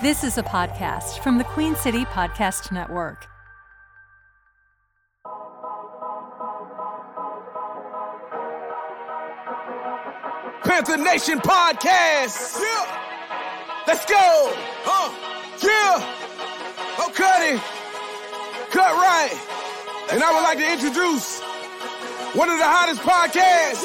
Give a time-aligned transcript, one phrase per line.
[0.00, 3.26] This is a podcast from the Queen City Podcast Network.
[10.62, 12.60] Panther Nation Podcast.
[12.60, 13.82] Yeah.
[13.88, 14.52] Let's go.
[14.86, 15.10] Huh.
[15.64, 16.14] Yeah.
[17.00, 17.60] Oh, it.
[18.70, 19.34] Cut right.
[20.12, 21.40] And I would like to introduce
[22.36, 23.82] one of the hottest podcasts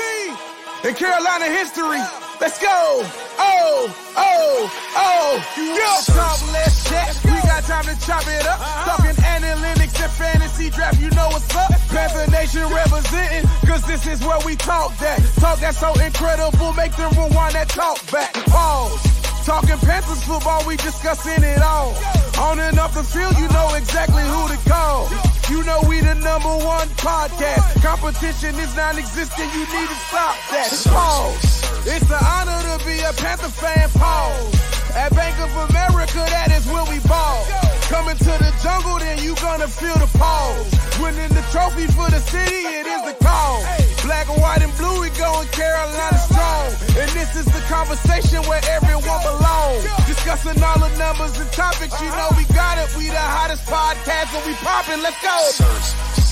[0.87, 1.97] in Carolina history.
[2.39, 3.01] Let's go.
[3.39, 5.43] Oh, oh, oh.
[5.57, 6.13] Yeah.
[6.13, 7.19] Talk less chat.
[7.25, 8.59] We got time to chop it up.
[8.85, 10.99] Talking analytics and fantasy draft.
[10.99, 11.71] You know what's up.
[11.89, 13.47] Panther Nation representing.
[13.67, 15.19] Cause this is where we talk that.
[15.39, 16.73] Talk that's so incredible.
[16.73, 18.33] Make them rewind that talk back.
[18.47, 19.23] Pause.
[19.45, 21.93] Talking Panthers football, we discussing it all.
[22.39, 25.09] On and off the field, you know exactly who to call.
[25.49, 27.83] You know we the number one podcast.
[27.83, 30.71] Competition is non-existent, you need to stop that.
[30.87, 31.62] Pause.
[31.85, 34.55] It's an honor to be a Panther fan, pause.
[34.95, 37.43] At Bank of America, that is where we ball.
[37.91, 40.63] Coming to the jungle, then you gonna feel the pause.
[41.03, 43.67] Winning the trophy for the city, it is the cause.
[43.99, 46.71] Black, and white, and blue, we going Carolina strong.
[46.95, 49.83] And this is the conversation where everyone belongs.
[50.07, 52.87] Discussing all the numbers and topics, you know we got it.
[52.95, 55.03] We the hottest podcast, and we popping.
[55.03, 56.22] Let's go.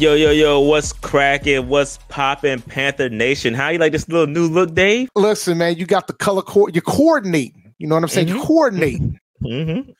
[0.00, 1.68] Yo, yo, yo, what's cracking?
[1.68, 3.52] What's popping, Panther Nation?
[3.52, 5.10] How you like this little new look, Dave?
[5.14, 7.74] Listen, man, you got the color co- you're coordinating.
[7.76, 8.28] You know what I'm saying?
[8.28, 9.20] You're coordinating.
[9.42, 9.90] Mm-hmm.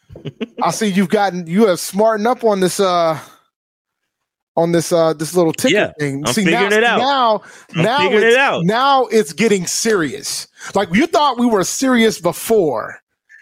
[0.62, 3.18] I see you've gotten you have smartened up on this uh
[4.56, 6.26] on this uh this little ticket Yeah, thing.
[6.26, 6.98] I'm see figuring now, it out.
[6.98, 7.42] now
[7.76, 8.64] I'm now figuring it's, it out.
[8.64, 10.48] now it's getting serious.
[10.74, 12.98] Like you thought we were serious before.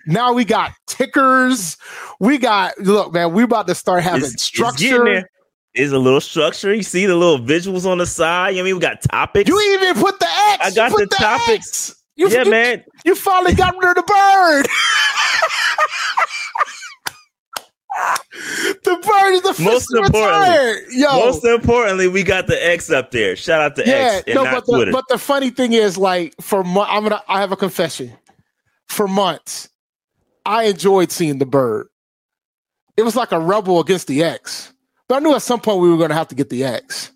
[0.08, 1.76] Now we got tickers.
[2.18, 3.32] We got look, man.
[3.32, 5.04] We about to start having It's- it's structure.
[5.04, 5.30] there.
[5.78, 6.74] There's a little structure.
[6.74, 8.50] You see the little visuals on the side.
[8.50, 9.48] You know I mean, we got topics.
[9.48, 10.66] You even put the X.
[10.66, 11.90] I got put the topics.
[11.90, 12.02] X.
[12.16, 12.84] You, yeah, you, man.
[13.04, 14.66] You finally got rid of the bird.
[18.82, 20.98] the bird is the Most importantly-.
[20.98, 23.36] Yo, Most importantly, we got the X up there.
[23.36, 26.34] Shout out to yeah, X and no, but the, but the funny thing is, like,
[26.40, 28.12] for mo- I'm gonna, I have a confession.
[28.88, 29.68] For months,
[30.44, 31.86] I enjoyed seeing the bird.
[32.96, 34.72] It was like a rebel against the X,
[35.08, 37.12] but I knew at some point we were gonna have to get the X.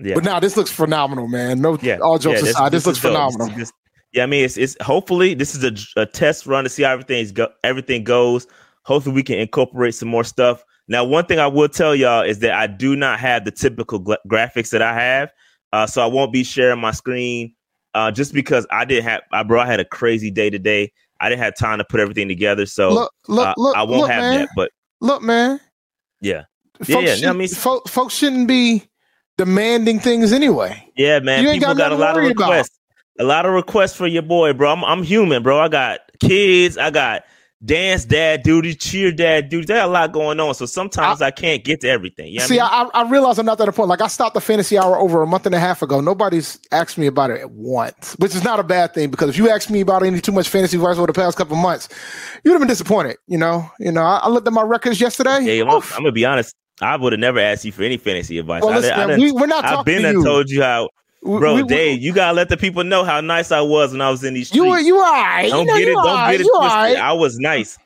[0.00, 0.14] yeah.
[0.14, 1.60] But now this looks phenomenal, man.
[1.60, 3.12] No, Yeah, all jokes yeah, aside, this, looks is dope.
[3.12, 3.46] phenomenal.
[3.48, 3.72] This is just-
[4.14, 6.90] yeah, I mean, it's it's hopefully this is a, a test run to see how
[6.92, 8.46] everything's go everything goes.
[8.84, 10.62] Hopefully, we can incorporate some more stuff.
[10.88, 13.98] Now, one thing I will tell y'all is that I do not have the typical
[14.00, 15.30] gra- graphics that I have,
[15.72, 17.54] uh, so I won't be sharing my screen
[17.94, 19.22] uh, just because I didn't have.
[19.32, 20.92] I bro, I had a crazy day today.
[21.20, 24.10] I didn't have time to put everything together, so look, look, uh, look, I won't
[24.10, 24.40] have man.
[24.40, 24.48] that.
[24.54, 25.58] But Look, man.
[26.20, 26.42] yeah,
[26.78, 28.84] folks, Yeah, yeah, I shouldn't- mean- fo- folks shouldn't be
[29.38, 30.90] demanding things anyway.
[30.96, 31.42] yeah, man.
[31.42, 32.50] You ain't People got got, a lot of worry about.
[32.50, 32.78] requests.
[33.20, 34.70] A lot of requests for your boy, bro.
[34.72, 35.58] I'm I'm human, bro.
[35.60, 36.78] I got kids.
[36.78, 37.24] I got
[37.64, 39.66] dance dad duties, cheer dad duties.
[39.66, 42.28] There's a lot going on, so sometimes I, can't get to everything.
[42.32, 42.90] You know See, I mean?
[42.94, 43.88] I, I realize I'm not at a point.
[43.90, 46.00] Like I stopped the fantasy hour over a month and a half ago.
[46.00, 49.36] Nobody's asked me about it at once, which is not a bad thing because if
[49.36, 51.88] you asked me about any too much fantasy advice over the past couple months,
[52.44, 53.18] you'd have been disappointed.
[53.28, 54.02] You know, you know.
[54.02, 55.40] I, I looked at my records yesterday.
[55.42, 56.56] Yeah, I'm, I'm gonna be honest.
[56.82, 58.62] I would have never asked you for any fantasy advice.
[58.62, 60.90] well, I, listen, I done- we, we're not I've been to and told you how,
[61.22, 61.54] bro.
[61.56, 64.10] we- we- Dave, you gotta let the people know how nice I was when I
[64.10, 64.64] was in these streets.
[64.64, 65.48] you were you all right.
[65.50, 65.92] don't you know, get it.
[65.92, 66.72] Don't right, get it twisted.
[66.72, 66.96] right.
[66.96, 67.78] I was nice.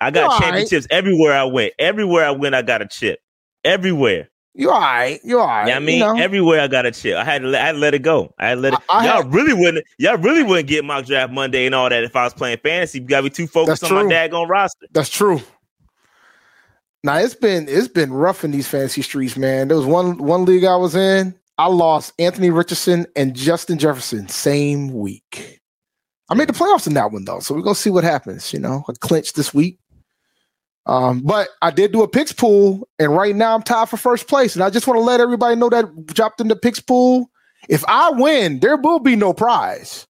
[0.00, 0.40] I got right.
[0.42, 1.72] championships everywhere I went.
[1.78, 3.20] Everywhere I went, I got a chip.
[3.64, 4.28] Everywhere.
[4.56, 5.18] You all right.
[5.24, 5.72] You all right.
[5.74, 6.16] I mean, you know?
[6.16, 7.16] everywhere I got a chip.
[7.16, 8.32] I had to let, I had to let it go.
[8.38, 8.78] I had to let it.
[8.88, 9.84] I- I y'all had- really wouldn't.
[9.98, 13.00] Y'all really wouldn't get mock draft Monday and all that if I was playing fantasy.
[13.00, 14.10] You got to be too focused on my true.
[14.10, 14.86] daggone roster.
[14.92, 15.40] That's true.
[17.04, 19.68] Now it's been it's been rough in these fantasy streets, man.
[19.68, 21.34] There was one one league I was in.
[21.58, 25.60] I lost Anthony Richardson and Justin Jefferson same week.
[26.30, 28.54] I made the playoffs in that one though, so we're gonna see what happens.
[28.54, 29.78] You know, I clinched this week.
[30.86, 34.26] Um, but I did do a picks pool, and right now I'm tied for first
[34.26, 34.54] place.
[34.54, 37.30] And I just want to let everybody know that dropped in the picks pool.
[37.68, 40.06] If I win, there will be no prize.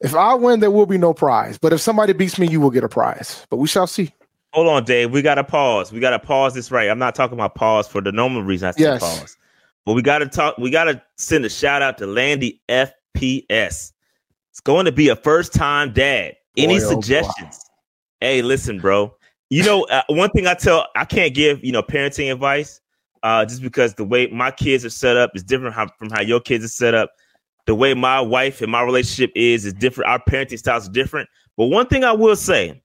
[0.00, 1.58] If I win, there will be no prize.
[1.58, 3.46] But if somebody beats me, you will get a prize.
[3.50, 4.12] But we shall see.
[4.52, 5.10] Hold on, Dave.
[5.10, 5.92] We got to pause.
[5.92, 6.90] We got to pause this right.
[6.90, 9.00] I'm not talking about pause for the normal reason I said Yes.
[9.00, 9.36] pause.
[9.86, 10.58] But we got to talk.
[10.58, 13.92] We got to send a shout out to Landy FPS.
[14.50, 16.34] It's going to be a first time dad.
[16.56, 17.64] Any Boy, oh suggestions?
[18.20, 19.14] Hey, listen, bro.
[19.48, 22.80] You know, uh, one thing I tell, I can't give you know parenting advice,
[23.22, 26.20] uh, just because the way my kids are set up is different how, from how
[26.20, 27.10] your kids are set up.
[27.66, 30.10] The way my wife and my relationship is is different.
[30.10, 31.28] Our parenting styles are different.
[31.56, 32.81] But one thing I will say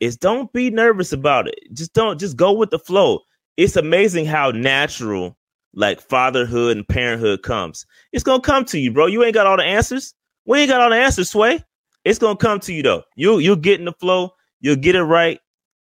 [0.00, 1.58] is don't be nervous about it.
[1.72, 3.20] Just don't just go with the flow.
[3.56, 5.36] It's amazing how natural
[5.74, 7.86] like fatherhood and parenthood comes.
[8.12, 9.06] It's gonna come to you, bro.
[9.06, 10.14] You ain't got all the answers.
[10.46, 11.62] We ain't got all the answers, Sway.
[12.04, 13.02] It's gonna come to you though.
[13.16, 14.32] You you'll get in the flow.
[14.60, 15.38] You'll get it right.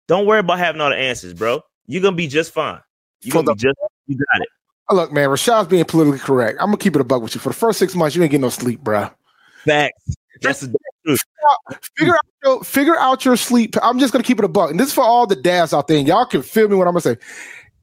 [0.08, 1.62] Don't worry about having all the answers, bro.
[1.88, 2.80] You're gonna be just fine.
[3.22, 3.78] You're gonna the- be just
[4.08, 4.50] you got it.
[4.92, 6.58] Look, man, Rashad's being politically correct.
[6.60, 7.42] I'm gonna keep it a buck with you.
[7.42, 9.10] For the first six months, you ain't getting no sleep, bro.
[9.66, 10.16] Facts.
[10.42, 10.76] That's the.
[11.06, 13.76] Figure out your figure out your sleep.
[13.82, 15.88] I'm just gonna keep it a buck, and this is for all the dads out
[15.88, 15.98] there.
[15.98, 17.18] And y'all can feel me when I'm gonna say.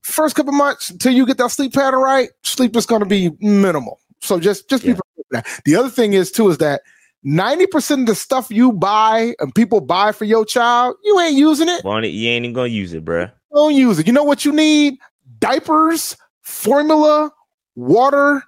[0.03, 3.99] First couple months until you get that sleep pattern right, sleep is gonna be minimal.
[4.21, 5.63] So just just be prepared for that.
[5.65, 6.83] The other thing is too is that
[7.27, 11.69] 90% of the stuff you buy and people buy for your child, you ain't using
[11.69, 11.83] it.
[11.83, 13.33] Bonnie, you ain't even gonna use it, bruh.
[13.53, 14.07] Don't use it.
[14.07, 14.99] You know what you need?
[15.41, 17.33] Diapers, formula,
[17.75, 18.45] water,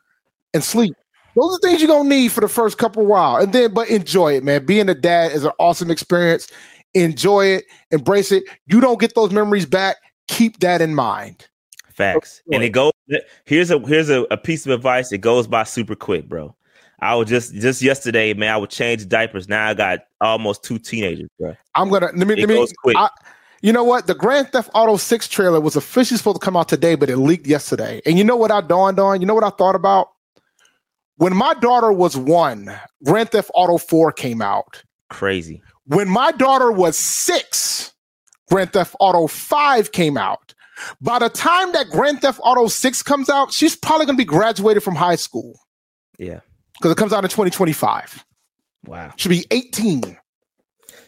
[0.55, 0.95] and sleep.
[1.39, 3.37] Those are things you're gonna need for the first couple of while.
[3.37, 4.67] And then but enjoy it, man.
[4.67, 6.49] Being a dad is an awesome experience.
[6.95, 8.45] Enjoy it, embrace it.
[8.67, 9.97] You don't get those memories back.
[10.27, 11.47] Keep that in mind.
[11.95, 12.43] Facts.
[12.53, 12.93] And it goes
[13.45, 15.13] here's a here's a, a piece of advice.
[15.13, 16.57] It goes by super quick, bro.
[17.01, 18.53] I was just just yesterday, man.
[18.53, 19.49] I would change diapers.
[19.49, 21.57] Now I got almost two teenagers, bro.
[21.77, 22.97] I'm gonna let me It let me goes quick.
[22.97, 23.11] I-
[23.61, 24.07] you know what?
[24.07, 27.17] The Grand Theft Auto 6 trailer was officially supposed to come out today, but it
[27.17, 28.01] leaked yesterday.
[28.07, 29.21] And you know what I dawned on?
[29.21, 30.11] You know what I thought about?
[31.19, 32.75] When my daughter was one,
[33.05, 34.83] Grand Theft Auto 4 came out.
[35.11, 35.63] Crazy.
[35.87, 37.93] When my daughter was six,
[38.49, 40.55] Grand Theft Auto 5 came out.
[41.01, 44.25] By the time that Grand Theft Auto 6 comes out, she's probably going to be
[44.25, 45.59] graduated from high school
[46.19, 46.41] Yeah.
[46.75, 48.25] because it comes out in 2025.
[48.87, 49.13] Wow.
[49.17, 50.17] She'll be 18.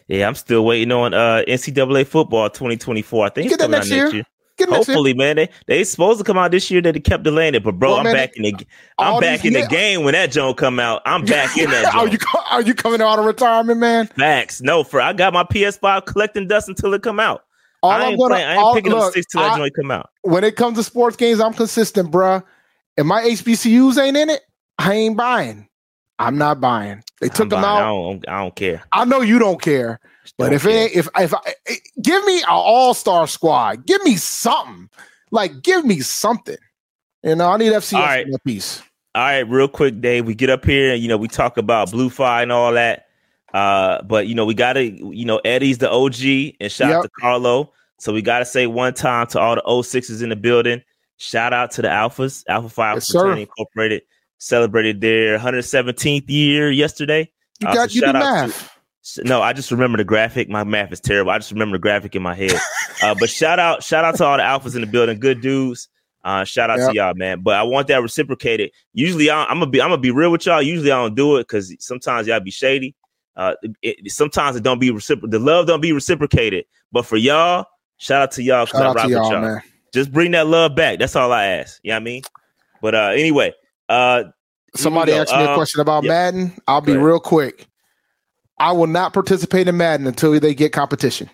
[0.07, 3.25] Yeah, I'm still waiting on uh NCAA football 2024.
[3.27, 4.03] I think Get that next year.
[4.03, 4.23] Next year.
[4.59, 5.35] Hopefully, man.
[5.37, 7.63] They they supposed to come out this year that they kept delaying it.
[7.63, 8.65] But bro, Well, I'm man, back in the
[8.99, 11.01] I'm back in the game when that joint come out.
[11.05, 12.21] I'm back in that are joint.
[12.21, 14.07] you are you coming out of retirement, man?
[14.07, 14.61] Facts.
[14.61, 17.43] No, for I got my PS5 collecting dust until it come out.
[17.83, 19.53] All I I'm ain't, gonna playing, I ain't all- picking up look, six till that
[19.53, 20.09] I- joint come out.
[20.21, 22.43] when it comes to sports games, I'm consistent, bruh.
[22.97, 24.41] If my HBCUs ain't in it,
[24.77, 25.67] I ain't buying.
[26.19, 27.03] I'm not buying.
[27.19, 27.77] They took I'm them buying.
[27.77, 27.93] I out.
[27.95, 28.83] don't, I don't care.
[28.91, 29.99] I know you don't care,
[30.37, 34.15] but if it if if I, eh, give me an all star squad, give me
[34.17, 34.89] something.
[35.31, 36.57] Like, give me something.
[37.23, 38.27] You know, I need FCS All right.
[38.45, 38.81] piece.
[39.13, 40.25] All right, real quick, Dave.
[40.25, 43.07] We get up here and you know we talk about Blue Fire and all that.
[43.53, 47.09] Uh, but you know we gotta, you know, Eddie's the OG and shout out to
[47.19, 47.73] Carlo.
[47.99, 50.81] So we gotta say one time to all the 06s in the building.
[51.17, 53.11] Shout out to the Alphas, Alpha Phi Yes.
[53.11, 54.01] Fraternity Incorporated
[54.39, 57.29] celebrated their 117th year yesterday.
[57.59, 58.55] You Uh, got so you shout out to-
[59.23, 60.47] No, I just remember the graphic.
[60.49, 61.31] My math is terrible.
[61.31, 62.53] I just remember the graphic in my head.
[63.01, 65.19] Uh, but shout out, shout out to all the alphas in the building.
[65.19, 65.89] Good dudes.
[66.23, 66.89] Uh, shout out Yep.
[66.91, 67.41] to y'all, man.
[67.41, 68.69] But I want that reciprocated.
[68.93, 70.61] Usually, I, I'm gonna be, I'm gonna be real with y'all.
[70.61, 72.93] Usually, I don't do it because sometimes y'all be shady.
[73.35, 75.31] Uh, it, sometimes it don't be reciprocated.
[75.31, 76.65] The love don't be reciprocated.
[76.91, 77.65] But for y'all,
[77.97, 79.41] shout out to y'all Shout out rock to y'all, y'all.
[79.41, 79.61] man.
[79.93, 80.99] Just bring that love back.
[80.99, 81.79] That's all I ask.
[81.81, 82.21] You know what I mean?
[82.83, 83.53] But uh, anyway,
[83.89, 84.25] uh,
[84.75, 86.09] Somebody asked me a Um, question about yeah.
[86.09, 86.53] Madden.
[86.67, 87.67] I'll be real quick.
[88.61, 91.31] I will not participate in Madden until they get competition.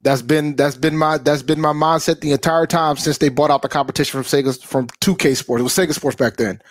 [0.00, 3.50] That's been that's been my that's been my mindset the entire time since they bought
[3.50, 5.60] out the competition from Sega from 2K Sports.
[5.60, 6.62] It was Sega Sports back then.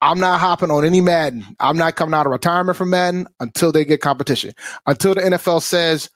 [0.00, 1.44] I'm not hopping on any Madden.
[1.60, 4.52] I'm not coming out of retirement from Madden until they get competition.
[4.86, 6.10] Until the NFL says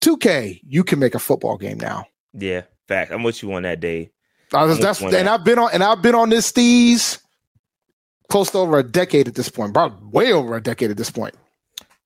[0.00, 2.06] 2K, you can make a football game now.
[2.34, 3.12] yeah, fact.
[3.12, 4.10] I'm with you on that, day.
[4.52, 5.34] Was, that's, with you on and that.
[5.34, 7.20] I've been on and I've been on this steez
[8.28, 11.10] close to over a decade at this point, probably way over a decade at this
[11.10, 11.34] point.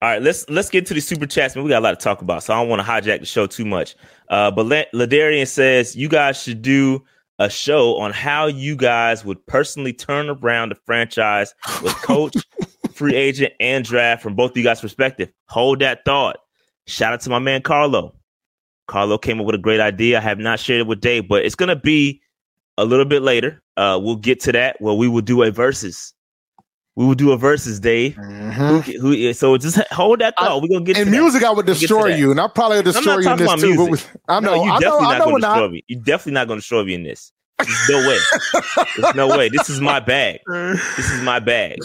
[0.01, 1.63] All right, let's let's get to the super chats, man.
[1.63, 3.45] We got a lot to talk about, so I don't want to hijack the show
[3.45, 3.95] too much.
[4.29, 4.65] Uh, but
[4.95, 7.03] Ladarian says you guys should do
[7.37, 11.53] a show on how you guys would personally turn around the franchise
[11.83, 12.35] with coach,
[12.93, 15.31] free agent, and draft from both of you guys' perspective.
[15.49, 16.37] Hold that thought.
[16.87, 18.15] Shout out to my man Carlo.
[18.87, 20.17] Carlo came up with a great idea.
[20.17, 22.21] I have not shared it with Dave, but it's gonna be
[22.79, 23.61] a little bit later.
[23.77, 26.15] Uh, we'll get to that where we will do a versus.
[26.97, 28.15] We will do a versus, Dave.
[28.15, 30.61] Who, who, so just hold that thought.
[30.61, 31.17] We're gonna get In to that.
[31.17, 33.75] music, I would We'll destroy you, and I'll probably destroy you in this too.
[33.75, 34.09] music.
[34.27, 35.53] But I know, no, you I know, definitely I not know, going we're to not.
[35.55, 35.83] destroy me.
[35.87, 37.31] You definitely not going to destroy me in this.
[37.59, 38.17] There's no way.
[38.97, 39.47] There's no way.
[39.49, 40.39] This is my bag.
[40.47, 41.77] This is my bag.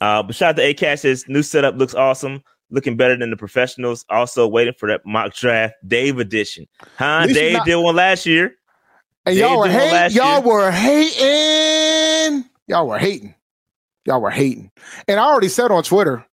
[0.00, 1.00] Uh, but shout out to A Cash.
[1.00, 2.42] Says new setup looks awesome.
[2.70, 4.04] Looking better than the professionals.
[4.10, 6.66] Also waiting for that mock draft Dave edition.
[6.98, 7.26] Huh?
[7.26, 8.54] Dave not- did one last year.
[9.26, 10.16] And They y'all were hating.
[10.16, 10.40] Y'all year.
[10.46, 12.44] were hating.
[12.68, 13.34] Y'all were hating.
[14.06, 14.70] Y'all were hating.
[15.08, 16.24] And I already said on Twitter,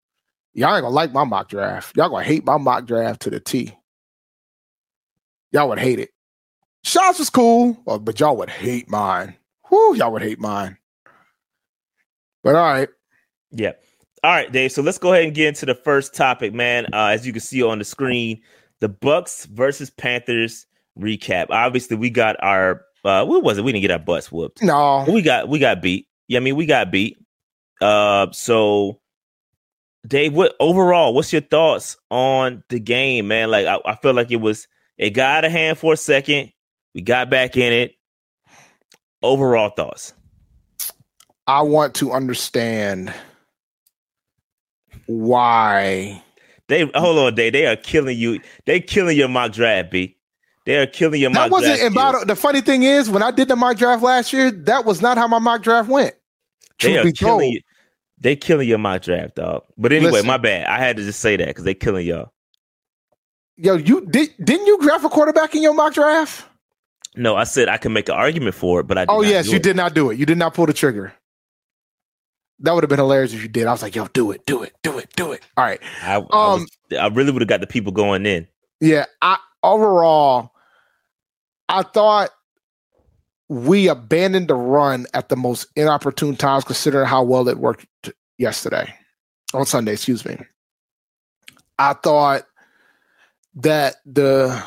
[0.54, 1.96] y'all ain't gonna like my mock draft.
[1.96, 3.78] Y'all gonna hate my mock draft to the T.
[5.51, 6.10] Y'all would hate it.
[6.84, 9.36] Shots was cool, uh, but y'all would hate mine.
[9.70, 10.78] Whoo, y'all would hate mine.
[12.44, 12.90] But all right.
[13.51, 13.74] Yeah.
[14.24, 14.72] All right, Dave.
[14.72, 16.88] So let's go ahead and get into the first topic, man.
[16.94, 18.42] Uh, as you can see on the screen,
[18.80, 20.66] the Bucks versus Panthers
[21.00, 21.48] recap.
[21.50, 23.63] Obviously, we got our Uh, what was it?
[23.63, 24.62] We didn't get our butts whooped.
[24.62, 26.08] No, we got we got beat.
[26.28, 27.18] Yeah, I mean we got beat.
[27.81, 29.01] Uh, so
[30.07, 31.13] Dave, what overall?
[31.13, 33.51] What's your thoughts on the game, man?
[33.51, 36.51] Like I, I feel like it was it got out of hand for a second.
[36.93, 37.95] We got back in it.
[39.23, 40.13] Overall thoughts.
[41.47, 43.13] I want to understand
[45.05, 46.23] why
[46.67, 47.53] they hold on, Dave.
[47.53, 48.39] They are killing you.
[48.65, 50.17] They killing your mock draft, B.
[50.65, 51.91] They are killing your mock that wasn't, draft.
[51.91, 55.01] About, the funny thing is, when I did the mock draft last year, that was
[55.01, 56.15] not how my mock draft went.
[56.79, 57.61] They are killing you.
[58.22, 59.63] They killing your mock draft, dog.
[59.78, 60.68] But anyway, Listen, my bad.
[60.68, 62.32] I had to just say that because they killing y'all.
[63.58, 66.46] Yo, you did didn't you draft a quarterback in your mock draft?
[67.16, 69.06] No, I said I can make an argument for it, but I.
[69.10, 69.63] oh yes, you it.
[69.63, 70.20] did not do it.
[70.20, 71.13] You did not pull the trigger.
[72.60, 73.66] That would have been hilarious if you did.
[73.66, 75.80] I was like, "Yo, do it, do it, do it, do it." All right.
[76.04, 76.68] I, um, I, was,
[77.00, 78.48] I really would have got the people going in.
[78.80, 79.06] Yeah.
[79.22, 80.51] I overall,
[81.68, 82.30] I thought
[83.51, 87.86] we abandoned the run at the most inopportune times, considering how well it worked
[88.38, 88.96] yesterday
[89.53, 89.91] on Sunday.
[89.91, 90.38] Excuse me.
[91.77, 92.43] I thought
[93.55, 94.63] that the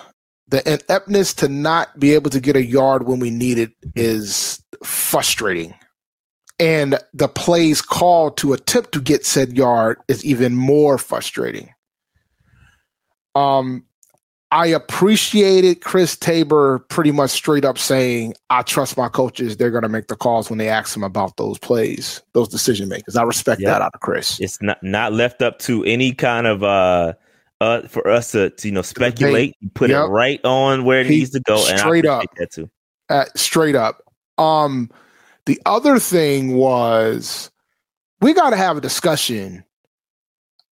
[0.49, 4.63] the ineptness to not be able to get a yard when we need it is
[4.83, 5.73] frustrating.
[6.59, 11.71] And the plays called to attempt to get said yard is even more frustrating.
[13.35, 13.87] Um,
[14.55, 19.57] I appreciated Chris Tabor pretty much straight up saying, I trust my coaches.
[19.57, 22.89] They're going to make the calls when they ask him about those plays, those decision
[22.89, 23.17] makers.
[23.17, 23.73] I respect yep.
[23.73, 24.39] that out of Chris.
[24.39, 27.15] It's not, not left up to any kind of, uh,
[27.61, 30.05] uh, for us to, to you know speculate, they, put yep.
[30.05, 32.71] it right on where it he, needs to go, and straight up, that too.
[33.09, 34.03] Uh, straight up.
[34.39, 34.89] Um,
[35.47, 37.51] the other thing was
[38.21, 39.65] we got to have a discussion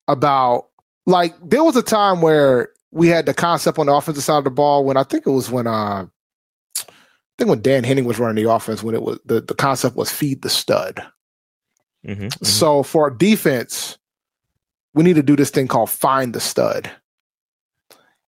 [0.07, 0.69] about
[1.07, 4.45] like there was a time where we had the concept on the offensive side of
[4.45, 6.93] the ball when I think it was when uh I
[7.39, 10.11] think when Dan Henning was running the offense when it was the, the concept was
[10.11, 11.03] feed the stud.
[12.07, 12.45] Mm-hmm, mm-hmm.
[12.45, 13.99] So for our defense,
[14.95, 16.91] we need to do this thing called find the stud.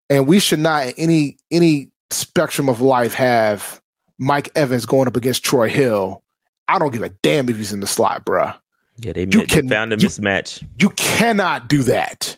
[0.09, 3.81] And we should not in any any spectrum of life have
[4.19, 6.23] Mike Evans going up against Troy Hill.
[6.69, 8.57] I don't give a damn if he's in the slot, bruh.
[8.99, 10.63] Yeah, they, you can, found a mismatch.
[10.63, 12.37] You, you cannot do that.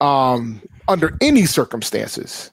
[0.00, 2.50] Um, under any circumstances.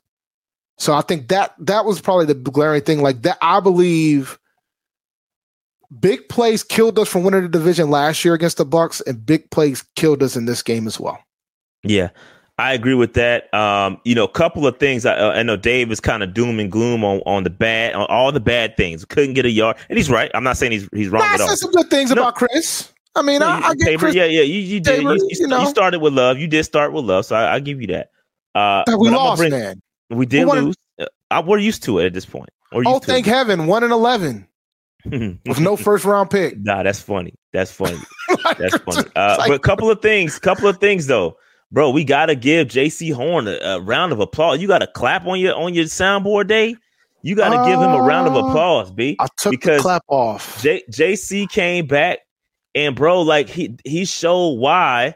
[0.78, 3.02] So I think that that was probably the glaring thing.
[3.02, 4.40] Like that, I believe
[6.00, 9.50] big plays killed us from winning the division last year against the Bucks, and big
[9.52, 11.20] plays killed us in this game as well.
[11.84, 12.10] Yeah,
[12.58, 13.54] I agree with that.
[13.54, 15.06] Um, you know, a couple of things.
[15.06, 17.94] I, uh, I know Dave is kind of doom and gloom on, on the bad,
[17.94, 19.06] on all the bad things.
[19.06, 20.32] Couldn't get a yard, and he's right.
[20.34, 21.56] I'm not saying he's he's wrong nah, at all.
[21.56, 22.22] some good things no.
[22.22, 22.92] about Chris.
[23.16, 24.42] I mean, no, I, I get Chris, yeah, yeah.
[24.42, 25.04] You, you did.
[25.04, 25.62] You, you, you, know.
[25.62, 26.40] you started with love.
[26.40, 28.10] You did start with love, so I, I give you that.
[28.56, 29.82] Uh, we lost, bring, man.
[30.10, 30.76] We did we lose.
[31.00, 32.50] Uh, we're used to it at this point.
[32.74, 34.48] oh, thank heaven, one and eleven
[35.06, 36.60] with no first round pick.
[36.60, 37.34] Nah, that's funny.
[37.52, 38.00] That's funny.
[38.58, 39.10] that's funny.
[39.16, 41.38] Uh, but a couple of things, couple of things though,
[41.72, 41.90] bro.
[41.90, 44.62] We gotta give Jaycee Horn a, a round of applause.
[44.62, 46.76] You got to clap on your on your soundboard day.
[47.24, 49.16] You got to uh, give him a round of uh, applause, B.
[49.18, 50.62] I took because the clap off.
[50.62, 52.20] J- JC came back,
[52.76, 55.16] and bro, like he he showed why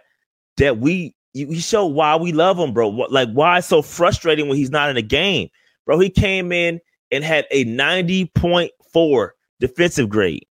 [0.55, 1.13] that we
[1.45, 2.89] he showed why we love him, bro.
[2.89, 5.49] Like why it's so frustrating when he's not in a game,
[5.85, 5.99] bro.
[5.99, 6.79] He came in
[7.11, 10.45] and had a ninety point four defensive grade,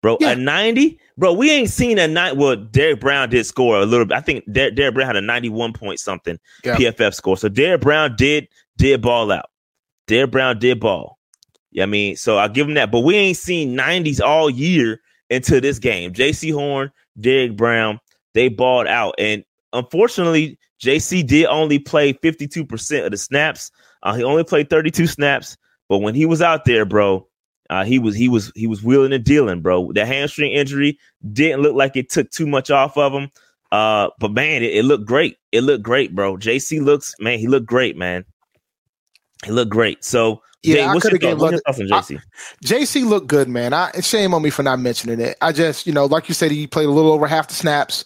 [0.00, 0.16] bro.
[0.20, 0.30] Yeah.
[0.30, 1.32] A ninety, bro.
[1.32, 2.36] We ain't seen a night.
[2.36, 4.16] Well, Derrick Brown did score a little bit.
[4.16, 6.76] I think Der- Derrick Brown had a ninety-one point something yeah.
[6.76, 7.36] PFF score.
[7.36, 9.50] So Derrick Brown did did ball out.
[10.06, 11.18] Derrick Brown did ball.
[11.70, 12.90] Yeah, I mean, so I give him that.
[12.90, 16.12] But we ain't seen nineties all year into this game.
[16.12, 17.98] Jaycee Horn, Derrick Brown,
[18.34, 23.70] they balled out, and unfortunately, JC did only play 52% of the snaps.
[24.02, 25.56] Uh, he only played 32 snaps,
[25.88, 27.26] but when he was out there, bro,
[27.70, 29.92] uh, he was he was he was wheeling and dealing, bro.
[29.92, 30.98] The hamstring injury
[31.32, 33.30] didn't look like it took too much off of him.
[33.70, 35.38] Uh, but man, it, it looked great.
[35.52, 36.36] It looked great, bro.
[36.36, 38.24] JC looks man, he looked great, man.
[39.44, 40.04] He looked great.
[40.04, 42.20] So yeah, Jay, I could have given JC.
[42.64, 43.72] JC looked good, man.
[43.72, 45.36] I shame on me for not mentioning it.
[45.40, 48.04] I just, you know, like you said, he played a little over half the snaps.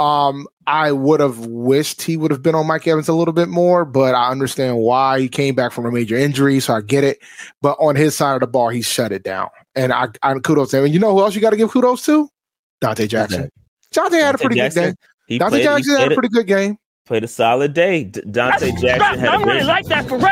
[0.00, 3.48] Um, I would have wished he would have been on Mike Evans a little bit
[3.50, 7.04] more, but I understand why he came back from a major injury, so I get
[7.04, 7.18] it.
[7.60, 10.70] But on his side of the ball, he shut it down, and I, I kudos
[10.70, 10.84] to him.
[10.86, 12.30] And you know who else you got to give kudos to?
[12.82, 13.50] Donte Jackson.
[13.92, 14.96] Donte had a pretty Jackson, good
[15.28, 15.38] game.
[15.40, 16.78] Donte played, Jackson had a pretty good game.
[17.04, 18.04] Played a solid day.
[18.04, 20.24] D- Donte Jackson had I really like that for real.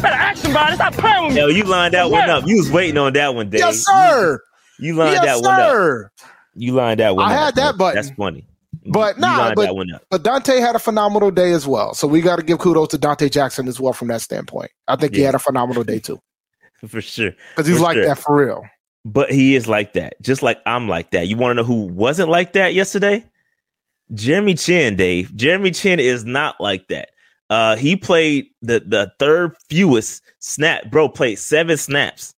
[0.00, 0.76] Better ask somebody.
[0.76, 1.40] Stop playing with me.
[1.40, 2.46] Yo, you lined that one up.
[2.46, 3.60] You was waiting on that one, Dave.
[3.60, 4.40] Yes, sir.
[4.78, 5.42] You, you lined yes, that sir.
[5.42, 5.58] one up.
[5.58, 6.10] Yes, sir.
[6.54, 7.28] You lined that one.
[7.28, 7.96] I up, had that button.
[7.96, 8.46] That's funny.
[8.90, 9.74] But nah, but,
[10.10, 11.94] but Donte had a phenomenal day as well.
[11.94, 14.70] So we got to give kudos to Donte Jackson as well from that standpoint.
[14.86, 15.18] I think yeah.
[15.18, 16.20] he had a phenomenal day too.
[16.88, 17.32] for sure.
[17.50, 18.06] Because he's For like sure.
[18.06, 18.64] that for real.
[19.04, 21.28] But he is like that, just like I'm like that.
[21.28, 23.24] You want to know who wasn't like that yesterday?
[24.14, 25.34] Jeremy Chinn, Dave.
[25.34, 27.10] Jeremy Chinn is not like that.
[27.48, 31.08] Uh, he played the the third fewest snap, bro.
[31.08, 32.34] Played seven snaps,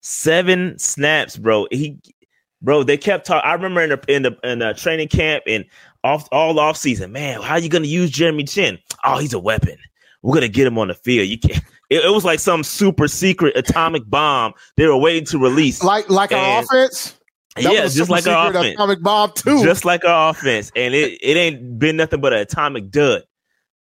[0.00, 1.68] seven snaps, bro.
[1.70, 1.98] He,
[2.62, 2.82] bro.
[2.82, 3.48] They kept talking.
[3.48, 5.64] I remember in the in the in the training camp and
[6.04, 7.40] off all off season, man.
[7.42, 8.78] How you gonna use Jeremy Chinn?
[9.04, 9.76] Oh, he's a weapon.
[10.22, 11.28] We're gonna get him on the field.
[11.28, 11.62] You can't.
[11.90, 15.82] It, it was like some super secret atomic bomb they were waiting to release.
[15.82, 17.18] Like like our offense.
[17.56, 18.74] That yeah, just like our offense.
[18.74, 19.64] Atomic bomb too.
[19.64, 20.70] Just like our offense.
[20.76, 23.22] And it, it ain't been nothing but an atomic dud.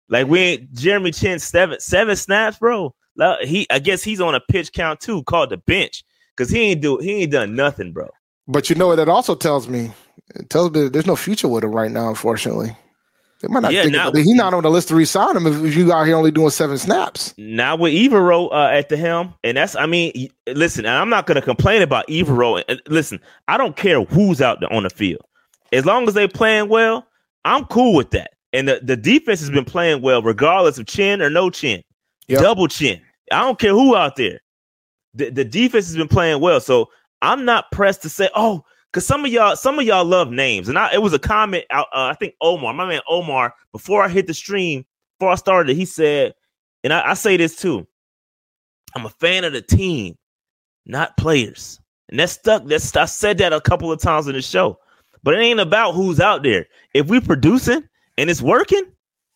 [0.10, 2.94] Like we ain't Jeremy Chinn seven seven snaps, bro.
[3.16, 6.04] Like, He I guess he's on a pitch count too, called the bench.
[6.36, 8.10] Cause he ain't do he ain't done nothing, bro.
[8.48, 9.92] But you know what that also tells me?
[10.36, 12.76] It tells me there's no future with him right now, unfortunately.
[13.42, 14.24] They might not Yeah, think about it.
[14.24, 16.78] He's not on the list to resign him if, you out here only doing seven
[16.78, 17.34] snaps.
[17.38, 21.26] Now with Evero uh, at the helm, and that's I mean, listen, and I'm not
[21.28, 22.64] gonna complain about Evero.
[22.70, 23.20] And listen,
[23.50, 25.22] I don't care who's out there on the field,
[25.74, 27.06] as long as they playing well,
[27.44, 28.32] I'm cool with that.
[28.54, 31.84] And the, the defense has been playing well, regardless of chin or no chin,
[32.30, 32.40] Yep.
[32.42, 33.02] double chin.
[33.32, 34.40] I don't care who out there.
[35.16, 36.90] The the defense has been playing well, so
[37.24, 40.70] I'm not pressed to say, oh, because some of y'all, some of y'all love names,
[40.70, 41.64] and I, it was a comment.
[41.72, 44.86] Uh, I think Omar, my man Omar, before I hit the stream,
[45.18, 46.36] before I started, he said,
[46.84, 47.88] and I, I say this too.
[48.94, 50.16] I'm a fan of the team,
[50.86, 52.66] not players, and that's stuck.
[52.66, 54.78] That's I said that a couple of times in the show,
[55.24, 56.68] but it ain't about who's out there.
[56.94, 57.88] If we producing
[58.18, 58.84] and it's working,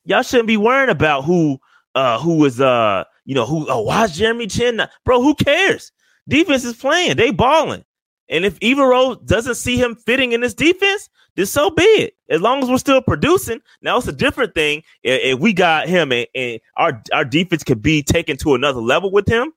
[0.04, 1.58] y'all shouldn't be worrying about who,
[1.96, 3.66] uh, who is, uh, you know, who.
[3.70, 5.22] Oh, why is Jeremy Chinn, not, bro?
[5.22, 5.92] Who cares?
[6.28, 7.18] Defense is playing.
[7.18, 7.84] They balling.
[8.30, 12.16] And if Evero doesn't see him fitting in this defense, then so be it.
[12.30, 14.84] As long as we're still producing, now it's a different thing.
[15.04, 19.12] If, we got him and, and our our defense could be taken to another level
[19.12, 19.54] with him,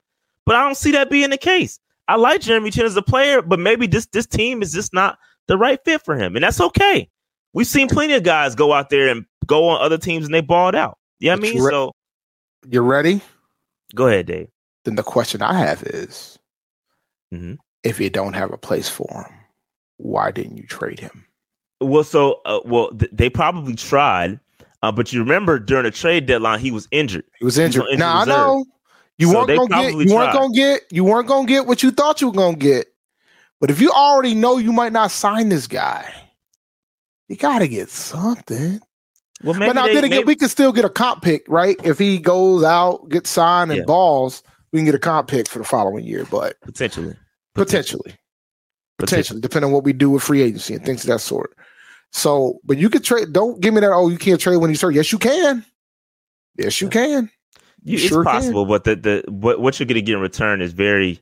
[0.47, 1.81] but I don't see that being the case.
[2.07, 5.19] I like Jeremy Chinn as a player, but maybe this this team is just not
[5.49, 7.09] the right fit for him, and that's okay.
[7.53, 10.41] We've seen plenty of guys go out there and go on other teams and they
[10.41, 10.99] balled out.
[11.19, 11.93] Yeah, you know I mean, re- so
[12.69, 13.21] you're ready?
[13.95, 14.49] go ahead, Dave.
[14.85, 16.39] Then the question I have is
[17.33, 17.59] Mhm.
[17.85, 19.35] if you don't have a place for him,
[19.99, 21.25] why didn't you trade him?
[21.81, 24.39] Well, so uh, well, th- they probably tried,
[24.83, 27.25] uh, but you remember during the trade deadline he was injured.
[27.39, 27.85] He was injured.
[27.85, 28.65] injured Now I know
[29.19, 31.91] you So weren't gonna get you weren't gonna get you weren't gonna get what you
[31.91, 32.89] thought you were gonna get.
[33.61, 36.11] But if you already know you might not sign this guy,
[37.29, 38.81] you gotta get something.
[39.43, 41.45] Well, maybe but now they, then again, maybe- we can still get a comp pick,
[41.49, 41.77] right?
[41.85, 43.85] If he goes out, gets signed, and Yeah.
[43.85, 46.27] balls, we can get a comp pick for the following year.
[46.31, 47.15] But potentially,
[47.55, 48.15] potentially,
[48.99, 51.57] potentially, depending on what we do with free agency and things of that sort.
[52.13, 53.33] So, but you could trade.
[53.33, 53.93] Don't give me that.
[53.93, 54.95] Oh, you can't trade when he's hurt.
[54.95, 55.65] Yes, you can.
[56.57, 57.31] Yes, you can.
[57.85, 58.33] You, it's sure can.
[58.33, 61.21] possible, but the the what what you're going to get in return is very,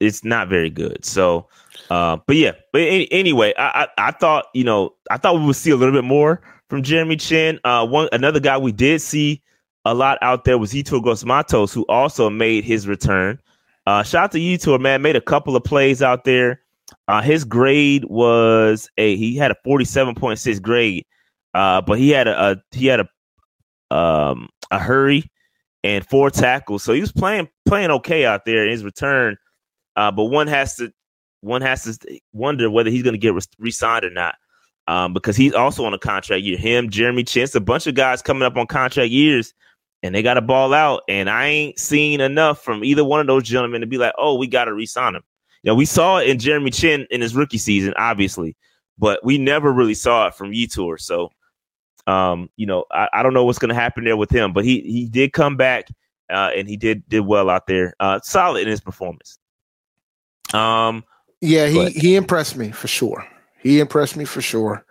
[0.00, 1.04] it's not very good.
[1.04, 1.48] So,
[1.90, 5.44] uh, but yeah, but any, anyway, I, I I thought you know I thought we
[5.44, 6.40] would see a little bit more
[6.70, 7.60] from Jeremy Chinn.
[7.64, 9.42] Uh, one another guy we did see
[9.88, 13.40] a lot out there was Yetur Gross-Matos, who also made his return.
[13.86, 16.60] Uh, shout out to Yetur, man, made a couple of plays out there.
[17.06, 21.06] Uh, his grade was a he had a 47.6 grade,
[21.54, 25.30] uh, but he had a, a he had a um a hurry
[25.84, 26.82] and four tackles.
[26.82, 29.36] So he was playing playing okay out there in his return.
[29.96, 30.92] Uh, but one has to
[31.40, 34.34] one has to wonder whether he's going to get re- re-signed or not.
[34.86, 36.56] Um, because he's also on a contract year.
[36.56, 39.52] Him, Jeremy Chance, a bunch of guys coming up on contract years,
[40.02, 41.02] and they got to ball out.
[41.08, 44.36] And I ain't seen enough from either one of those gentlemen to be like, oh,
[44.36, 45.22] we got to re-sign him.
[45.62, 48.56] You know, we saw it in Jeremy Chinn in his rookie season, obviously,
[48.98, 51.00] but we never really saw it from Yetur.
[51.00, 51.30] So,
[52.06, 54.64] um, you know, I, I don't know what's going to happen there with him, but
[54.64, 55.88] he he did come back
[56.30, 59.38] uh, and he did did well out there, uh, solid in his performance.
[60.54, 61.04] Um,
[61.40, 63.26] Yeah, he But- he impressed me for sure.
[63.60, 64.84] He impressed me for sure.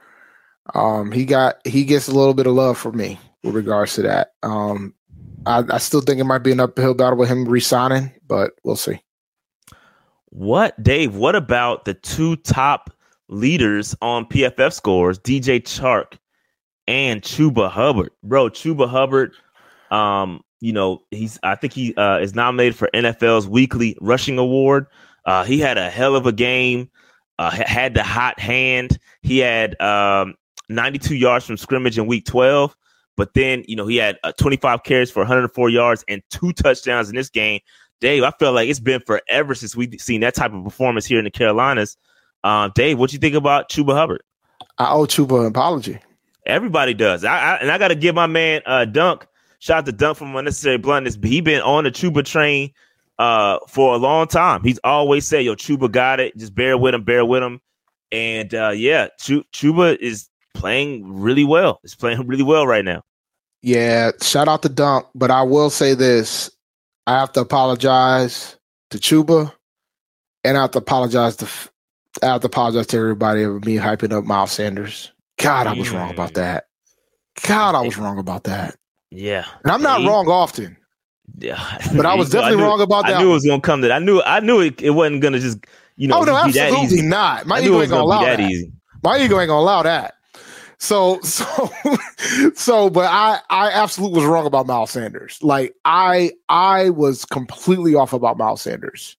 [0.76, 4.02] Um, he got he gets a little bit of love from me with regards to
[4.04, 4.34] that.
[4.44, 4.94] Um,
[5.46, 8.76] I, I still think it might be an uphill battle with him resigning, but we'll
[8.76, 9.00] see.
[10.26, 11.16] what Dave?
[11.16, 12.92] What about the two top
[13.30, 16.18] leaders on PFF scores, DJ Chark
[16.88, 18.50] and Chuba Hubbard, bro?
[18.50, 19.34] Chuba Hubbard,
[19.92, 24.88] um, you know, he's I think he uh, is nominated for NFL's weekly rushing award.
[25.26, 26.90] Uh, he had a hell of a game.
[27.40, 28.98] Uh, had the hot hand.
[29.22, 30.34] He had um,
[30.70, 32.76] 92 yards from scrimmage in week 12,
[33.18, 37.10] but then you know he had uh, 25 carries for 104 yards and two touchdowns
[37.10, 37.60] in this game.
[38.00, 41.18] Dave, I feel like it's been forever since we've seen that type of performance here
[41.18, 41.98] in the Carolinas.
[42.44, 44.22] Um, Dave, what do you think about Chuba Hubbard?
[44.78, 46.00] I owe Chuba an apology.
[46.46, 47.26] Everybody does.
[47.26, 49.28] I, I and I got to give my man uh, Dunk
[49.60, 51.18] shout out to Dunk from Unnecessary Bluntness.
[51.22, 52.74] He been on the Chuba train
[53.20, 54.64] uh, for a long time.
[54.64, 56.38] He's always said, "Yo, Chuba got it.
[56.38, 57.62] Just bear with him, bear with him."
[58.12, 61.80] And uh, yeah, Ch- Chuba is playing really well.
[61.84, 63.04] It's playing really well right now.
[63.62, 66.52] Yeah, shout out to Dunk, but I will say this:
[67.06, 68.58] I have to apologize
[68.92, 69.52] to Chuba,
[70.44, 71.48] and I have to apologize to
[72.24, 75.12] I have to apologize to everybody for me hyping up Miles Sanders.
[75.38, 76.66] God, I was wrong about that.
[77.48, 78.76] God, I was wrong about that.
[79.12, 80.76] Yeah, and I'm not he, wrong often.
[81.38, 81.62] Yeah,
[81.96, 83.18] but I was definitely I knew, wrong about that.
[83.18, 83.88] I knew it was gonna come to.
[83.88, 83.96] That.
[83.96, 84.22] I knew.
[84.22, 84.82] I knew it.
[84.82, 85.60] It wasn't gonna just.
[85.96, 87.48] You know, oh no, absolutely not.
[87.48, 88.50] My ego ain't gonna allow that, that.
[88.50, 88.72] Easy.
[89.04, 90.16] My ego ain't gonna allow that.
[90.80, 91.70] So so
[92.56, 95.40] so, but I I absolutely was wrong about Miles Sanders.
[95.42, 99.18] Like I I was completely off about Miles Sanders.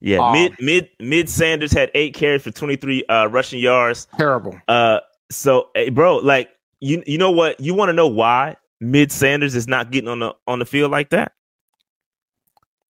[0.00, 4.08] Yeah, um, mid mid mid Sanders had eight carries for twenty three uh, rushing yards.
[4.16, 4.58] Terrible.
[4.68, 7.60] Uh, so hey, bro, like you you know what?
[7.60, 10.90] You want to know why mid Sanders is not getting on the on the field
[10.90, 11.32] like that?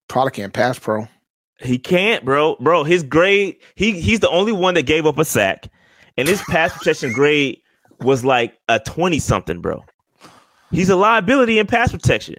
[0.08, 1.06] Probably can't pass pro.
[1.58, 2.56] He can't, bro.
[2.60, 5.68] Bro, his grade, he he's the only one that gave up a sack.
[6.16, 7.60] And his pass protection grade
[8.02, 9.84] was like a 20 something, bro.
[10.70, 12.36] He's a liability in pass protection.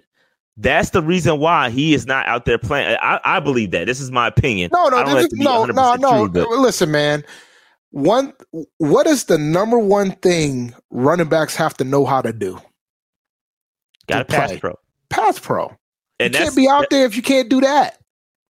[0.56, 2.96] That's the reason why he is not out there playing.
[3.00, 3.86] I, I believe that.
[3.86, 4.70] This is my opinion.
[4.72, 6.28] No, no, this is, no, no, no.
[6.28, 7.24] True, Listen, man.
[7.90, 8.32] One,
[8.78, 12.58] what is the number one thing running backs have to know how to do?
[14.06, 14.78] Got to pass pro.
[15.10, 15.76] Pass pro.
[16.18, 17.98] And you can't be out there if you can't do that.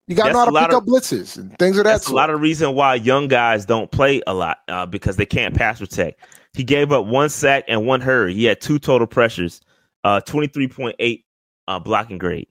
[0.07, 2.05] You got to know how to pick of, up blitzes and things of that That's
[2.05, 2.13] sort.
[2.13, 5.55] a lot of reason why young guys don't play a lot uh, because they can't
[5.55, 6.19] pass protect.
[6.53, 8.33] He gave up one sack and one hurry.
[8.33, 9.61] He had two total pressures,
[10.03, 11.23] uh, 23.8
[11.67, 12.47] uh, blocking grade.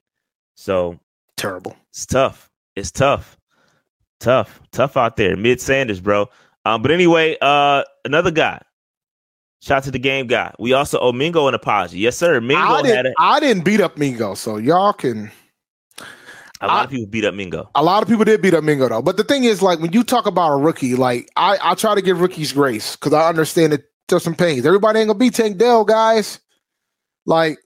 [0.55, 0.99] So
[1.37, 1.75] terrible.
[1.89, 2.49] It's tough.
[2.75, 3.37] It's tough.
[4.19, 4.61] Tough.
[4.71, 5.35] Tough out there.
[5.37, 6.29] Mid Sanders, bro.
[6.65, 8.61] Um, but anyway, uh, another guy.
[9.61, 10.53] Shout to the game guy.
[10.59, 11.99] We also owe Mingo an apology.
[11.99, 12.41] Yes, sir.
[12.41, 15.31] Mingo I didn't, a, I didn't beat up Mingo, so y'all can
[16.63, 17.69] a lot I, of people beat up Mingo.
[17.75, 19.01] A lot of people did beat up Mingo though.
[19.01, 21.93] But the thing is, like when you talk about a rookie, like I, I try
[21.93, 24.65] to give rookies grace because I understand that there's some pains.
[24.65, 26.39] Everybody ain't gonna be Tank Dell, guys.
[27.25, 27.57] Like,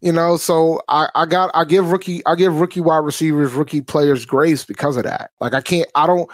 [0.00, 3.80] you know, so I, I got I give rookie I give rookie wide receivers, rookie
[3.80, 5.30] players grace because of that.
[5.40, 6.30] Like I can't I don't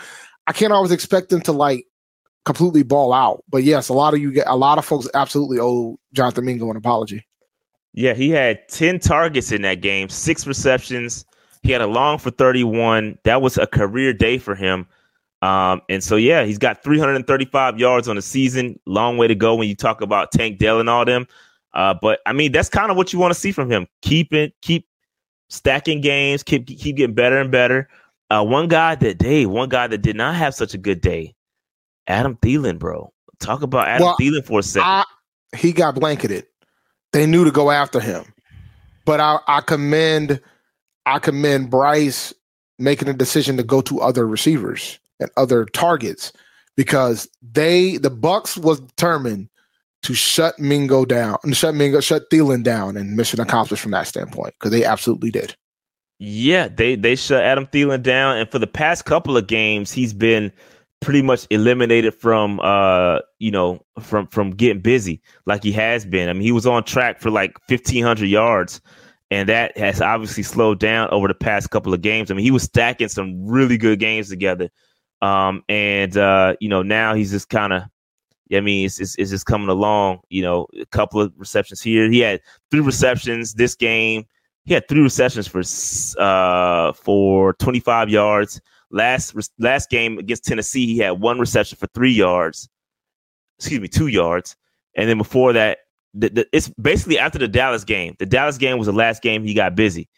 [0.46, 1.86] I can't always expect them to like
[2.44, 3.44] completely ball out.
[3.48, 6.70] But yes, a lot of you get a lot of folks absolutely owe Jonathan Mingo
[6.70, 7.26] an apology.
[7.94, 11.26] Yeah, he had 10 targets in that game, six receptions.
[11.62, 13.18] He had a long for 31.
[13.24, 14.86] That was a career day for him.
[15.42, 18.78] Um, and so yeah, he's got 335 yards on the season.
[18.86, 21.26] Long way to go when you talk about Tank Dell and all them.
[21.74, 23.88] Uh, but I mean, that's kind of what you want to see from him.
[24.02, 24.86] Keep it, keep
[25.48, 27.88] stacking games, keep keep getting better and better.
[28.30, 31.34] Uh, one guy that day, one guy that did not have such a good day,
[32.06, 33.12] Adam Thielen, bro.
[33.40, 34.88] Talk about Adam well, Thielen for a second.
[34.88, 35.04] I,
[35.56, 36.46] he got blanketed.
[37.12, 38.24] They knew to go after him,
[39.04, 40.40] but I, I commend,
[41.04, 42.32] I commend Bryce
[42.78, 46.32] making a decision to go to other receivers and other targets
[46.76, 49.48] because they the Bucks was determined
[50.02, 54.06] to shut Mingo down and shut Mingo shut Thielen down and mission accomplished from that
[54.06, 55.56] standpoint because they absolutely did.
[56.18, 60.14] Yeah, they they shut Adam Thielen down, and for the past couple of games, he's
[60.14, 60.52] been
[61.00, 66.28] pretty much eliminated from uh you know from from getting busy like he has been.
[66.28, 68.80] I mean, he was on track for like fifteen hundred yards,
[69.30, 72.30] and that has obviously slowed down over the past couple of games.
[72.30, 74.70] I mean, he was stacking some really good games together
[75.22, 77.84] um, and uh, you know, now he's just kind of
[78.54, 80.20] I mean, it's, it's, it's just coming along.
[80.28, 82.10] You know, a couple of receptions here.
[82.10, 84.24] He had three receptions this game.
[84.64, 85.62] He had three receptions for
[86.22, 88.60] uh for 25 yards.
[88.90, 92.68] Last last game against Tennessee, he had one reception for three yards.
[93.58, 94.54] Excuse me, two yards.
[94.96, 95.78] And then before that,
[96.12, 98.14] the, the, it's basically after the Dallas game.
[98.18, 100.08] The Dallas game was the last game he got busy.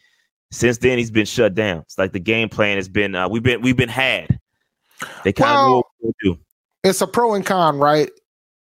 [0.51, 1.79] Since then, he's been shut down.
[1.79, 4.39] It's like the game plan has been uh, we've been we've been had.
[5.23, 6.37] They kind well, of do.
[6.83, 8.09] It's a pro and con, right?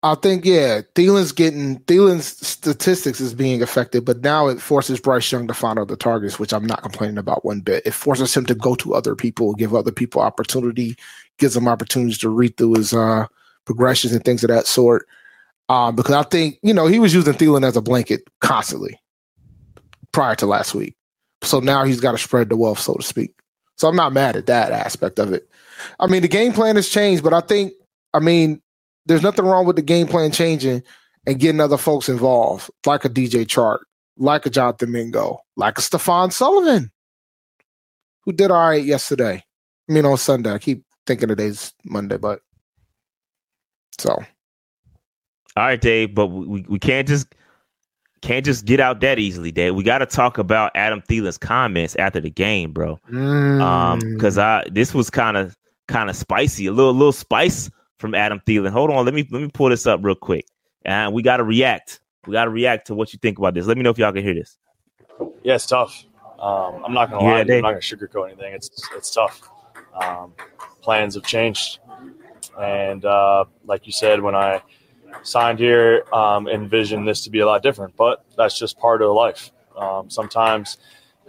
[0.01, 5.29] I think yeah, Thielen's getting Thielen's statistics is being affected, but now it forces Bryce
[5.29, 7.85] Young to find other targets, which I'm not complaining about one bit.
[7.85, 10.95] It forces him to go to other people, give other people opportunity,
[11.37, 13.25] gives them opportunities to read through his uh,
[13.65, 15.05] progressions and things of that sort.
[15.67, 18.97] Um, because I think you know he was using Thielen as a blanket constantly
[20.13, 20.95] prior to last week,
[21.41, 23.33] so now he's got to spread the wealth, so to speak.
[23.75, 25.49] So I'm not mad at that aspect of it.
[25.99, 27.73] I mean, the game plan has changed, but I think,
[28.13, 28.61] I mean,
[29.05, 30.83] there's nothing wrong with the game plan changing
[31.25, 33.79] and getting other folks involved, like a DJ Chark,
[34.17, 36.91] like a Jonathan Mingo, like a Stephen Sullivan,
[38.21, 39.43] who did all right yesterday.
[39.89, 40.51] I mean, on Sunday.
[40.51, 42.41] I keep thinking today's Monday, but
[43.97, 44.11] so.
[44.11, 47.33] All right, Dave, but we, we can't just
[48.21, 49.75] can't just get out that easily, Dave.
[49.75, 52.99] We got to talk about Adam Thielen's comments after the game, bro.
[53.11, 55.55] Um, because I this was kind of
[55.89, 58.69] kind of spicy, a little little spice from Adam Thielen.
[58.71, 60.45] Hold on, let me let me pull this up real quick,
[60.85, 61.99] and we got to react.
[62.27, 63.65] We got to react to what you think about this.
[63.65, 64.57] Let me know if y'all can hear this.
[65.43, 66.05] Yeah, it's tough.
[66.39, 67.43] Um, I'm not gonna Yeah, lie.
[67.43, 68.53] they- I'm not gonna sugarcoat anything.
[68.53, 69.41] It's it's tough.
[70.01, 70.33] Um,
[70.81, 71.79] plans have changed,
[72.59, 74.61] and uh, like you said, when I
[75.23, 77.95] signed here, um, envisioned this to be a lot different.
[77.97, 79.51] But that's just part of life.
[79.75, 80.77] Um, sometimes,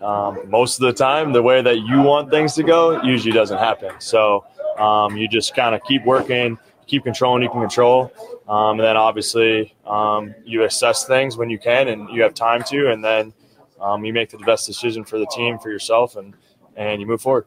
[0.02, 3.58] um, most of the time, the way that you want things to go usually doesn't
[3.58, 3.92] happen.
[3.98, 4.44] So
[4.80, 7.42] um, you just kind of keep working, keep controlling.
[7.42, 8.12] You can control,
[8.48, 12.62] um, and then obviously um, you assess things when you can and you have time
[12.64, 13.32] to, and then
[13.80, 16.34] um, you make the best decision for the team, for yourself, and
[16.76, 17.46] and you move forward.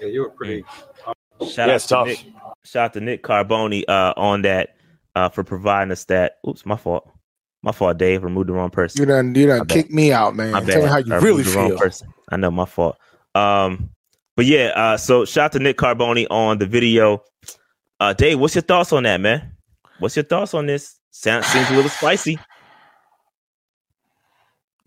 [0.00, 0.64] Yeah, you were pretty.
[1.40, 2.06] Shout Yeah, out it's to tough.
[2.06, 2.26] Nick,
[2.64, 4.76] shout out to Nick Carboni uh, on that
[5.14, 6.38] uh, for providing us that.
[6.48, 7.10] Oops, my fault.
[7.62, 8.22] My fault, Dave.
[8.22, 9.00] Removed the wrong person.
[9.00, 10.52] You done you done kicked me out, man.
[10.52, 10.90] My Tell me bad.
[10.90, 11.78] how you I really removed the wrong feel.
[11.78, 12.08] person.
[12.28, 12.98] I know my fault.
[13.34, 13.90] Um,
[14.36, 17.22] but yeah, uh, so shout out to Nick Carboni on the video.
[18.00, 19.52] Uh, Dave, what's your thoughts on that, man?
[19.98, 20.98] What's your thoughts on this?
[21.10, 22.38] Sounds seems a little spicy.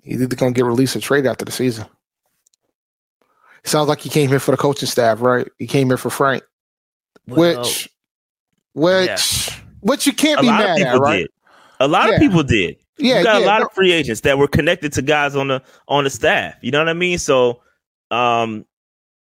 [0.04, 1.86] He's either gonna get released or traded after the season.
[3.64, 5.48] Sounds like he came here for the coaching staff, right?
[5.60, 6.44] He came here for Frank,
[7.28, 7.90] Well, which,
[8.74, 11.18] which, which you can't a be mad at, right?
[11.24, 11.28] did.
[11.82, 12.16] A lot Yeah.
[12.16, 12.78] of people did.
[12.98, 15.36] Yeah, you got yeah, a lot no- of free agents that were connected to guys
[15.36, 16.56] on the on the staff.
[16.62, 17.18] You know what I mean?
[17.20, 17.62] So,
[18.10, 18.66] um,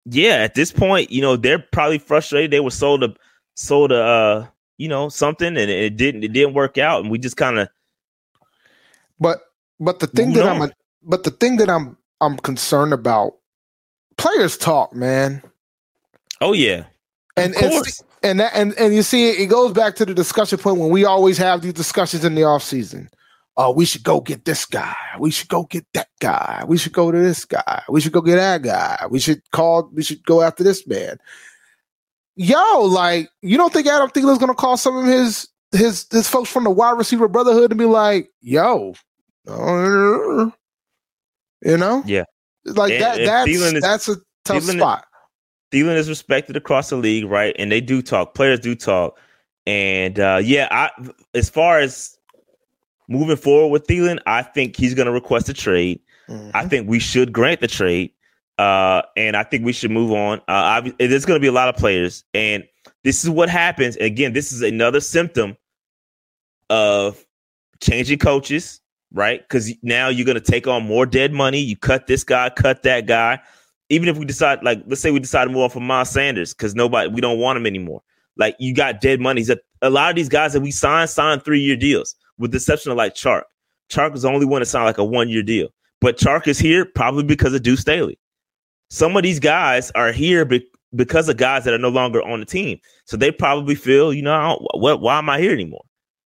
[0.08, 2.50] yeah, at this point, you know they're probably frustrated.
[2.50, 3.14] They were sold a
[3.54, 4.46] sold a uh,
[4.78, 7.68] you know something, and it didn't it didn't work out, and we just kind of
[9.18, 9.38] But
[9.80, 10.72] but the thing that I'm on.
[11.02, 13.34] but the thing that I'm I'm concerned about,
[14.16, 15.42] players talk, man.
[16.40, 16.84] oh yeah,
[17.36, 17.84] And and,
[18.22, 21.04] and that and, and you see it goes back to the discussion point when we
[21.04, 23.10] always have these discussions in the off season.
[23.58, 24.94] Oh, we should go get this guy.
[25.18, 26.62] We should go get that guy.
[26.66, 27.82] We should go to this guy.
[27.88, 29.06] We should go get that guy.
[29.08, 29.88] We should call.
[29.94, 31.16] We should go after this man.
[32.34, 36.50] Yo, like you don't think Adam Thielen's gonna call some of his his his folks
[36.50, 38.92] from the wide receiver brotherhood and be like, "Yo,
[39.48, 40.50] uh,
[41.62, 42.24] you know, Yeah.
[42.66, 43.18] like And- that.
[43.20, 45.06] and that's Thielen is- that's a tough Thielen- spot.
[45.72, 47.56] Thielen is respected across the league, right?
[47.58, 48.34] And they do talk.
[48.34, 49.18] Players do talk.
[49.66, 50.90] And uh, yeah, I
[51.34, 52.15] as far as
[53.08, 56.00] moving forward with Thielen, I think he's going to request a trade.
[56.28, 56.50] Mm-hmm.
[56.54, 58.12] I think we should grant the trade,
[58.58, 60.40] uh, and I think we should move on.
[60.48, 62.64] Uh, there's going to be a lot of players, and
[63.04, 63.96] this is what happens.
[63.96, 65.56] Again, this is another symptom
[66.68, 67.24] of
[67.80, 68.80] changing coaches,
[69.12, 69.40] right?
[69.40, 71.60] Because now you're going to take on more dead money.
[71.60, 73.40] You cut this guy, cut that guy.
[73.88, 76.52] Even if we decide, like, let's say we decide to move on from Miles Sanders
[76.52, 78.02] because nobody, we don't want him anymore.
[78.36, 79.42] Like, you got dead money.
[79.44, 82.56] That a lot of these guys that we signed signed three year deals, with the
[82.56, 83.42] exception of like Chark.
[83.90, 85.68] Chark was the only one that signed like a one year deal.
[86.00, 88.18] But Chark is here probably because of Deuce Staley.
[88.90, 92.40] Some of these guys are here be- because of guys that are no longer on
[92.40, 92.78] the team.
[93.06, 95.82] So they probably feel, you know, I don't, what, why am I here anymore?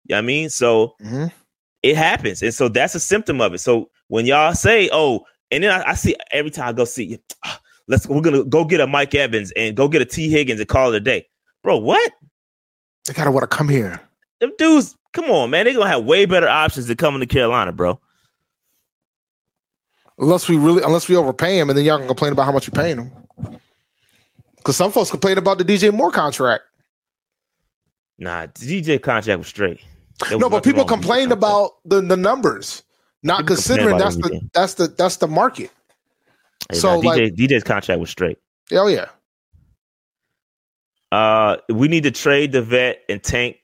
[0.05, 0.49] You know what I mean?
[0.49, 1.31] So Mhm.
[1.83, 2.41] it happens.
[2.41, 3.59] And so that's a symptom of it.
[3.59, 7.19] So when y'all say, oh, and then I, I see every time I go see,
[7.45, 10.29] "Ah, let's, we're going to go get a Mike Evans and go get a Tee
[10.29, 11.27] Higgins and call it a day.
[11.63, 12.11] Bro, what?
[13.05, 14.01] They gotta want to come here.
[14.41, 15.65] Them dudes, come on, man.
[15.65, 17.99] They're going to have way better options than coming to Carolina, bro.
[20.19, 22.67] Unless we really, unless we overpay him, and then y'all can complain about how much
[22.67, 23.11] you're paying him.
[24.57, 26.63] Because some folks complain about the DJ Moore contract.
[28.17, 29.79] Nah, the DJ contract was straight.
[30.27, 32.81] There was no, but people complained about the, the numbers,
[33.21, 35.69] not People considering that's the that's the that's the market.
[36.71, 38.39] Hey, so, nah, DJ, like- DJ's contract was straight.
[38.71, 39.05] Oh yeah,
[41.11, 43.57] Uh, we need to trade the vet and tank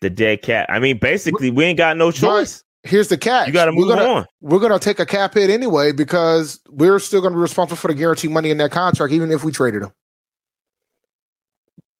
[0.00, 0.66] the dead cat.
[0.68, 2.62] I mean, basically, we ain't got no choice.
[2.82, 3.46] here's the catch.
[3.46, 4.26] You got to move we're gonna, on.
[4.40, 7.94] We're gonna take a cap hit anyway because we're still gonna be responsible for the
[7.94, 9.92] guaranteed money in that contract, even if we traded him.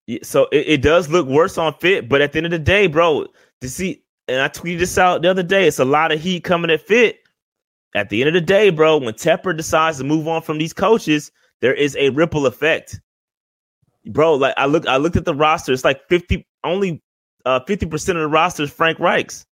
[0.07, 2.59] Yeah, So it, it does look worse on fit, but at the end of the
[2.59, 3.27] day, bro,
[3.61, 6.45] to see, and I tweeted this out the other day, it's a lot of heat
[6.45, 7.19] coming at fit.
[7.95, 10.73] At the end of the day, bro, when Tepper decides to move on from these
[10.73, 13.01] coaches, there is a ripple effect.
[14.09, 15.73] Bro, like I look, I looked at the roster.
[15.73, 17.03] It's like fifty, only
[17.47, 19.47] uh, fifty percent of the roster is Frank Reich's,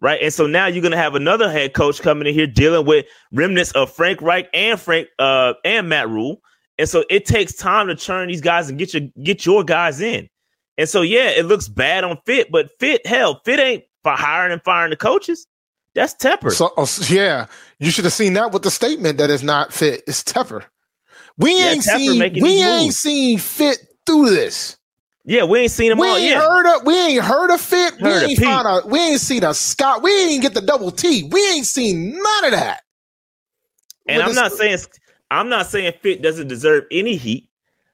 [0.00, 0.20] right?
[0.22, 3.72] And so now you're gonna have another head coach coming in here dealing with remnants
[3.72, 6.40] of Frank Reich and Frank uh, and Matt Rhule.
[6.78, 10.00] And so it takes time to churn these guys and get your get your guys
[10.00, 10.28] in.
[10.78, 14.52] And so yeah, it looks bad on fit, but fit hell, fit ain't for hiring
[14.52, 15.46] and firing the coaches.
[15.94, 16.52] That's Tepper.
[16.52, 17.46] So s- yeah,
[17.80, 20.04] you should have seen that with the statement that is not fit.
[20.06, 20.64] It's Tepper.
[21.36, 22.96] We Yeah, ain't Tepper seen we ain't moves.
[22.96, 24.77] seen fit through this.
[25.28, 26.38] Yeah, we ain't seen him We all ain't yet.
[26.38, 28.00] heard of we ain't heard of fit.
[28.00, 30.02] Heard we ain't found a we ain't seen a Scott.
[30.02, 31.24] We ain't get the double T.
[31.24, 32.80] We ain't seen none of that.
[34.08, 34.78] And With I'm not saying
[35.30, 37.46] I'm not saying Fit doesn't deserve any heat,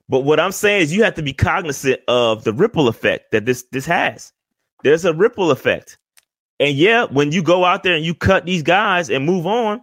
[0.08, 3.46] but what I'm saying is you have to be cognizant of the ripple effect that
[3.46, 4.32] this this has.
[4.84, 5.98] There's a ripple effect.
[6.60, 9.82] And yeah, when you go out there and you cut these guys and move on,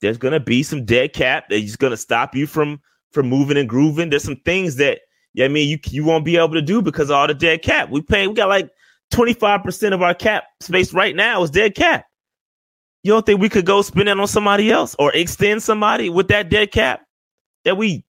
[0.00, 2.80] there's gonna be some dead cap that's gonna stop you from
[3.12, 4.08] from moving and grooving.
[4.08, 5.00] There's some things that
[5.34, 7.90] yeah, I mean you you won't be able to do because all the dead cap.
[7.90, 8.70] We pay we got like
[9.12, 12.04] 25% of our cap space right now is dead cap.
[13.02, 16.28] You don't think we could go spend it on somebody else or extend somebody with
[16.28, 17.02] that dead cap
[17.64, 18.04] that we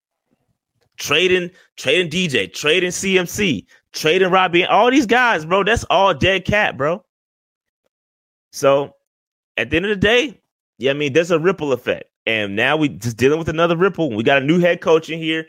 [0.98, 5.64] trading, trading DJ, trading CMC, trading Robbie, all these guys, bro?
[5.64, 7.04] That's all dead cap, bro.
[8.52, 8.94] So
[9.58, 10.42] at the end of the day,
[10.78, 14.10] yeah, I mean, there's a ripple effect, and now we just dealing with another ripple.
[14.16, 15.46] We got a new head coach in here,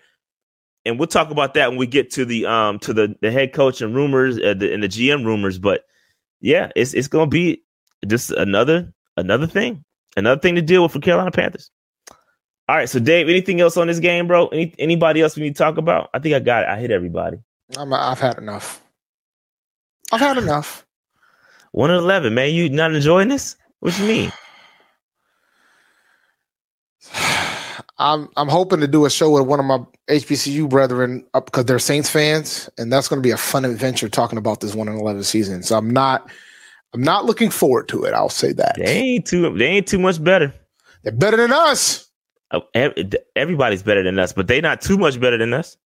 [0.85, 3.53] and we'll talk about that when we get to the um to the the head
[3.53, 5.59] coach and rumors uh, the, and the GM rumors.
[5.59, 5.85] But
[6.41, 7.63] yeah, it's it's gonna be
[8.07, 9.85] just another another thing,
[10.17, 11.71] another thing to deal with for Carolina Panthers.
[12.69, 14.47] All right, so Dave, anything else on this game, bro?
[14.49, 16.09] Any anybody else we need to talk about?
[16.15, 16.69] I think I got it.
[16.69, 17.39] I hit everybody.
[17.77, 18.81] I'm, I've had enough.
[20.13, 20.87] I've had enough.
[21.73, 22.55] One eleven, man.
[22.55, 23.57] You not enjoying this?
[23.81, 24.33] What you mean?
[28.01, 31.67] I'm I'm hoping to do a show with one of my HBCU brethren up because
[31.67, 34.89] they're Saints fans, and that's going to be a fun adventure talking about this one
[34.89, 35.63] and eleven season.
[35.63, 36.29] So I'm not
[36.95, 38.15] I'm not looking forward to it.
[38.15, 39.57] I'll say that They ain't too.
[39.57, 40.53] They ain't too much better.
[41.03, 42.09] they're better than us.
[42.51, 42.61] Uh,
[43.37, 45.77] Everybody's better than us, but they're not too much better than us.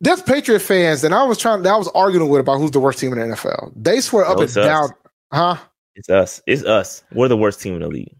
[0.00, 1.64] There's Patriot fans, and I was trying.
[1.66, 3.72] I was arguing with about who's the worst team in the NFL.
[3.76, 4.54] They swear up and us.
[4.54, 4.90] down,
[5.32, 5.56] huh?
[5.94, 6.42] It's us.
[6.46, 7.04] It's us.
[7.12, 8.14] We're the worst team in the league.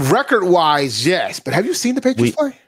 [0.00, 2.58] Record wise, yes, but have you seen the Patriots We- play?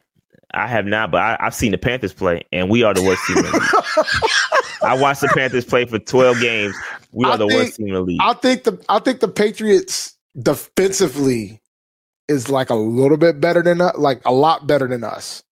[0.54, 3.22] I have not, but I, I've seen the Panthers play, and we are the worst
[3.26, 4.12] team in the league.
[4.82, 6.76] I watched the Panthers play for 12 games.
[7.10, 8.20] We are I the think- worst team in the league.
[8.22, 11.62] I think the I think the Patriots defensively
[12.28, 15.42] is like a little bit better than us, like a lot better than us.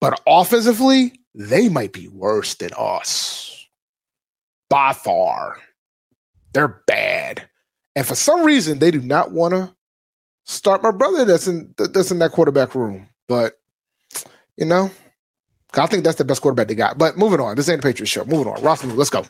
[0.00, 3.68] But offensively, they might be worse than us.
[4.68, 5.58] By far.
[6.54, 7.48] They're bad.
[7.94, 9.72] And for some reason, they do not want to
[10.50, 13.08] start my brother that's in that's in that quarterback room.
[13.28, 13.58] But
[14.56, 14.90] you know,
[15.74, 16.98] I think that's the best quarterback they got.
[16.98, 17.56] But moving on.
[17.56, 18.24] This ain't the Patriots show.
[18.24, 18.62] Moving on.
[18.62, 19.24] Ross, let's go.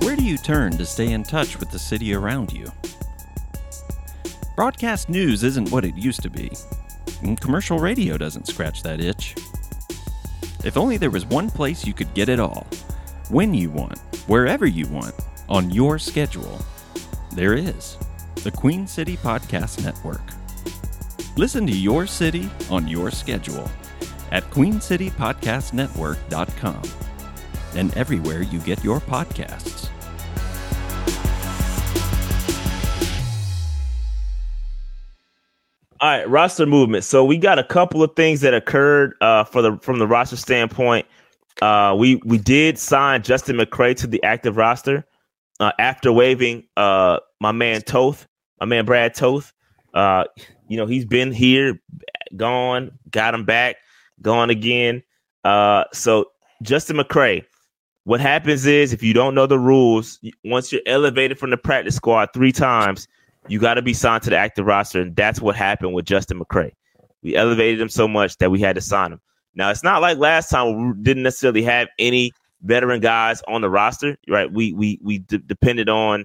[0.00, 2.70] Where do you turn to stay in touch with the city around you?
[4.54, 6.50] Broadcast news isn't what it used to be.
[7.22, 9.34] and Commercial radio doesn't scratch that itch.
[10.64, 12.66] If only there was one place you could get it all,
[13.28, 15.14] when you want, wherever you want,
[15.48, 16.64] on your schedule.
[17.36, 17.96] There is
[18.44, 20.22] the Queen City Podcast Network.
[21.36, 23.70] Listen to your city on your schedule
[24.32, 26.82] at queencitypodcastnetwork.com
[27.74, 29.90] and everywhere you get your podcasts.
[36.00, 37.04] All right, roster movement.
[37.04, 40.36] So we got a couple of things that occurred uh, for the from the roster
[40.36, 41.04] standpoint.
[41.60, 45.04] Uh, we we did sign Justin McCray to the active roster
[45.60, 48.26] uh, after waiving uh, my man Toth,
[48.60, 49.52] my man Brad Toth.
[49.94, 50.24] Uh,
[50.68, 51.80] you know he's been here,
[52.36, 53.76] gone, got him back,
[54.22, 55.02] gone again.
[55.44, 56.26] Uh, so
[56.62, 57.44] Justin McCray.
[58.04, 61.96] What happens is if you don't know the rules, once you're elevated from the practice
[61.96, 63.08] squad three times,
[63.48, 66.38] you got to be signed to the active roster, and that's what happened with Justin
[66.38, 66.70] McCray.
[67.22, 69.20] We elevated him so much that we had to sign him.
[69.56, 73.70] Now it's not like last time we didn't necessarily have any veteran guys on the
[73.70, 74.50] roster, right?
[74.50, 76.24] We we we d- depended on,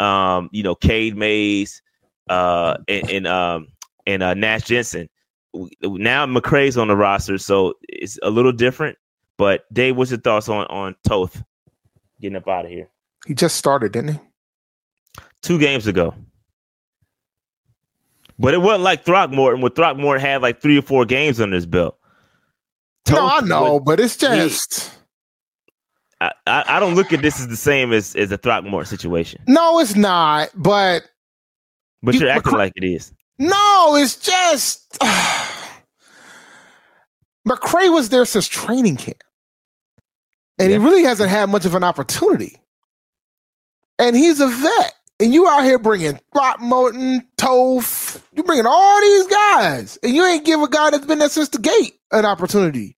[0.00, 1.82] um, you know, Cade Mays,
[2.28, 3.68] uh, and, and um
[4.06, 5.08] and uh, Nash Jensen.
[5.52, 8.98] We- Now McCray's on the roster, so it's a little different.
[9.38, 11.42] But Dave, what's your thoughts on on Toth
[12.20, 12.88] getting up out of here?
[13.26, 14.20] He just started, didn't he?
[15.42, 16.12] two games ago.
[18.38, 21.66] But it wasn't like Throckmorton, where Throckmorton had like three or four games under his
[21.66, 21.96] belt.
[23.08, 24.92] No, I Toth know, was- but it's just
[26.20, 29.78] I, I, don't look at this as the same as, as a Throckmorton situation, no,
[29.80, 30.48] it's not.
[30.54, 31.02] But
[32.02, 33.12] but You- you're acting McCra- like it is.
[33.38, 34.98] no, it's just
[37.48, 39.22] McCray was there since training camp,
[40.58, 40.78] and Yeah.
[40.78, 42.56] he really hasn't had much of an opportunity.
[43.98, 49.26] And he's a vet, and you out here bringing Throckmorton, Toth, you bringing all these
[49.26, 52.95] guys, and you ain't give a guy that's been there since the gate an opportunity.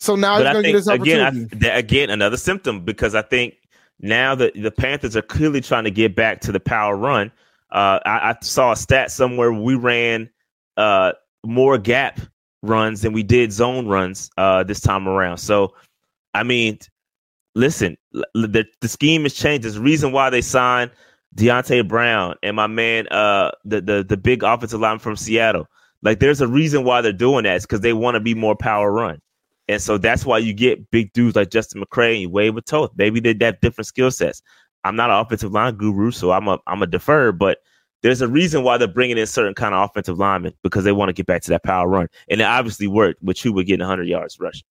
[0.00, 1.70] So now But he's gonna get think this again, opportunity.
[1.70, 3.54] I, again, another symptom because I think
[4.00, 7.30] now that the Panthers are clearly trying to get back to the power run.
[7.70, 10.28] Uh, I, I saw a stat somewhere we ran
[10.76, 11.12] uh,
[11.44, 12.18] more gap
[12.62, 15.38] runs than we did zone runs uh, this time around.
[15.38, 15.74] So,
[16.34, 16.78] I mean,
[17.54, 19.64] listen, the, the scheme has changed.
[19.64, 20.90] There's a reason why they signed
[21.36, 25.66] Deonte Brown and my man, uh, the the the big offensive line from Seattle.
[26.02, 27.56] Like, there's a reason why they're doing that.
[27.56, 29.20] It's because they want to be more power run.
[29.70, 32.64] And so that's why you get big dudes like Justin McCray and you wave with
[32.64, 32.90] Toth.
[32.96, 34.42] Maybe they have different skill sets.
[34.82, 37.58] I'm not an offensive line guru, so I'm a I'm a defer, but
[38.02, 41.10] there's a reason why they're bringing in certain kind of offensive linemen because they want
[41.10, 43.22] to get back to that power run, and it obviously worked.
[43.22, 44.64] With would getting 100 yards rushing.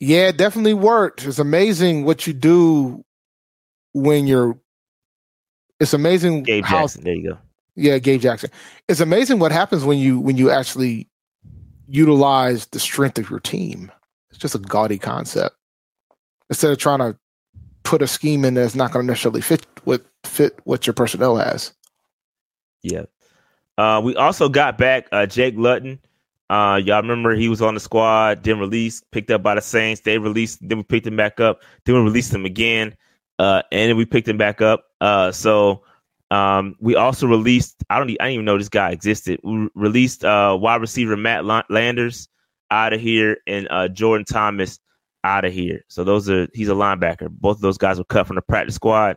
[0.00, 1.24] Yeah, it definitely worked.
[1.24, 3.02] It's amazing what you do
[3.94, 4.58] when you're.
[5.80, 6.42] It's amazing.
[6.42, 7.04] Gabe how, Jackson.
[7.04, 7.38] There you go.
[7.74, 8.50] Yeah, Gabe Jackson.
[8.86, 11.08] It's amazing what happens when you when you actually
[11.88, 13.90] utilize the strength of your team.
[14.30, 15.56] It's just a gaudy concept.
[16.50, 17.16] Instead of trying to
[17.82, 21.36] put a scheme in that's not going to necessarily fit what fit what your personnel
[21.36, 21.72] has.
[22.82, 23.04] Yeah.
[23.78, 26.00] Uh, we also got back uh, Jake Luton.
[26.48, 30.02] Uh, y'all remember he was on the squad, then released, picked up by the Saints.
[30.02, 31.62] They released, then we picked him back up.
[31.84, 32.96] Then we released him again,
[33.38, 34.84] uh, and then we picked him back up.
[35.00, 35.82] Uh, so
[36.30, 37.76] um, we also released.
[37.88, 38.10] I don't.
[38.10, 39.40] I didn't even know this guy existed.
[39.44, 42.28] We released uh, wide receiver Matt Landers
[42.70, 44.80] out of here and uh, Jordan Thomas
[45.22, 45.84] out of here.
[45.88, 47.28] So those are he's a linebacker.
[47.30, 49.16] Both of those guys were cut from the practice squad.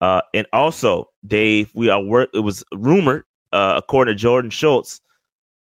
[0.00, 2.30] Uh, and also, Dave, we are work.
[2.34, 5.00] It was rumored, uh, according to Jordan Schultz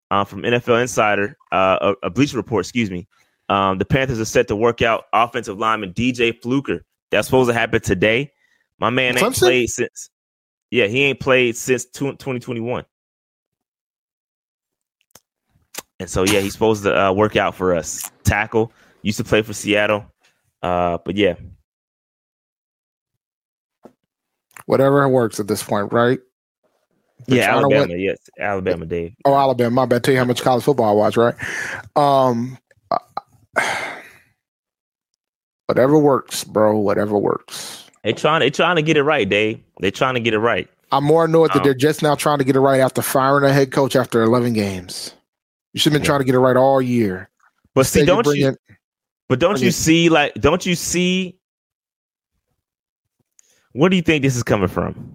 [0.10, 3.08] uh, from NFL Insider, uh, a, a Bleacher Report, excuse me.
[3.50, 6.86] Um, the Panthers are set to work out offensive lineman DJ Fluker.
[7.12, 8.32] That's supposed to happen today.
[8.80, 10.10] My man ain't played since.
[10.72, 12.86] Yeah, he ain't played since 2021.
[16.00, 18.10] And so, yeah, he's supposed to uh, work out for us.
[18.24, 20.06] Tackle used to play for Seattle,
[20.64, 21.36] uh, but yeah,
[24.66, 26.20] whatever works at this point, right?
[27.28, 27.96] They're yeah, Alabama.
[27.96, 29.14] Yes, Alabama, Dave.
[29.26, 29.70] Oh, Alabama.
[29.72, 30.04] My bad.
[30.04, 31.36] Tell you how much college football I watch, right?
[31.96, 32.58] Um,
[35.68, 36.78] whatever works, bro.
[36.80, 37.81] Whatever works.
[38.04, 38.40] They trying.
[38.40, 39.60] They trying to get it right, Dave.
[39.80, 40.68] They trying to get it right.
[40.92, 43.50] I'm more annoyed um, that they're just now trying to get it right after firing
[43.50, 45.14] a head coach after 11 games.
[45.74, 47.30] You should have been trying to get it right all year.
[47.74, 48.50] But see, don't you?
[48.50, 48.58] In,
[49.30, 50.10] but don't you see?
[50.10, 51.38] Like, don't you see
[53.74, 55.14] where do you think this is coming from?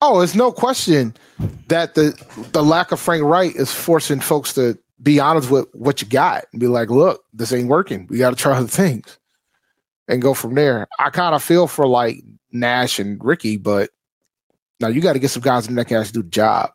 [0.00, 1.14] Oh, it's no question
[1.68, 2.14] that the
[2.52, 6.44] the lack of Frank Reich is forcing folks to be honest with what you got
[6.52, 8.06] and be like, look, this ain't working.
[8.08, 9.18] We got to try other things
[10.08, 10.86] and go from there.
[10.98, 13.90] I kind of feel for like Nash and Ricky, but
[14.80, 16.70] now you got to get some guys in that can actually do the job.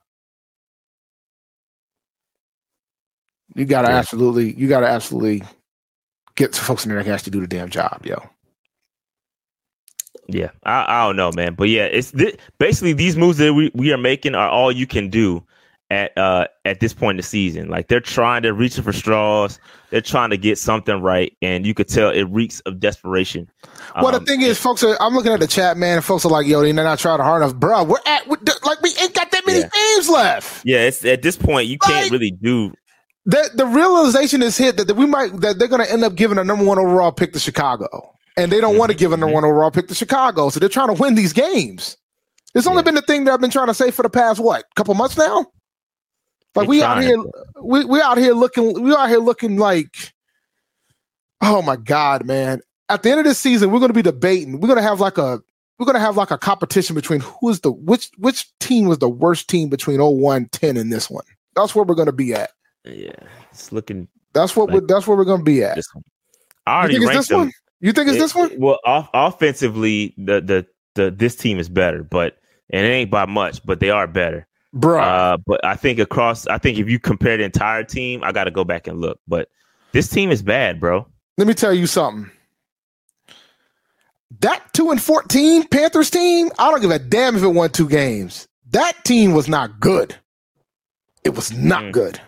[3.56, 3.98] You got to yeah.
[3.98, 5.44] absolutely, you got to absolutely
[6.36, 8.22] get some folks in there that can actually do the damn job, yo.
[10.28, 13.72] Yeah, I, I don't know, man, but yeah, it's th- basically these moves that we,
[13.74, 15.44] we are making are all you can do
[15.90, 17.70] at uh at this point in the season.
[17.70, 19.60] Like they're trying to reach for straws,
[19.90, 23.50] they're trying to get something right, and you could tell it reeks of desperation.
[23.96, 24.98] Well, um, the thing is, folks are.
[25.02, 27.42] I'm looking at the chat, man, and folks are like, "Yo, they're not trying hard
[27.42, 27.84] enough, bro.
[27.84, 29.70] We're at we're, like we ain't got that many yeah.
[29.96, 32.74] games left." Yeah, it's at this point you like, can't really do.
[33.26, 36.16] The the realization is hit that, that we might that they're going to end up
[36.16, 39.18] giving a number one overall pick to Chicago and they don't want to give a
[39.18, 40.50] number one overall pick to Chicago.
[40.50, 41.98] So they're trying to win these games.
[42.56, 42.84] It's only yeah.
[42.86, 45.18] been the thing that I've been trying to say for the past what couple months
[45.18, 45.46] now.
[46.56, 47.18] Like we out here,
[47.62, 50.14] we we out here looking, we out here looking like,
[51.42, 52.62] oh my god, man!
[52.90, 54.60] At the end of this season, we're going to be debating.
[54.60, 55.40] We're going to have like a,
[55.78, 58.98] we're going to have like a competition between who is the which which team was
[58.98, 61.24] the worst team between 01, 10 and this one.
[61.56, 62.52] That's where we're going to be at.
[62.84, 63.12] Yeah,
[63.52, 64.08] it's looking.
[64.34, 65.76] That's what like, we're, that's where we're going to be at.
[65.76, 66.04] This one.
[66.66, 67.40] I already ranked them.
[67.40, 67.52] One?
[67.82, 68.52] You think it's it, this one?
[68.58, 72.38] Well, off, offensively, the the the this team is better, but
[72.70, 75.02] and it ain't by much, but they are better, bro.
[75.02, 78.46] Uh, but I think across, I think if you compare the entire team, I got
[78.46, 79.20] to go back and look.
[79.28, 79.50] But
[79.92, 81.08] this team is bad, bro.
[81.38, 82.30] Let me tell you something.
[84.42, 87.90] That two and fourteen Panthers team, I don't give a damn if it won two
[87.90, 88.48] games.
[88.72, 90.16] That team was not good.
[91.24, 91.92] It was not mm.
[91.92, 92.22] good.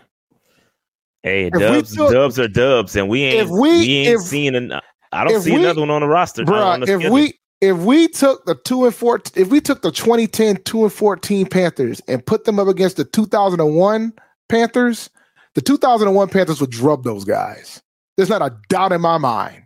[1.22, 4.56] Hey, dubs, took, dubs are dubs, and we ain't if we, we ain't if, seen
[4.56, 4.72] an,
[5.12, 6.44] I don't see another one on the roster.
[6.44, 7.12] Bro, if schedule.
[7.12, 10.92] we if we took the two and four, if we took the 2010 two and
[10.92, 14.12] 14 Panthers and put them up against the 2001
[14.48, 15.08] Panthers,
[15.54, 17.80] the 2001 Panthers would drub those guys.
[18.16, 19.62] There's not a doubt in my mind.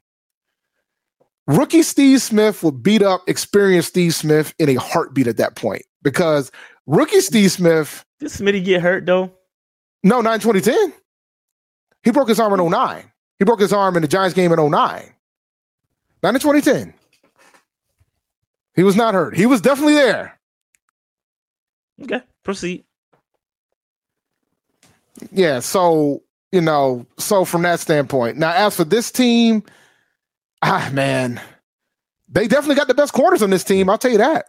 [1.47, 5.83] Rookie Steve Smith would beat up experienced Steve Smith in a heartbeat at that point
[6.03, 6.53] because
[6.87, 8.05] rookie Steve Smith.
[8.21, 9.33] Did Smitty get hurt though?
[10.03, 10.93] No, 9 2010.
[12.03, 12.73] He broke his arm in hmm.
[12.73, 13.11] 09.
[13.39, 14.71] He broke his arm in the Giants game in 09.
[16.23, 16.93] Not in 2010.
[18.77, 19.35] He was not hurt.
[19.37, 20.39] He was definitely there.
[22.03, 22.85] Okay, proceed.
[25.33, 26.23] Yeah, so
[26.53, 28.37] you know, so from that standpoint.
[28.37, 29.63] Now, as for this team,
[30.63, 31.41] ah man,
[32.29, 33.89] they definitely got the best corners on this team.
[33.89, 34.47] I'll tell you that.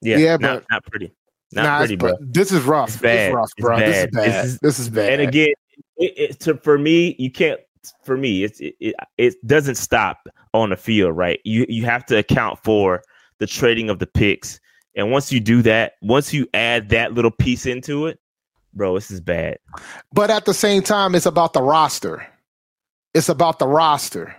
[0.00, 1.12] Yeah, Yeah, not, but- not pretty.
[1.52, 2.26] Not Nah, pretty, it's- bro.
[2.26, 2.88] This is rough.
[2.88, 3.28] It's This bad.
[3.28, 3.78] is rough, It's bro.
[3.78, 4.10] This is bad.
[4.12, 4.24] bad.
[4.44, 5.12] This is- This is bad.
[5.12, 5.52] And again,
[5.96, 7.60] it, it, to, for me, you can't.
[8.04, 11.40] For me, it's it, it it doesn't stop on the field, right?
[11.44, 13.02] You you have to account for
[13.38, 14.60] the trading of the picks,
[14.96, 18.18] and once you do that, once you add that little piece into it,
[18.72, 19.58] bro, this is bad.
[20.12, 22.26] But at the same time, it's about the roster.
[23.14, 24.34] It's about the roster.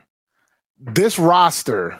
[0.78, 1.98] This roster,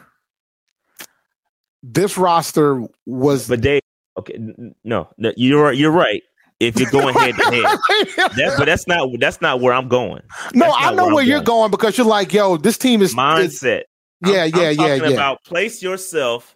[1.82, 3.48] this roster was.
[3.48, 3.80] But they
[4.18, 4.38] okay,
[4.84, 6.24] no, no you're you're right.
[6.68, 7.64] If you're going head to head,
[8.36, 10.22] that, but that's not that's not where I'm going.
[10.54, 13.12] no, I know where where you're going because you're like, yo, this team is.
[13.12, 13.84] is- Mindset.
[14.26, 15.10] yeah, I'm- yeah, I'm yeah, talking yeah.
[15.10, 16.56] About place yourself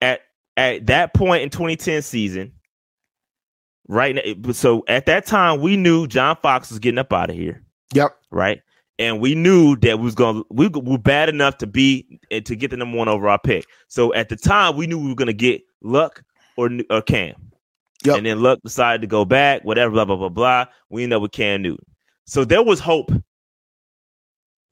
[0.00, 0.20] at
[0.56, 2.52] at that point in 2010 season.
[3.88, 7.36] Right now, so at that time, we knew John Fox was getting up out of
[7.36, 7.62] here.
[7.94, 8.16] Yep.
[8.32, 8.60] Right,
[8.98, 10.38] and we knew that we was going.
[10.42, 13.64] to We were bad enough to be eh, to get the number one overall pick.
[13.86, 16.24] So at the time, we knew we were going to get Luck
[16.56, 17.45] or or Cam.
[18.06, 18.16] Yep.
[18.18, 19.62] And then Luck decided to go back.
[19.64, 19.92] Whatever.
[19.92, 20.64] Blah blah blah blah.
[20.90, 21.84] We ended up with Cam Newton.
[22.26, 23.10] So there was hope.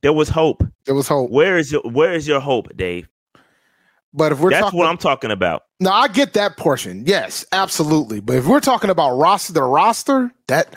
[0.02, 0.62] There was hope.
[0.86, 1.30] There was hope.
[1.30, 3.08] Where is your Where is your hope, Dave?
[4.16, 5.62] But if we're That's talking, what I'm talking about.
[5.80, 7.02] no, I get that portion.
[7.04, 8.20] Yes, absolutely.
[8.20, 10.72] But if we're talking about roster the roster, that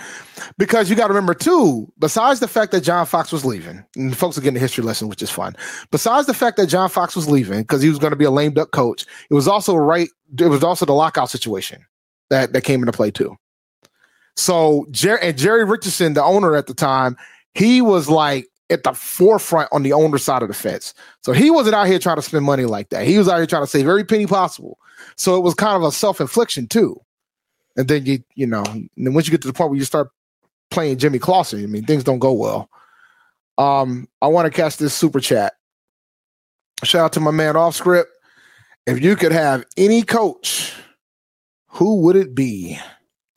[0.58, 1.92] because you got to remember too.
[2.00, 5.08] Besides the fact that John Fox was leaving, and folks are getting a history lesson,
[5.08, 5.56] which is fun.
[5.92, 8.32] Besides the fact that John Fox was leaving because he was going to be a
[8.32, 10.10] lame duck coach, it was also right.
[10.40, 11.86] It was also the lockout situation
[12.30, 13.36] that that came into play too.
[14.36, 17.18] So Jerry and Jerry Richardson, the owner at the time,
[17.54, 20.94] he was like at the forefront on the owner side of the fence.
[21.22, 23.08] So he wasn't out here trying to spend money like that.
[23.08, 24.78] He was out here trying to save every penny possible.
[25.16, 27.00] So it was kind of a self-infliction too.
[27.78, 29.86] And then you, you know, and then once you get to the point where you
[29.86, 30.10] start
[30.70, 32.70] playing Jimmy Clausen, I mean, things don't go well.
[33.58, 35.54] Um, I want to catch this super chat.
[36.84, 38.12] Shout out to my man off script.
[38.86, 40.74] If you could have any coach,
[41.78, 42.80] who would it be?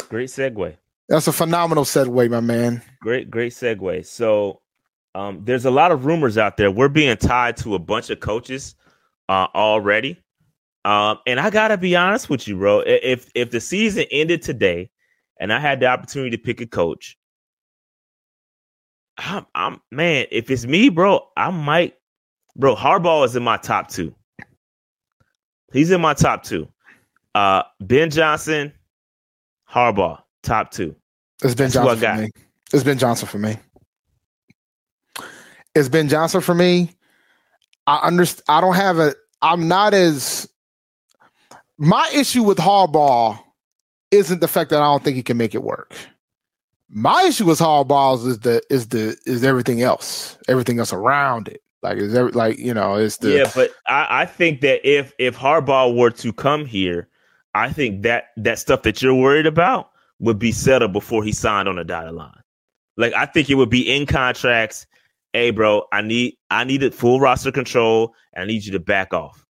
[0.09, 0.75] Great segue.
[1.11, 2.83] That's a phenomenal segue, my man.
[3.03, 4.07] Great, great segue.
[4.07, 4.63] So,
[5.15, 6.71] um, there's a lot of rumors out there.
[6.71, 8.77] We're being tied to a bunch of coaches
[9.29, 10.19] uh, already.
[10.87, 12.81] Um, and I gotta be honest with you, bro.
[12.81, 14.91] If if the season ended today,
[15.39, 17.19] and I had the opportunity to pick a coach,
[19.19, 20.27] I'm, I'm man.
[20.31, 21.97] If it's me, bro, I might,
[22.57, 22.75] bro.
[22.75, 24.15] Harbaugh is in my top two.
[25.73, 26.67] He's in my top two.
[27.35, 28.73] Uh, Ben Johnson,
[29.69, 30.95] Harbaugh, top two.
[31.43, 32.31] It's Ben That's Johnson for me.
[32.73, 33.57] It's Ben Johnson for me.
[35.75, 36.91] It's Ben Johnson for me.
[37.87, 38.45] I understand.
[38.49, 39.15] I don't have a.
[39.43, 40.49] I'm not as.
[41.79, 43.39] My issue with Harbaugh
[44.11, 45.95] isn't the fact that I don't think he can make it work.
[46.89, 51.63] My issue with Harbaugh is the is the is everything else, everything else around it.
[51.83, 55.15] Like is every like you know it's the yeah, but I, I think that if
[55.19, 57.09] if Harbaugh were to come here,
[57.55, 59.91] I think that that stuff that you're worried about
[60.21, 62.43] would be settled before he signed on the dotted line.
[62.97, 64.87] Like I think it would be in contracts.
[65.33, 68.15] Hey, bro, I need I needed full roster control.
[68.33, 69.45] And I need you to back off.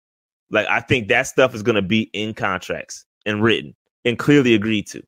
[0.51, 3.75] Like I think that stuff is going to be in contracts and written
[4.05, 5.03] and clearly agreed to.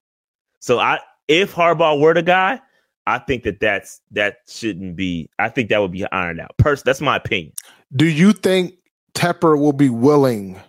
[0.61, 2.61] So I if Harbaugh were the guy,
[3.07, 5.29] I think that that's that shouldn't be.
[5.39, 6.57] I think that would be ironed out.
[6.59, 7.53] Person, that's my opinion.
[7.95, 8.75] Do you think
[9.15, 10.61] Tepper will be willing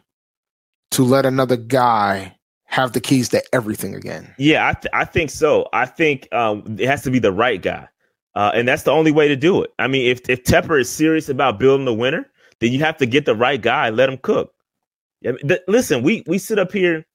[0.92, 2.36] to let another guy
[2.66, 4.34] have the keys to everything again?
[4.38, 5.68] Yeah, I, th- I think so.
[5.74, 7.88] I think um, it has to be the right guy,
[8.36, 9.74] uh, and that's the only way to do it.
[9.80, 12.30] I mean, if if Tepper is serious about building a winner,
[12.60, 14.54] then you have to get the right guy and let him cook.
[15.26, 17.06] I mean, th- listen, we we sit up here,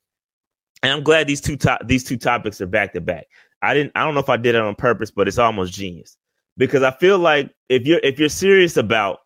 [0.82, 3.26] and I'm glad these two to- these two topics are back to back.
[3.62, 3.92] I didn't.
[3.94, 6.16] I don't know if I did it on purpose, but it's almost genius
[6.56, 9.20] because I feel like if you're if you're serious about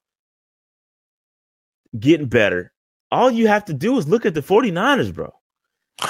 [1.99, 2.70] getting better,
[3.13, 5.33] all you have to do is look at the 49ers, bro.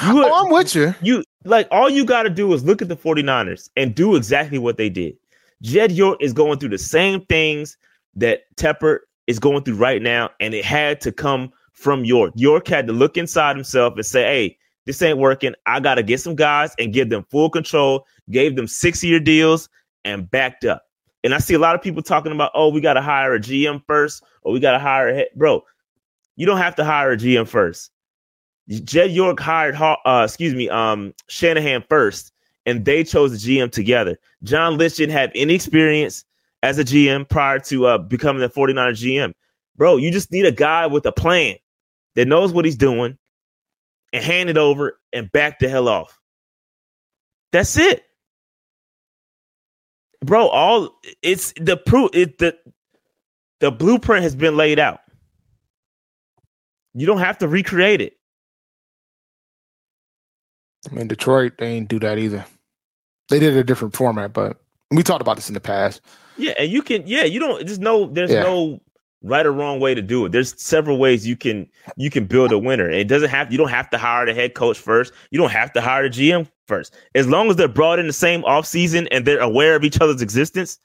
[0.04, 0.94] You Oh, I'm with you.
[1.02, 4.58] you like all you got to do is look at the 49ers and do exactly
[4.58, 5.14] what they did.
[5.62, 7.76] Jed York is going through the same things
[8.14, 12.32] that Tepper is going through right now, and it had to come from York.
[12.36, 15.54] York had to look inside himself and say, "Hey, this ain't working.
[15.66, 19.68] I got to get some guys and give them full control." Gave them six-year deals
[20.04, 20.84] and backed up.
[21.24, 23.40] And I see a lot of people talking about, "Oh, we got to hire a
[23.40, 25.64] GM first, or we got to hire a head." Bro,
[26.40, 27.90] you don't have to hire a GM first.
[28.70, 32.32] Jed York hired, uh, excuse me, um, Shanahan first,
[32.64, 34.18] and they chose the GM together.
[34.42, 36.24] John Lynch didn't have any experience
[36.62, 39.34] as a GM prior to uh, becoming the 49er GM.
[39.76, 41.56] Bro, you just need a guy with a plan
[42.14, 43.18] that knows what he's doing
[44.14, 46.18] and hand it over and back the hell off.
[47.52, 48.02] That's it.
[50.24, 52.56] Bro, all it's the proof it the
[53.60, 54.99] the blueprint has been laid out.
[56.94, 58.16] You don't have to recreate it.
[60.90, 62.44] I mean, Detroit, they ain't do that either.
[63.28, 64.60] They did a different format, but
[64.90, 66.00] we talked about this in the past.
[66.36, 68.42] Yeah, and you can yeah, you don't there's no there's Yeah.
[68.42, 68.80] no
[69.22, 70.32] right or wrong way to do it.
[70.32, 72.88] There's several ways you can you can build a winner.
[72.90, 75.12] It doesn't have you don't have to hire the head coach first.
[75.30, 76.94] You don't have to hire the GM first.
[77.14, 80.22] As long as they're brought in the same offseason and they're aware of each other's
[80.22, 80.78] existence,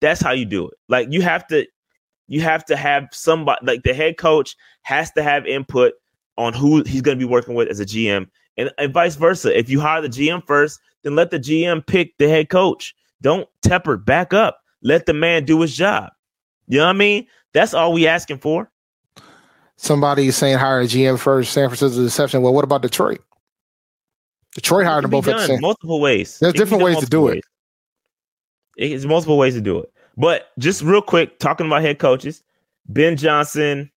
[0.00, 0.74] that's how you do it.
[0.88, 1.66] Like you have to
[2.28, 5.94] you have to have somebody like the head coach has to have input
[6.36, 9.56] on who he's going to be working with as a GM and, and vice versa.
[9.56, 12.94] If you hire the GM first, then let the GM pick the head coach.
[13.20, 14.60] Don't Tepper, back up.
[14.82, 16.10] Let the man do his job.
[16.66, 17.26] You know what I mean?
[17.52, 18.70] That's all we asking for.
[19.76, 21.52] Somebody is saying hire a GM first.
[21.52, 22.42] San Francisco deception.
[22.42, 23.20] Well, what about Detroit?
[24.54, 25.60] Detroit hired them both at the same.
[25.60, 26.38] multiple ways.
[26.38, 27.34] There's It different ways to do multiple it.
[27.34, 28.92] ways.
[28.92, 29.92] It's multiple ways to do it.
[30.16, 32.42] But just real quick, talking about head coaches,
[32.86, 33.90] Ben Johnson,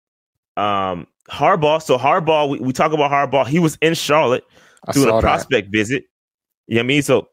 [0.55, 1.81] um, Harbaugh.
[1.81, 3.47] So Harbaugh, we, we talk about Harbaugh.
[3.47, 4.43] He was in Charlotte
[4.87, 5.21] I doing a that.
[5.21, 6.05] prospect visit.
[6.67, 7.01] You know what I mean?
[7.03, 7.29] So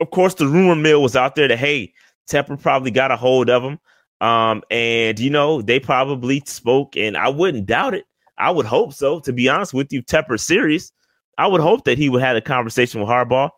[0.00, 1.92] of course the rumor mill was out there that hey,
[2.28, 3.78] Tepper probably got a hold of him.
[4.20, 8.04] Um, and you know, they probably spoke, and I wouldn't doubt it.
[8.38, 10.02] I would hope so, to be honest with you.
[10.02, 10.92] Tepper serious.
[11.38, 13.50] I would hope that he would have a conversation with Harbaugh.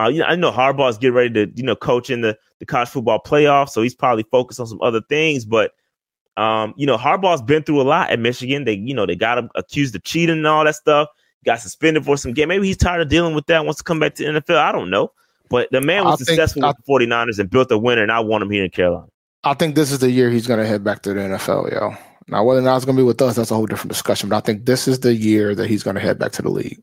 [0.00, 2.66] Uh, you know, I know Harbaugh's getting ready to, you know, coach in the, the
[2.66, 5.44] college football playoff, so he's probably focused on some other things.
[5.44, 5.72] But
[6.36, 8.64] um, you know, Harbaugh's been through a lot at Michigan.
[8.64, 11.08] They, you know, they got him accused of cheating and all that stuff.
[11.44, 12.48] Got suspended for some game.
[12.48, 13.64] Maybe he's tired of dealing with that.
[13.64, 14.56] Wants to come back to the NFL.
[14.56, 15.12] I don't know.
[15.50, 18.12] But the man was I think- successful with the 49ers and built a winner, and
[18.12, 19.08] I want him here in Carolina.
[19.42, 21.94] I think this is the year he's going to head back to the NFL, yo.
[22.28, 24.28] Now, whether or not it's going to be with us, that's a whole different discussion.
[24.28, 26.50] But I think this is the year that he's going to head back to the
[26.50, 26.80] league.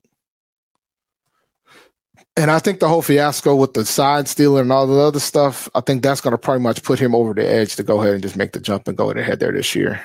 [2.37, 5.67] And I think the whole fiasco with the side stealing and all the other stuff,
[5.73, 8.13] I think that's going to pretty much put him over the edge to go ahead
[8.13, 9.99] and just make the jump and go ahead there this year.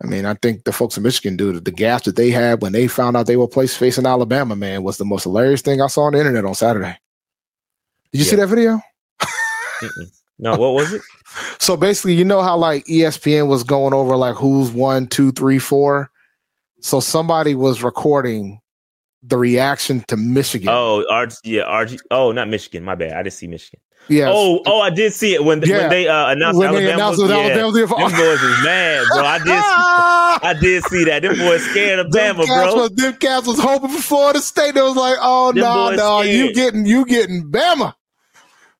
[0.00, 2.70] I mean, I think the folks in Michigan do the, gas that they had when
[2.70, 5.88] they found out they were placed facing Alabama, man, was the most hilarious thing I
[5.88, 6.96] saw on the internet on Saturday.
[8.12, 8.80] Did you see that video?
[10.38, 11.02] No, what was it?
[11.58, 15.58] So basically, you know how like ESPN was going over like who's one, two, three,
[15.58, 16.10] four.
[16.80, 18.60] So somebody was recording
[19.22, 20.68] the reaction to Michigan.
[20.68, 21.98] Oh, RG, yeah, RG.
[22.10, 22.84] Oh, not Michigan.
[22.84, 23.12] My bad.
[23.12, 23.80] I didn't see Michigan.
[24.08, 24.30] yeah.
[24.32, 25.78] Oh, oh, I did see it when, Yeah.
[25.80, 26.94] when they uh, announced when they Alabama.
[26.94, 29.24] announced was, that yeah, Alabama them boys was mad, bro.
[29.24, 30.40] I did, Ah!
[30.44, 31.22] I did see that.
[31.22, 32.74] Them boys scared of Bama, bro.
[32.76, 34.74] was, them cats was hoping for Florida State.
[34.74, 37.94] They was like, oh Them no, no, you getting you getting Bama.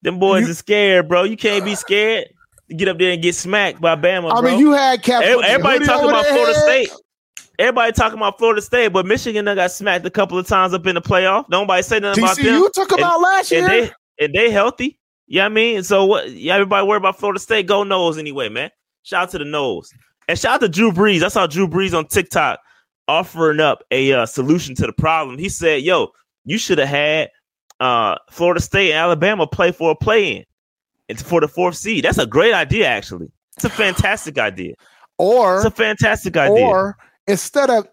[0.03, 1.25] Them boys You- are scared, bro.
[1.25, 2.29] You can't be scared.
[2.77, 4.51] Get up there and get smacked by Bama, I bro.
[4.51, 5.27] mean, you had cats.
[5.27, 6.63] Every- Everybody talking about Florida head.
[6.87, 6.91] State.
[7.59, 10.87] Everybody talking about Florida State, but Michigan done got smacked a couple of times up
[10.87, 11.49] in the playoff.
[11.49, 12.47] Nobody say nothing about them.
[12.47, 13.61] TCU took about And- last year.
[13.63, 13.91] and they
[14.25, 14.99] and they healthy.
[15.27, 16.31] Yeah, I mean, so what?
[16.31, 17.67] Yeah, everybody worry about Florida State.
[17.67, 18.71] Go Noles anyway, man.
[19.03, 19.89] Shout out to the Noles
[20.29, 21.23] and shout out to Drew Brees.
[21.23, 22.61] I saw Drew Brees on TikTok
[23.09, 25.39] offering up a uh, solution to the problem.
[25.39, 26.13] He said, "Yo,
[26.45, 27.31] you should have had
[27.81, 30.45] uh, Florida State and Alabama play for a play-in
[31.09, 32.05] and for the fourth seed.
[32.05, 33.29] That's a great idea, actually.
[33.57, 34.75] It's a fantastic idea.
[35.19, 36.65] or It's a fantastic idea.
[36.65, 36.97] Or
[37.29, 37.87] instead of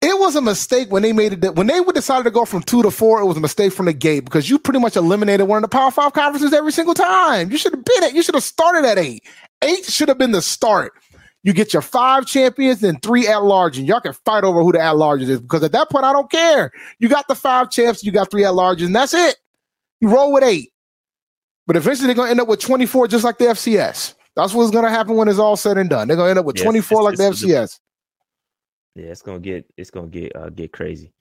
[0.00, 2.62] it was a mistake when they made it when they would decided to go from
[2.62, 5.48] two to four, it was a mistake from the gate because you pretty much eliminated
[5.48, 7.50] one of the power five conferences every single time.
[7.50, 9.24] You should have been at you should have started at eight.
[9.62, 10.92] Eight should have been the start.
[11.42, 14.72] You get your five champions and three at large, and y'all can fight over who
[14.72, 16.70] the at large is because at that point I don't care.
[16.98, 19.36] You got the five champs, you got three at large, and that's it.
[20.00, 20.70] You roll with eight.
[21.66, 24.14] But eventually they're gonna end up with 24 just like the FCS.
[24.36, 26.08] That's what's gonna happen when it's all said and done.
[26.08, 27.80] They're gonna end up with Yes, 24 like it's- the FCS.
[28.94, 31.12] Yeah, it's gonna get it's gonna get uh, get crazy.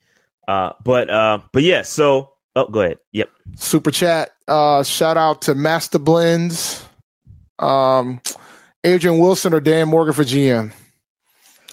[0.48, 1.82] Uh, but uh, but yeah.
[1.82, 3.00] So oh, go ahead.
[3.14, 3.30] Yep.
[3.56, 4.32] super chat.
[4.48, 6.86] Uh, shout out to Master Blends,
[7.60, 8.22] um,
[8.84, 10.72] Adrian Wilson or Dan Morgan for GM.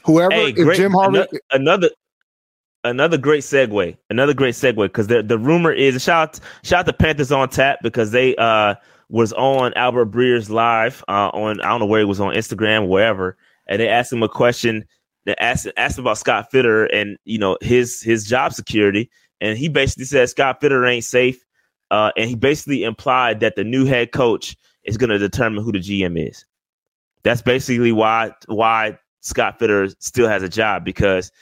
[0.05, 0.76] Whoever, Hey, if great.
[0.78, 1.90] Jim Harvey, ano- Another,
[2.84, 3.96] another great segue.
[4.09, 7.48] Another great segue because the the rumor is shout out, shout out to Panthers on
[7.51, 8.74] tap because they uh
[9.11, 12.88] was on Albert Breer's live uh on I don't know where it was on Instagram
[12.88, 13.36] wherever
[13.66, 14.86] and they asked him a question.
[15.39, 19.11] Asked asked about Scott Fitterer and you know his his job security
[19.41, 21.45] and he basically said Scott Fitterer ain't safe.
[21.91, 25.72] Uh, and he basically implied that the new head coach is going to determine who
[25.72, 26.45] the GM is.
[27.22, 31.33] That's basically why why Scott Fitterer still has a job because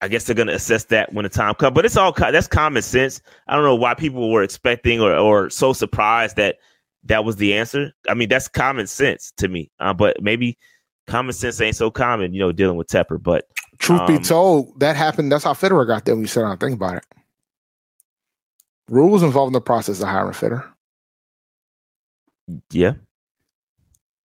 [0.00, 1.74] I guess they're going to assess that when the time comes.
[1.74, 3.20] But it's all that's common sense.
[3.48, 6.56] I don't know why people were expecting or, or so surprised that
[7.04, 7.92] that was the answer.
[8.08, 9.70] I mean, that's common sense to me.
[9.80, 10.56] Uh, but maybe
[11.06, 13.22] common sense ain't so common, you know, dealing with Tepper.
[13.22, 13.46] But
[13.78, 15.30] truth be um, told, that happened.
[15.32, 17.04] That's how Fitterer got there when you sit down and think about it.
[18.88, 20.68] Rules involved in the process of hiring Fitterer.
[22.70, 22.94] Yeah.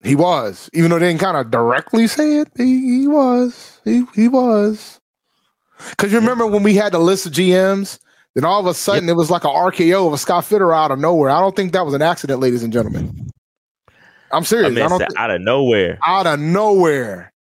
[0.02, 2.48] He was, even though they didn't kind of directly say it.
[2.56, 3.80] He, he was.
[3.84, 5.00] He he was.
[5.90, 7.98] Because you remember when we had the list of GMs,
[8.34, 10.90] then all of a sudden it was like an RKO of a Scott Fitterer out
[10.90, 11.30] of nowhere.
[11.30, 13.30] I don't think that was an accident, ladies and gentlemen.
[14.32, 14.70] I'm serious.
[14.70, 15.98] I mean, I thi- out of nowhere.
[16.04, 17.32] out of nowhere.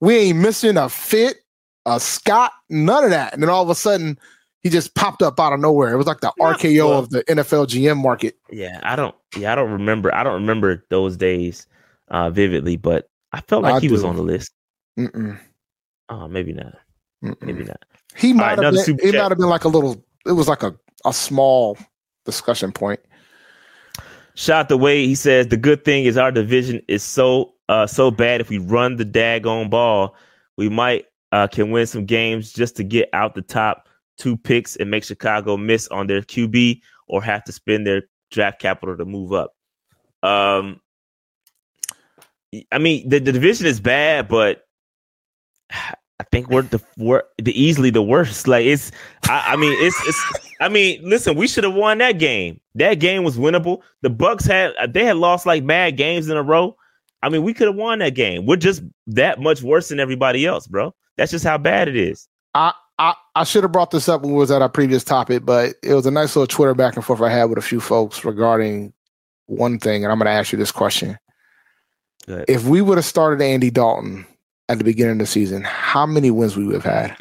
[0.00, 1.38] We ain't missing a fit,
[1.86, 3.32] a Scott, none of that.
[3.32, 4.18] And then all of a sudden,
[4.62, 5.92] he just popped up out of nowhere.
[5.92, 8.36] It was like the Yeah, RKO well- of the NFL GM market.
[8.50, 9.14] Yeah, I don't.
[9.36, 10.14] Yeah, I don't remember.
[10.14, 11.66] I don't remember those days
[12.08, 14.50] uh, vividly, but I felt like I he was on the list.
[14.98, 15.38] Mm-mm,
[16.08, 16.74] Oh, maybe not.
[17.24, 17.40] mm-mm.
[17.42, 17.84] Maybe not.
[18.16, 18.98] He right, might have been.
[19.02, 20.02] It might have been like a little.
[20.26, 20.74] It was like a
[21.04, 21.76] a small
[22.24, 23.00] discussion point.
[24.36, 25.08] Shout out to Wade.
[25.08, 28.40] He says the good thing is our division is so uh so bad.
[28.40, 30.14] If we run the daggone ball,
[30.58, 34.76] we might uh can win some games just to get out the top two picks
[34.76, 39.06] and make Chicago miss on their QB or have to spend their draft capital to
[39.06, 39.54] move up.
[40.22, 40.80] Um,
[42.70, 44.66] I mean the, the division is bad, but
[46.18, 48.48] I think we're the we're the easily the worst.
[48.48, 48.90] Like it's,
[49.24, 50.48] I, I mean, it's it's.
[50.60, 52.58] I mean, listen, we should have won that game.
[52.74, 53.82] That game was winnable.
[54.00, 56.76] The Bucks had they had lost like mad games in a row.
[57.22, 58.46] I mean, we could have won that game.
[58.46, 60.94] We're just that much worse than everybody else, bro.
[61.16, 62.28] That's just how bad it is.
[62.54, 65.44] I, I, I should have brought this up when we was at our previous topic,
[65.44, 67.80] but it was a nice little Twitter back and forth I had with a few
[67.80, 68.92] folks regarding
[69.46, 71.18] one thing, and I'm going to ask you this question:
[72.26, 74.26] If we would have started Andy Dalton
[74.68, 77.16] at the beginning of the season, how many wins we would have had?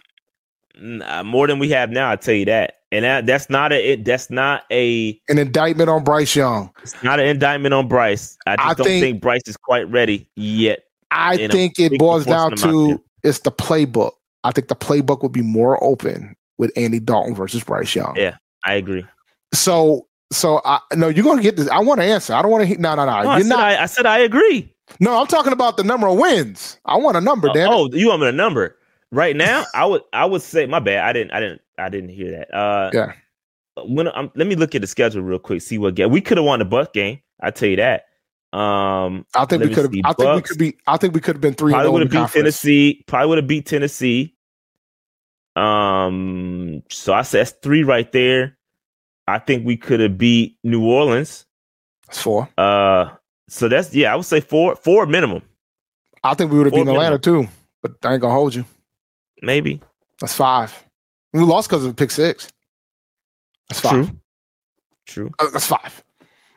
[0.77, 2.79] Nah, uh, more than we have now, I tell you that.
[2.91, 6.71] And that, that's not a it, that's not a An indictment on Bryce Young.
[6.81, 8.37] it's not an indictment on Bryce.
[8.45, 10.83] I just I don't think- think, Bryce is quite ready yet.
[11.11, 14.11] I think it boils down proportion of my to it's the playbook.
[14.43, 18.15] I think the playbook would be more open with Andy Dalton versus Bryce Young.
[18.17, 18.37] Yeah.
[18.65, 19.05] I agree.
[19.53, 21.69] So, so I no, you're gonna get this.
[21.69, 22.33] I want to answer.
[22.33, 22.81] I don't want to.
[22.81, 23.21] No, no, no.
[23.23, 23.59] No, you're said not.
[23.59, 24.73] I, I said I agree.
[24.99, 26.79] No, I'm talking about the number of wins.
[26.85, 27.69] I want a number, Dan.
[27.71, 28.77] Oh, you want me a number
[29.11, 29.65] right now?
[29.73, 31.03] I would I would say my bad.
[31.03, 32.53] I didn't I didn't I didn't hear that.
[32.53, 33.13] Uh, Yeah.
[33.85, 35.61] When um, let me look at the schedule real quick.
[35.61, 37.19] See what game we could have won the Buck game.
[37.41, 38.05] I tell you that.
[38.53, 39.93] Um, I think we could have.
[40.05, 40.77] I think we Bucks could be.
[40.87, 41.73] I think we could have been three.
[41.73, 43.03] probably would would have beat Tennessee.
[43.05, 44.33] Probably would have beat Tennessee.
[45.57, 48.57] Um, so I said that's three right there.
[49.27, 51.45] I think we could have beat New Orleans.
[52.07, 52.49] That's four.
[52.57, 53.09] Uh,
[53.47, 54.11] so that's yeah.
[54.13, 55.41] I would say four, four minimum,
[56.23, 57.47] I think we would have beaten Atlanta too,
[57.81, 58.65] but I ain't gonna hold you.
[59.41, 59.81] maybe.
[60.19, 60.83] That's five.
[61.33, 62.47] We lost because of the pick six.
[63.69, 64.07] That's five.
[64.07, 64.19] True.
[65.05, 65.31] True.
[65.39, 66.03] Uh, that's five.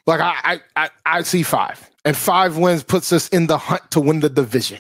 [0.07, 3.91] Like I, I, I, I see five, and five wins puts us in the hunt
[3.91, 4.79] to win the division.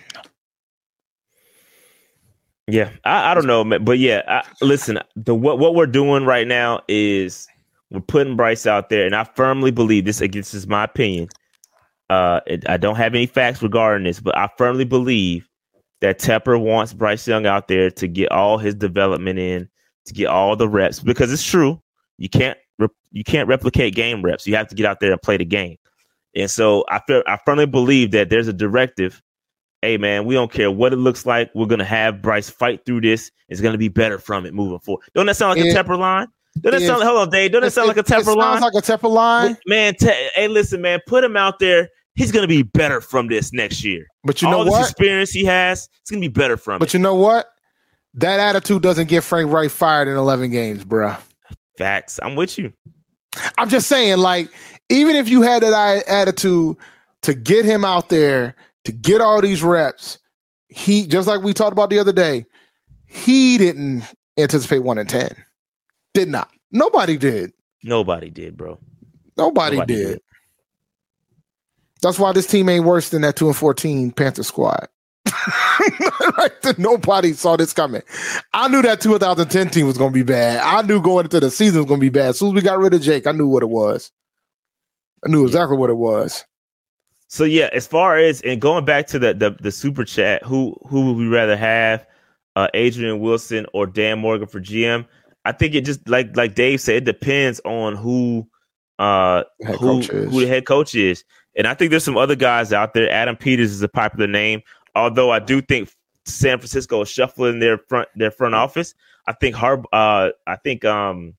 [2.66, 4.98] Yeah, I, I don't know, man, but yeah, I, listen.
[5.16, 7.46] The what what we're doing right now is
[7.90, 10.20] we're putting Bryce out there, and I firmly believe this.
[10.20, 11.28] Again, this is my opinion.
[12.10, 15.48] Uh, it, I don't have any facts regarding this, but I firmly believe
[16.00, 19.68] that Tepper wants Bryce Young out there to get all his development in,
[20.06, 21.82] to get all the reps, because it's true.
[22.16, 24.46] You can't rep- you can't replicate game reps.
[24.46, 25.76] You have to get out there and play the game.
[26.34, 29.22] And so I feel I firmly believe that there's a directive
[29.82, 31.50] hey man, we don't care what it looks like.
[31.54, 33.30] We're gonna have Bryce fight through this.
[33.48, 35.04] It's gonna be better from it moving forward.
[35.14, 36.28] Don't that sound like It- a Tepper line?
[36.60, 37.04] Don't that sound?
[37.04, 37.52] Hold on, Dave.
[37.52, 40.48] Don't that sound like a Tepper it sounds like a Tepper line, man, te- hey,
[40.48, 41.88] listen, man, put him out there.
[42.18, 44.06] He's gonna be better from this next year.
[44.24, 44.90] but you All know this what?
[44.90, 46.94] experience he has, it's gonna be better from But it.
[46.94, 47.46] you know what?
[48.14, 51.16] That attitude doesn't get Frank Reich fired in 11 games, bruh.
[51.76, 52.18] Facts.
[52.22, 52.72] I'm with you.
[53.56, 54.50] I'm just saying, like,
[54.88, 56.76] even if you had that attitude
[57.22, 60.18] to get him out there to get all these reps,
[60.68, 62.44] he just like we talked about the other day,
[63.06, 64.02] he didn't
[64.36, 65.30] anticipate one in ten.
[66.14, 66.50] Did not.
[66.72, 67.52] Nobody did.
[67.84, 68.78] Nobody did, bro.
[69.36, 70.06] Nobody, Nobody did.
[70.08, 70.20] did.
[72.02, 74.88] That's why this team ain't worse than that two and fourteen Panther squad.
[76.38, 76.78] right?
[76.78, 78.02] Nobody saw this coming.
[78.52, 80.60] I knew that 2010 team was going to be bad.
[80.64, 82.30] I knew going into the season was going to be bad.
[82.30, 84.10] As soon as we got rid of Jake, I knew what it was.
[85.24, 86.44] I knew exactly what it was.
[87.28, 90.76] So yeah, as far as and going back to the the, the super chat, who
[90.88, 92.06] who would we rather have,
[92.56, 95.06] uh, Adrian Wilson or Dan Morgan for GM?
[95.44, 98.48] I think it just like like Dave said, it depends on who
[98.98, 99.44] uh
[99.78, 101.22] who who the head coach is,
[101.58, 103.10] and I think there's some other guys out there.
[103.10, 104.62] Adam Peters is a popular name,
[104.94, 105.92] although I do think
[106.24, 108.94] San Francisco is shuffling their front their front office.
[109.26, 111.34] I think Harb uh I think um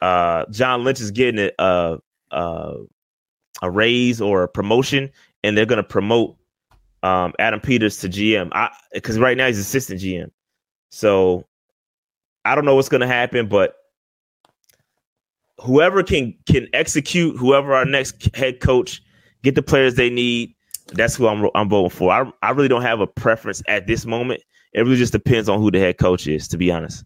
[0.00, 1.98] uh John Lynch is getting a
[2.30, 2.76] uh
[3.62, 5.10] a raise or a promotion,
[5.44, 6.36] and they're going to promote
[7.02, 8.50] um, Adam Peters to GM.
[8.92, 10.30] Because right now he's assistant GM,
[10.90, 11.46] so
[12.44, 13.76] I don't know what's going to happen, but
[15.60, 19.02] whoever can can execute, whoever our next head coach
[19.46, 20.54] get the players they need.
[20.92, 22.12] That's who I'm I'm voting for.
[22.12, 24.42] I I really don't have a preference at this moment.
[24.72, 27.04] It really just depends on who the head coach is, to be honest.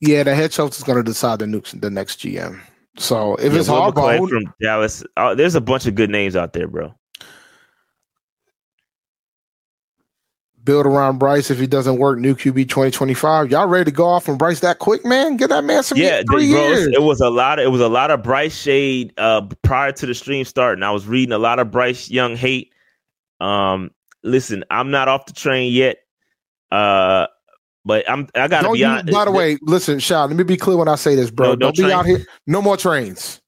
[0.00, 2.60] Yeah, the head coach is going to decide the next the next GM.
[2.96, 6.52] So if Yeah, it's Harbaugh, from Dallas, uh, there's a bunch of good names out
[6.54, 6.94] there, bro.
[10.66, 11.50] Build around Bryce.
[11.50, 13.50] If he doesn't work, new QB twenty twenty five.
[13.50, 15.38] Y'all ready to go off on Bryce that quick, man?
[15.38, 16.88] Get that man some yeah, three bro, years.
[16.88, 20.04] it was a lot of it was a lot of Bryce shade uh prior to
[20.04, 20.82] the stream starting.
[20.82, 22.74] I was reading a lot of Bryce Young hate.
[23.40, 23.92] Um,
[24.22, 25.98] listen, I'm not off the train yet.
[26.70, 27.28] Uh,
[27.86, 29.12] but I'm I gotta Don't be honest.
[29.12, 30.28] by the way, listen, Sean.
[30.28, 31.46] Let me be clear when I say this, bro.
[31.46, 32.26] No, no don't be out here.
[32.46, 33.40] No more trains.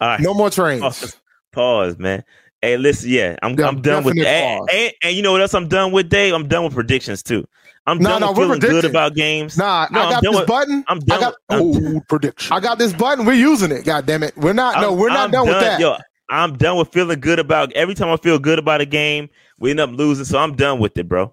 [0.00, 0.20] All right.
[0.20, 0.82] No more trains.
[0.82, 1.16] Pause,
[1.52, 2.22] pause, man.
[2.62, 5.68] Hey, listen, yeah, I'm I'm done with definite and, and, you know what else I'm
[5.68, 6.34] done with, Dave?
[6.34, 7.46] I'm done with predictions too.
[7.86, 9.56] I'm No, done no, with feeling good about games.
[9.56, 10.84] Nah, No, I I'm got this with- button.
[10.88, 11.34] I'm I done got
[11.64, 12.52] with- oh prediction.
[12.56, 13.24] I got this button.
[13.24, 13.84] We're using it.
[13.84, 14.36] God damn it.
[14.36, 14.80] We're not.
[14.80, 15.80] no, I'm- we're not I'm done, with that.
[15.80, 15.96] Yo,
[16.30, 19.70] I'm done with feeling good about every time I feel good about a game, we
[19.70, 20.24] end up losing.
[20.24, 21.32] So I'm done with it, bro.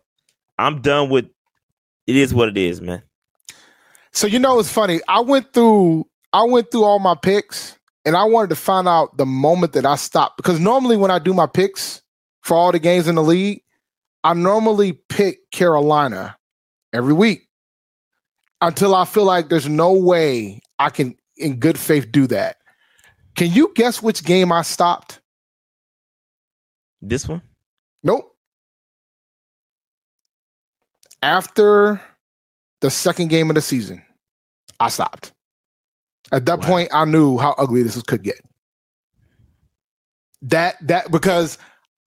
[0.59, 1.25] I'm done with
[2.07, 3.01] it is what it is, man.
[4.13, 5.01] So you know it's funny.
[5.07, 9.17] I went through I went through all my picks and I wanted to find out
[9.17, 12.01] the moment that I stopped because normally when I do my picks
[12.43, 13.63] for all the games in the league,
[14.23, 16.37] I normally pick Carolina
[16.93, 17.47] every week
[18.61, 22.57] until I feel like there's no way I can in good faith do that.
[23.35, 25.19] Can you guess which game I stopped?
[27.01, 27.41] This one?
[28.03, 28.35] Nope.
[31.21, 31.99] After
[32.81, 34.01] the second game of the season,
[34.79, 35.34] I stopped.
[36.31, 36.67] At that Wow.
[36.67, 38.41] point, I knew how ugly this could get.
[40.41, 41.57] That that because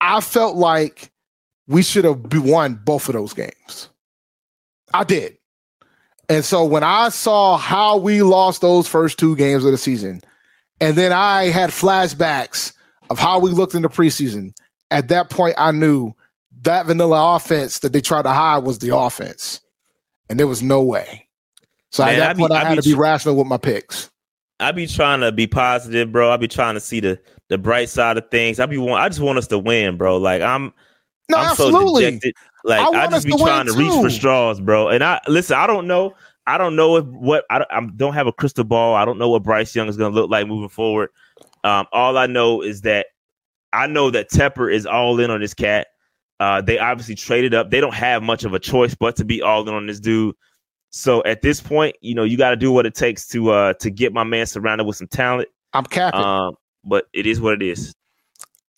[0.01, 1.11] I felt like
[1.67, 3.89] we should have won both of those games.
[4.93, 5.37] I did.
[6.29, 10.21] And so when I saw how we lost those first two games of the season,
[10.79, 12.73] and then I had flashbacks
[13.09, 14.53] of how we looked in the preseason,
[14.91, 16.13] at that point I knew
[16.61, 19.61] that vanilla offense that they tried to hide was the offense.
[20.29, 21.27] And there was no way.
[21.91, 23.47] So Man, at that I be- point I, I had to be tr- rational with
[23.47, 24.09] my picks.
[24.59, 26.29] I be trying to be positive, bro.
[26.31, 28.59] I be trying to see the the bright side of things.
[28.59, 30.17] I be want I just want us to win, bro.
[30.17, 30.73] Like I'm
[31.29, 32.03] No, I'm absolutely.
[32.03, 32.35] so dejected.
[32.65, 34.89] Like I I, just be to trying to reach for straws, bro.
[34.89, 35.55] And I listen.
[35.57, 36.13] I don't know.
[36.45, 38.95] I don't know if what I don't, I don't have a crystal ball.
[38.95, 41.09] I don't know what Bryce Young is going to look like moving forward.
[41.63, 43.07] Um, all I know is that
[43.71, 45.87] I know that Tepper is all in on this cat.
[46.39, 47.69] Uh, they obviously traded up.
[47.69, 50.35] They don't have much of a choice but to be all in on this dude.
[50.91, 53.73] So at this point, you know, you got to do what it takes to uh
[53.73, 55.49] to get my man surrounded with some talent.
[55.73, 56.21] I'm capping.
[56.21, 57.93] Um, but it is what it is.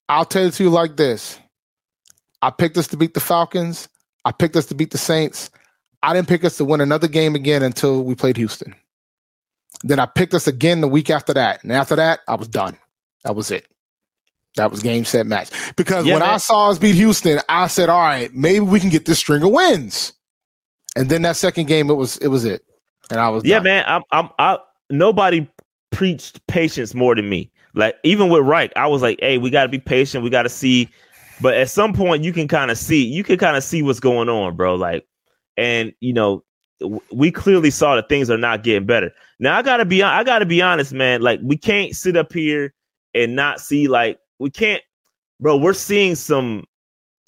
[0.10, 1.40] I'll tell it to you like this.
[2.42, 3.88] I picked us to beat the Falcons.
[4.26, 5.50] I picked us to beat the Saints.
[6.04, 8.76] I didn't pick us to win another game again until we played Houston.
[9.84, 11.64] Then I picked us again the week after that.
[11.64, 12.78] And after that, I was done.
[13.24, 13.68] That was it.
[14.56, 15.50] That was game set match.
[15.76, 18.90] Because Yeah, when I saw us beat Houston, I said, all right, maybe we can
[18.90, 20.14] get this string of wins.
[20.96, 22.64] And then that second game, it was it was it.
[23.10, 23.64] And I was Yeah, done.
[23.64, 23.84] man.
[23.88, 25.48] I'm I'm I nobody
[25.92, 27.52] preached patience more than me.
[27.74, 30.90] Like even with Reich, I was like, hey, we gotta be patient, we gotta see.
[31.42, 34.00] But at some point you can kind of see, you can kind of see what's
[34.00, 34.76] going on, bro.
[34.76, 35.08] Like,
[35.58, 36.44] and you know,
[37.12, 39.12] we clearly saw that things are not getting better.
[39.40, 41.22] Now I gotta be I gotta be honest, man.
[41.22, 42.74] Like we can't sit up here
[43.14, 44.84] and not see like we can't,
[45.40, 45.58] bro.
[45.58, 46.66] We're seeing some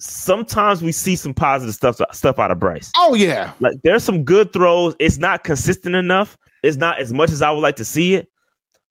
[0.00, 2.90] sometimes we see some positive stuff stuff out of Bryce.
[2.96, 3.52] Oh yeah.
[3.60, 4.94] Like there's some good throws.
[4.98, 6.36] It's not consistent enough.
[6.62, 8.28] It's not as much as I would like to see it.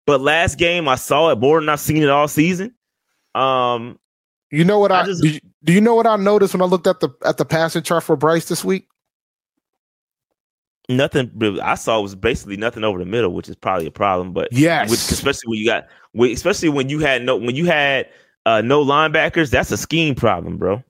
[0.05, 2.73] But last game I saw it more than I've seen it all season.
[3.35, 3.99] Um,
[4.51, 6.61] You know what I, I just- do, you, do you know what I noticed when
[6.61, 8.87] I looked at the at the passing chart for Bryce this week?
[10.89, 14.33] nothing I saw was basically nothing over the middle, which is probably a problem.
[14.33, 14.89] But Yes.
[14.89, 15.87] with, especially when you got,
[16.33, 18.09] especially when you had no, when you had
[18.47, 20.83] uh, no linebackers, that's a scheme problem, bro.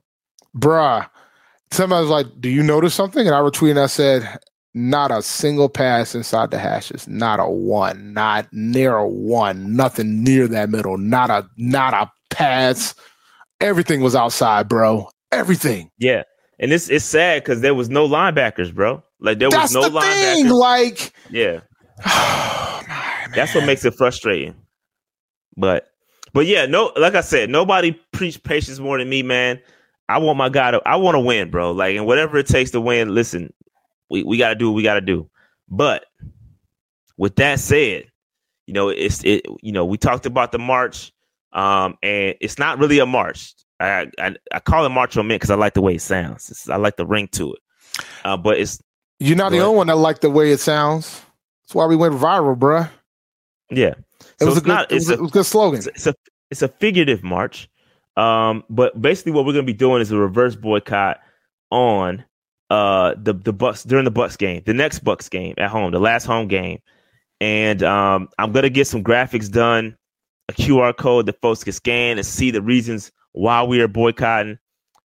[0.56, 1.08] Bruh.
[1.70, 3.70] Somebody was like, "Do you notice something?" And I retweeted.
[3.72, 4.38] and I said,
[4.74, 7.06] "Not a single pass inside the hashes.
[7.06, 8.12] Not a one.
[8.12, 9.76] Not near a one.
[9.76, 10.98] Nothing near that middle.
[10.98, 12.94] Not a not a pass.
[13.60, 15.08] Everything was outside, bro.
[15.32, 15.90] Everything.
[15.98, 16.22] Yeah,
[16.58, 19.02] and it's it's sad because there was no linebackers, bro.
[19.20, 20.34] Like there was no the linebackers.
[20.34, 20.48] thing.
[20.48, 21.60] Like, yeah.
[22.06, 24.54] oh, my That's what makes it frustrating.
[25.56, 25.88] But
[26.32, 29.60] but yeah, no, like I said, nobody preached patience more than me, man.
[30.10, 31.72] I want my guy to I want to win, bro.
[31.72, 33.52] Like and whatever it takes to win, listen,
[34.10, 35.28] we, we gotta do what we gotta do.
[35.68, 36.04] But
[37.16, 38.06] with that said,
[38.66, 41.12] you know, it's it you know, we talked about the march,
[41.52, 43.54] um, and it's not really a march.
[43.78, 46.50] I I, I call it march on men because I like the way it sounds.
[46.50, 47.60] It's, I like the ring to it.
[48.24, 48.80] Uh, but it's
[49.18, 49.66] You're not the ahead.
[49.66, 51.22] only one that like the way it sounds.
[51.64, 52.90] That's why we went viral, bruh.
[53.70, 53.94] Yeah.
[54.40, 55.78] It So was a good, not it was, a, a, it was a good slogan.
[55.78, 56.14] it's, it's a
[56.50, 57.68] it's a figurative march.
[58.16, 61.20] Um, but basically what we're gonna be doing is a reverse boycott
[61.70, 62.24] on
[62.70, 66.00] uh the the Bucks during the Bucks game, the next Bucks game at home, the
[66.00, 66.80] last home game.
[67.40, 69.96] And um I'm gonna get some graphics done,
[70.48, 74.58] a QR code that folks can scan and see the reasons why we are boycotting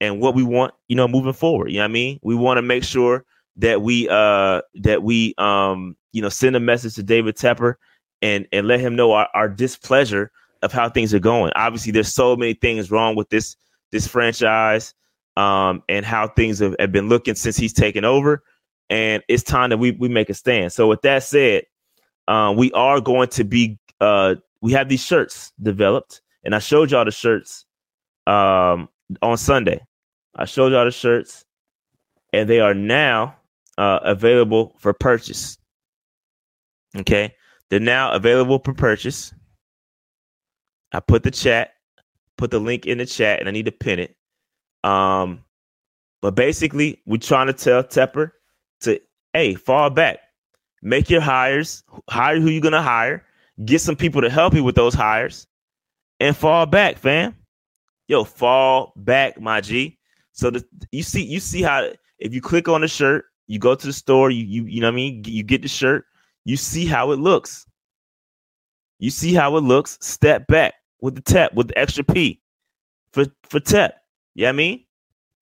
[0.00, 1.70] and what we want, you know, moving forward.
[1.70, 2.20] You know what I mean?
[2.22, 3.24] We want to make sure
[3.56, 7.74] that we uh that we um you know send a message to David Tepper
[8.22, 10.30] and and let him know our, our displeasure
[10.62, 11.52] of how things are going.
[11.54, 13.56] Obviously, there's so many things wrong with this
[13.90, 14.92] this franchise
[15.36, 18.42] um and how things have, have been looking since he's taken over.
[18.90, 20.72] And it's time that we we make a stand.
[20.72, 21.64] So with that said,
[22.26, 26.90] um, we are going to be uh we have these shirts developed, and I showed
[26.90, 27.64] y'all the shirts
[28.26, 28.88] um
[29.22, 29.80] on Sunday.
[30.34, 31.44] I showed y'all the shirts,
[32.32, 33.36] and they are now
[33.78, 35.58] uh, available for purchase.
[36.96, 37.34] Okay,
[37.70, 39.32] they're now available for purchase.
[40.92, 41.74] I put the chat,
[42.36, 44.16] put the link in the chat, and I need to pin it.
[44.84, 45.44] Um,
[46.22, 48.32] but basically, we're trying to tell Tepper
[48.80, 49.00] to
[49.32, 50.18] hey, fall back,
[50.82, 53.24] make your hires, hire who you're gonna hire,
[53.64, 55.46] get some people to help you with those hires,
[56.20, 57.36] and fall back, fam.
[58.06, 59.98] Yo, fall back, my G.
[60.32, 63.74] So the, you see, you see how if you click on the shirt, you go
[63.74, 66.06] to the store, you you you know what I mean, you get the shirt,
[66.44, 67.66] you see how it looks.
[69.00, 69.96] You see how it looks.
[70.00, 72.40] Step back with the tap with the extra P
[73.12, 73.94] for for tap.
[74.34, 74.84] You know what I mean?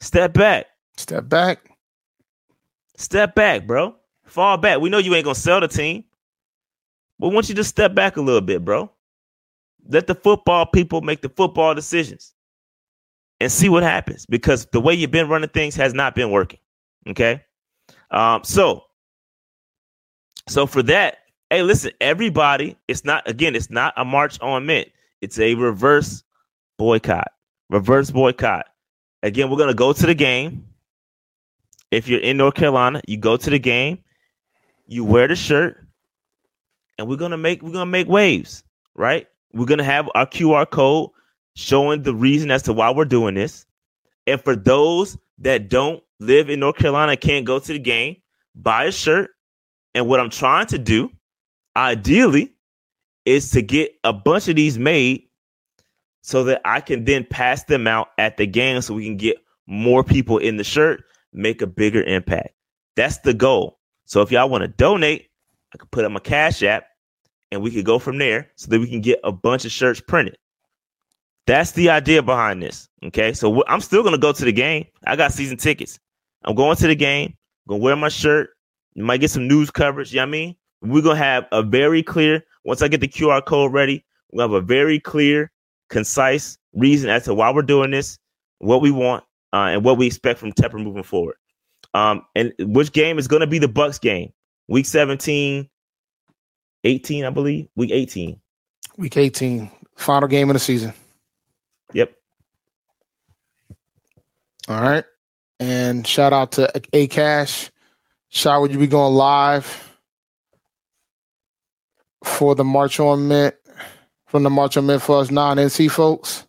[0.01, 0.67] Step back.
[0.97, 1.71] Step back.
[2.97, 3.95] Step back, bro.
[4.25, 4.81] Fall back.
[4.81, 6.05] We know you ain't gonna sell the team.
[7.19, 8.91] But once you just step back a little bit, bro.
[9.89, 12.35] Let the football people make the football decisions
[13.41, 16.59] and see what happens because the way you've been running things has not been working.
[17.09, 17.43] Okay.
[18.11, 18.83] Um, so
[20.49, 21.19] so for that,
[21.51, 24.89] hey, listen, everybody, it's not again, it's not a march on mint,
[25.21, 26.23] it's a reverse
[26.79, 27.29] boycott.
[27.71, 28.67] Reverse boycott.
[29.23, 30.67] Again, we're gonna go to the game.
[31.91, 33.99] If you're in North Carolina, you go to the game,
[34.87, 35.85] you wear the shirt,
[36.99, 38.63] and we're gonna make we're gonna make waves,
[38.95, 39.27] right?
[39.53, 41.11] We're gonna have our QR code
[41.55, 43.67] showing the reason as to why we're doing this.
[44.27, 48.17] And for those that don't live in North Carolina, can't go to the game,
[48.55, 49.31] buy a shirt.
[49.95, 51.11] And what I'm trying to do,
[51.75, 52.53] ideally,
[53.27, 55.25] is to get a bunch of these made
[56.23, 59.37] so that I can then pass them out at the game so we can get
[59.67, 61.03] more people in the shirt,
[61.33, 62.55] make a bigger impact.
[62.95, 63.79] That's the goal.
[64.07, 65.29] So if y'all want to donate,
[65.75, 66.87] I could put up my cash app
[67.51, 70.01] and we could go from there so that we can get a bunch of shirts
[70.01, 70.37] printed.
[71.47, 72.89] That's the idea behind this.
[73.05, 73.33] Okay.
[73.33, 74.87] So wh- I'm still going to go to the game.
[75.07, 75.99] I got season tickets.
[76.45, 77.37] I'm going to the game,
[77.69, 78.51] going to wear my shirt.
[78.95, 80.13] You might get some news coverage.
[80.13, 80.57] You know what I mean?
[80.83, 84.49] We're going to have a very clear, once I get the QR code ready, we'll
[84.49, 85.51] have a very clear,
[85.89, 88.19] concise reason as to why we're doing this,
[88.59, 91.37] what we want, uh, and what we expect from Tepper moving forward.
[91.95, 94.33] Um, and which game is going to be the Bucs game?
[94.69, 95.69] Week 17,
[96.85, 97.69] 18, I believe.
[97.77, 98.39] Week 18.
[98.99, 100.93] Week 18, final game of the season.
[101.93, 102.13] Yep.
[104.69, 105.05] All right.
[105.61, 107.71] And shout out to A Cash.
[108.29, 109.86] Shout, would you be going live
[112.27, 113.55] for the March on Mint
[114.27, 116.47] from the March on Mint for us non NC folks?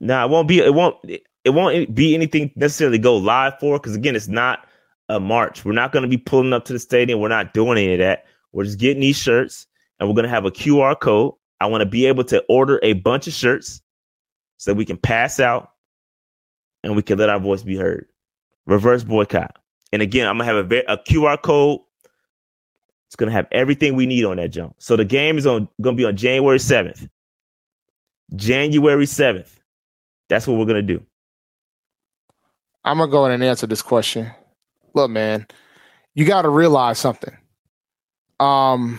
[0.00, 0.58] Now it won't be.
[0.58, 0.96] It won't.
[1.44, 4.66] It won't be anything necessarily go live for because again, it's not
[5.08, 5.64] a march.
[5.64, 7.20] We're not going to be pulling up to the stadium.
[7.20, 8.24] We're not doing any of that.
[8.52, 9.66] We're just getting these shirts,
[9.98, 11.34] and we're going to have a QR code.
[11.60, 13.82] I want to be able to order a bunch of shirts
[14.58, 15.72] so that we can pass out,
[16.82, 18.06] and we can let our voice be heard.
[18.66, 19.58] Reverse boycott.
[19.92, 21.80] And again, I'm gonna have a, a QR code.
[23.08, 24.74] It's gonna have everything we need on that jump.
[24.78, 27.08] So the game is on gonna be on January 7th.
[28.36, 29.48] January 7th.
[30.28, 31.02] That's what we're gonna do.
[32.84, 34.30] I'm gonna go in and answer this question.
[34.94, 35.46] Look, man,
[36.14, 37.36] you got to realize something.
[38.40, 38.98] Um,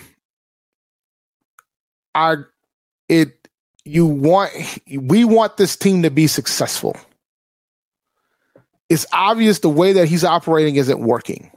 [2.16, 2.36] I,
[3.08, 3.48] it,
[3.86, 4.52] you want,
[4.90, 6.96] we want this team to be successful.
[8.90, 11.52] It's obvious the way that he's operating isn't working.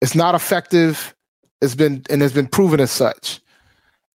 [0.00, 1.14] It's not effective.
[1.62, 3.40] It's been and it's been proven as such.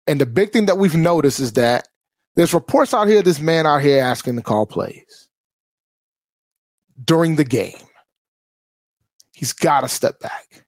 [0.08, 1.88] And the big thing that we've noticed is that
[2.36, 3.22] there's reports out here.
[3.22, 5.28] This man out here asking to call plays
[7.04, 7.78] during the game.
[9.34, 10.66] He's got to step back.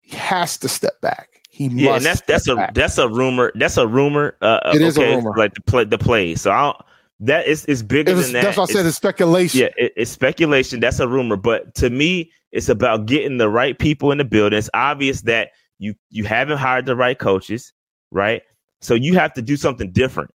[0.00, 1.28] He has to step back.
[1.50, 1.96] He Yeah, must.
[1.96, 2.74] and that's that's a back.
[2.74, 3.52] that's a rumor.
[3.54, 4.36] That's a rumor.
[4.40, 5.34] Uh, It is a rumor.
[5.36, 6.34] Like the play, the play.
[6.34, 6.76] So I don't,
[7.20, 8.42] that is is bigger It was- than that.
[8.44, 8.78] that's what I said.
[8.80, 9.60] It's- It's speculation.
[9.60, 10.80] Yeah, it, it's speculation.
[10.80, 11.36] That's a rumor.
[11.36, 14.58] But to me, it's about getting the right people in the building.
[14.58, 17.72] It's obvious that you you haven't hired the right coaches,
[18.10, 18.42] right?
[18.80, 20.30] So you have to do something different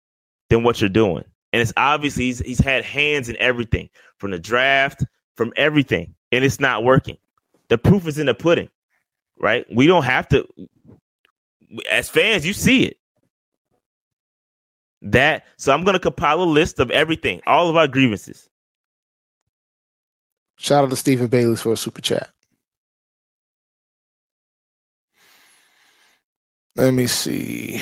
[0.50, 1.24] than what you're doing.
[1.54, 5.04] And it's obviously he's, he's had hands in everything from the draft,
[5.38, 7.18] from everything, and it's not working.
[7.70, 8.70] The proof is in the pudding,
[9.40, 9.66] right?
[9.74, 10.48] We don't have to,
[11.92, 12.98] as fans, you see it.
[15.04, 18.50] That so I'm gonna compile a list of everything, all of our grievances.
[20.58, 22.30] Shout out to Stephen Bailey for a super chat.
[26.78, 27.82] Let me see.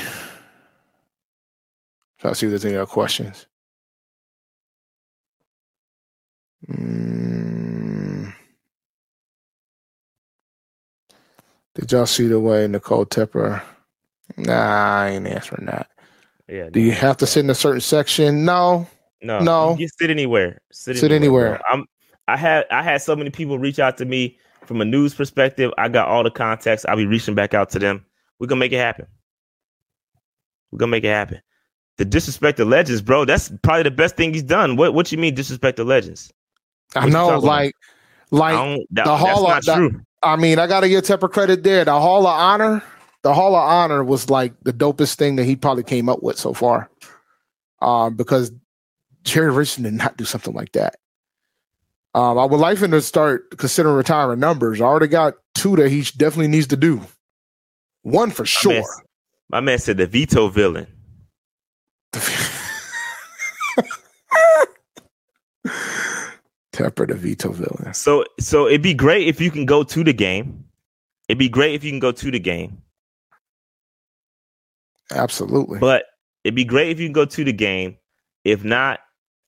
[2.20, 3.46] Try to see if there's any other questions.
[6.70, 8.34] Mm.
[11.76, 13.62] Did y'all see the way Nicole Tepper?
[14.38, 15.91] Nah, I ain't answering that.
[16.52, 16.70] Yeah.
[16.70, 18.44] Do you have to sit in a certain section?
[18.46, 18.86] No.
[19.22, 19.72] No, No.
[19.72, 20.60] You can sit anywhere.
[20.72, 21.52] Sit, Sit anywhere.
[21.52, 21.60] bro.
[21.72, 21.86] I'm.
[22.28, 25.72] I had I had so many people reach out to me from a news perspective.
[25.78, 26.86] I got all the contacts.
[26.88, 28.06] I'll be reaching back out to them.
[28.40, 29.06] We're gonna make it happen.
[30.72, 31.42] We're gonna make it happen.
[31.98, 33.26] The disrespect the legends, bro.
[33.26, 34.76] That's probably the best thing he's done.
[34.76, 36.32] What What you mean disrespect the legends?
[36.96, 37.44] I What you know, talking about?
[37.44, 37.76] like,
[38.32, 40.02] like that, the Hall that's of- not the- true.
[40.24, 41.84] I mean, I gotta give Tepper credit there.
[41.84, 42.84] The Hall of Honor,
[43.24, 46.38] the Hall of Honor was like the dopest thing that he probably came up with
[46.38, 46.90] so far.
[47.82, 48.52] Um, because
[49.24, 50.96] Jerry Richardson did not do something like that.
[52.14, 54.82] Um, I would like him to start considering retiring numbers.
[54.82, 57.02] I already got two that he definitely needs to do.
[58.04, 58.74] One for My sure.
[58.74, 58.84] man,
[59.50, 60.88] my man said the veto villain.
[66.74, 67.94] Tepper, the veto villain.
[67.94, 70.66] So so it'd be great if you can go to the game.
[71.28, 72.82] It'd be great if you can go to the game.
[75.12, 75.80] Absolutely.
[75.80, 76.06] But
[76.44, 77.98] it'd be great if you can go to the game.
[78.44, 79.00] If not,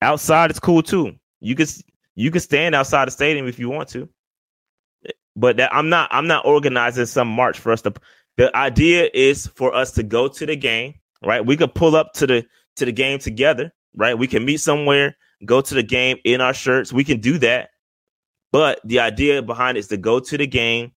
[0.01, 1.13] outside it's cool too.
[1.39, 1.69] You could
[2.15, 4.07] you could stand outside the stadium if you want to.
[5.35, 7.93] But that, I'm not I'm not organizing some march for us to.
[8.37, 11.45] The idea is for us to go to the game, right?
[11.45, 12.45] We could pull up to the
[12.75, 14.17] to the game together, right?
[14.17, 16.93] We can meet somewhere, go to the game in our shirts.
[16.93, 17.69] We can do that.
[18.51, 20.91] But the idea behind it is to go to the game,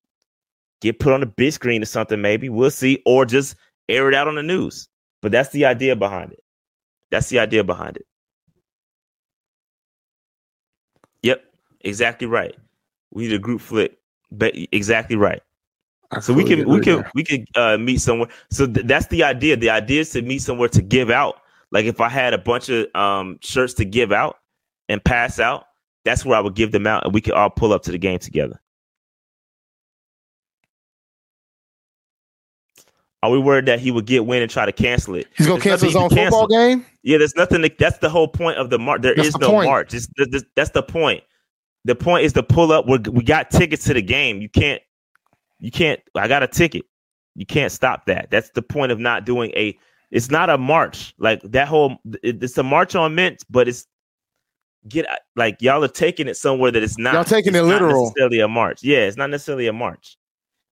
[0.82, 3.56] get put on the big screen or something, maybe we'll see, or just
[3.88, 4.88] air it out on the news.
[5.22, 6.42] But that's the idea behind it.
[7.10, 8.06] That's the idea behind it.
[11.22, 11.44] Yep,
[11.80, 12.54] exactly right.
[13.12, 13.96] We need a group flick.
[14.30, 15.42] But exactly right.
[16.10, 18.28] I So we can we can we can uh, meet somewhere.
[18.50, 19.56] So th- that's the idea.
[19.56, 21.40] The idea is to meet somewhere to give out.
[21.72, 24.38] Like if I had a bunch of um, shirts to give out
[24.88, 25.66] and pass out,
[26.04, 27.98] that's where I would give them out, and we could all pull up to the
[27.98, 28.60] game together.
[33.26, 35.26] Are we worried that he would get win and try to cancel it?
[35.36, 36.86] He's gonna There's cancel his own he can football game.
[37.02, 37.60] Yeah, there's nothing.
[37.62, 39.02] To, that's the whole point of the march.
[39.02, 39.66] There That's is the no point.
[39.66, 39.94] march.
[39.94, 41.24] It's, th- th- that's the point.
[41.84, 42.86] The point is to pull up.
[42.86, 44.40] We're, we got tickets to the game.
[44.40, 44.80] You can't.
[45.58, 46.00] You can't.
[46.14, 46.84] I got a ticket.
[47.34, 48.30] You can't stop that.
[48.30, 49.76] That's the point of not doing a.
[50.12, 51.96] It's not a march like that whole.
[52.22, 53.86] it- it's a march on mint, but it's
[54.88, 55.04] get
[55.34, 57.14] like y'all are taking it somewhere that it's not.
[57.14, 58.04] Y'all taking it's it not literal.
[58.04, 58.84] necessarily a march.
[58.84, 60.16] Yeah, it's not necessarily a march.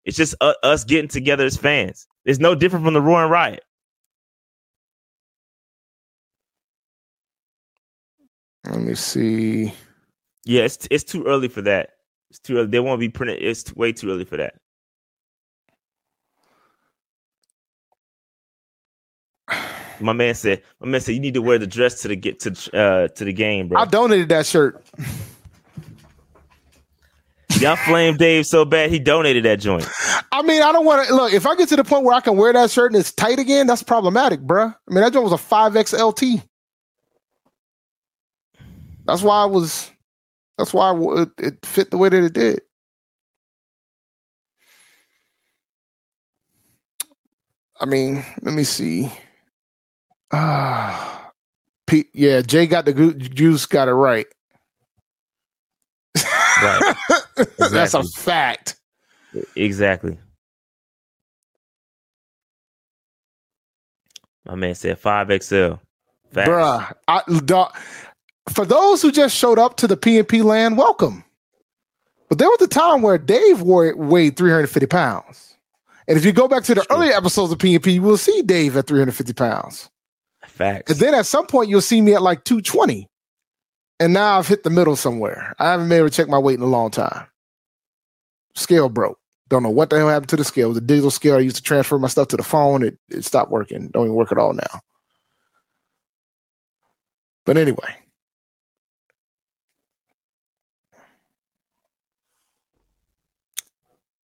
[0.05, 2.07] It's just u- us getting together as fans.
[2.25, 3.65] It's no different from the Roaring Riot.
[8.67, 9.75] Let me see.
[10.45, 11.91] Yeah, it's it's too early for that.
[12.31, 12.67] It's too early.
[12.69, 13.43] They won't be printed.
[13.43, 14.55] It's way too early for that.
[20.01, 20.63] My man said.
[20.81, 23.25] My man said you need to wear the dress to the get to uh to
[23.25, 23.81] the game, bro.
[23.81, 24.85] I donated that shirt.
[27.65, 29.89] Y'all flame Dave so bad he donated that joint.
[30.33, 31.33] I mean, I don't want to look.
[31.33, 33.39] If I get to the point where I can wear that shirt and it's tight
[33.39, 34.75] again, that's problematic, bruh.
[34.75, 36.43] I mean, that joint was a five XLT.
[39.07, 39.91] That's why I was.
[40.59, 42.61] That's why I it, it fit the way that it did.
[47.81, 49.11] I mean, let me see.
[50.33, 51.33] Ah,
[51.87, 52.11] Pete.
[52.13, 53.65] Yeah, Jay got the juice.
[53.65, 54.27] Got it right.
[56.63, 56.95] Right.
[57.59, 58.77] That's a fact.
[59.57, 60.19] Exactly.
[64.47, 65.75] My man said five XL.
[66.33, 66.49] Facts.
[66.49, 67.23] Bruh, I,
[68.53, 71.25] for those who just showed up to the PNP land, welcome.
[72.29, 75.57] But there was a time where Dave wore, weighed 350 pounds.
[76.07, 76.97] And if you go back to the True.
[76.97, 79.89] earlier episodes of PNP, you will see Dave at 350 pounds.
[80.47, 80.91] Facts.
[80.91, 83.09] And then at some point, you'll see me at like 220.
[84.05, 85.55] And now I've hit the middle somewhere.
[85.59, 87.27] I haven't been able to check my weight in a long time.
[88.55, 89.19] Scale broke.
[89.49, 90.67] Don't know what the hell happened to the scale.
[90.67, 91.37] It was a digital scale.
[91.37, 92.83] I used to transfer my stuff to the phone.
[92.83, 93.89] It, it stopped working.
[93.89, 94.81] Don't even work at all now.
[97.47, 97.97] But anyway.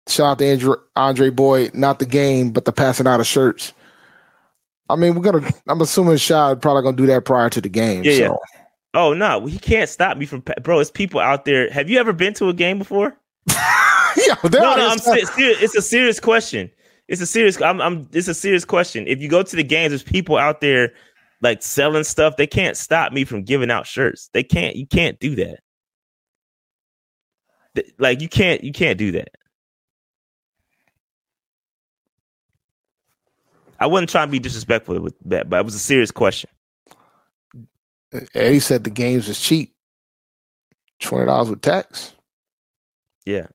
[0.07, 3.73] Shout out to Andrew, Andre Boyd, not the game, but the passing out of shirts.
[4.89, 5.51] I mean, we're gonna.
[5.67, 8.05] I'm assuming Shad probably gonna do that prior to the game.
[8.05, 8.39] Yeah, so.
[8.53, 8.56] yeah.
[8.97, 10.79] Oh no, he can't stop me from bro.
[10.79, 11.69] It's people out there.
[11.69, 13.15] Have you ever been to a game before?
[13.47, 14.87] yeah, no, no.
[14.89, 14.97] I'm.
[15.05, 16.71] It's a serious question.
[17.07, 17.61] It's a serious.
[17.61, 18.09] I'm, I'm.
[18.11, 19.07] It's a serious question.
[19.07, 20.93] If you go to the games, there's people out there
[21.43, 22.37] like selling stuff.
[22.37, 24.31] They can't stop me from giving out shirts.
[24.33, 24.75] They can't.
[24.75, 25.59] You can't do that.
[27.99, 28.63] Like you can't.
[28.63, 29.29] You can't do that.
[33.79, 36.49] I wasn't trying to be disrespectful with that, but it was a serious question.
[38.33, 39.75] Eddie said the games is cheap.
[40.99, 42.13] Twenty dollars with tax.
[43.25, 43.47] Yeah.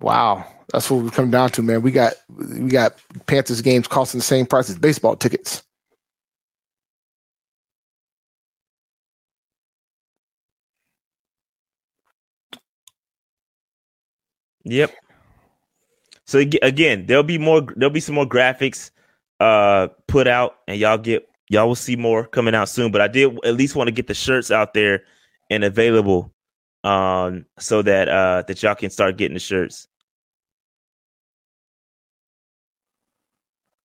[0.00, 1.82] Wow, that's what we come down to, man.
[1.82, 5.62] We got we got Panthers games costing the same price as baseball tickets.
[14.64, 14.92] Yep.
[16.26, 17.62] So again, there'll be more.
[17.76, 18.90] There'll be some more graphics
[19.40, 22.92] uh put out, and y'all get y'all will see more coming out soon.
[22.92, 25.04] But I did at least want to get the shirts out there
[25.50, 26.32] and available,
[26.84, 29.88] um, so that uh that y'all can start getting the shirts.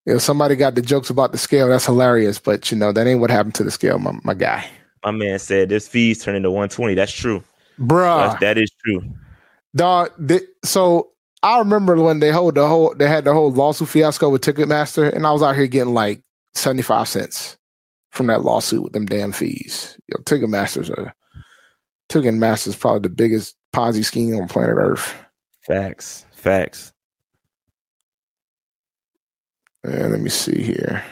[0.04, 1.68] Know, somebody got the jokes about the scale.
[1.68, 4.68] That's hilarious, but you know that ain't what happened to the scale, my, my guy.
[5.04, 6.94] My man said this fees turn into one twenty.
[6.94, 7.42] That's true.
[7.78, 8.18] Bruh.
[8.18, 9.02] That's- that is true.
[9.74, 10.10] Dog,
[10.64, 11.12] so
[11.42, 15.10] I remember when they hold the whole they had the whole lawsuit fiasco with Ticketmaster,
[15.14, 16.20] and I was out here getting like
[16.54, 17.56] seventy five cents
[18.10, 19.98] from that lawsuit with them damn fees.
[20.08, 21.14] Yo, Ticketmaster's a
[22.08, 25.14] Ticketmaster's probably the biggest Ponzi scheme on planet Earth.
[25.66, 26.26] Facts.
[26.32, 26.92] Facts.
[29.84, 31.02] And let me see here.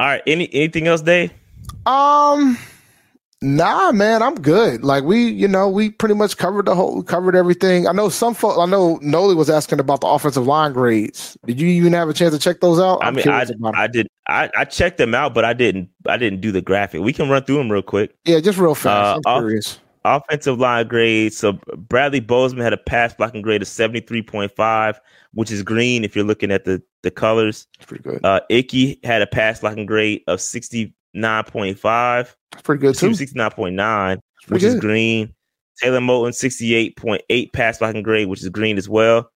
[0.00, 0.22] All right.
[0.26, 1.32] Any anything else, Dave?
[1.86, 2.58] Um,
[3.44, 4.82] Nah, man, I'm good.
[4.82, 7.86] Like we, you know, we pretty much covered the whole, covered everything.
[7.86, 8.58] I know some folks.
[8.58, 11.36] I know Noli was asking about the offensive line grades.
[11.44, 13.00] Did you even have a chance to check those out?
[13.02, 13.44] I'm i mean, I,
[13.74, 14.08] I did.
[14.26, 15.90] I, I checked them out, but I didn't.
[16.06, 17.02] I didn't do the graphic.
[17.02, 18.16] We can run through them real quick.
[18.24, 19.20] Yeah, just real fast.
[19.26, 19.78] Uh, I'm curious.
[20.06, 21.36] Offensive line grades.
[21.36, 24.98] So Bradley Bozeman had a pass blocking grade of seventy three point five,
[25.34, 27.66] which is green if you're looking at the the colors.
[27.86, 28.24] Pretty good.
[28.24, 32.34] Uh, Icky had a pass blocking grade of sixty 9.5.
[32.62, 33.10] Pretty good too.
[33.10, 34.18] 69.9,
[34.48, 34.74] which good.
[34.74, 35.34] is green.
[35.80, 39.30] Taylor Moton, 68.8 pass blocking grade, which is green as well.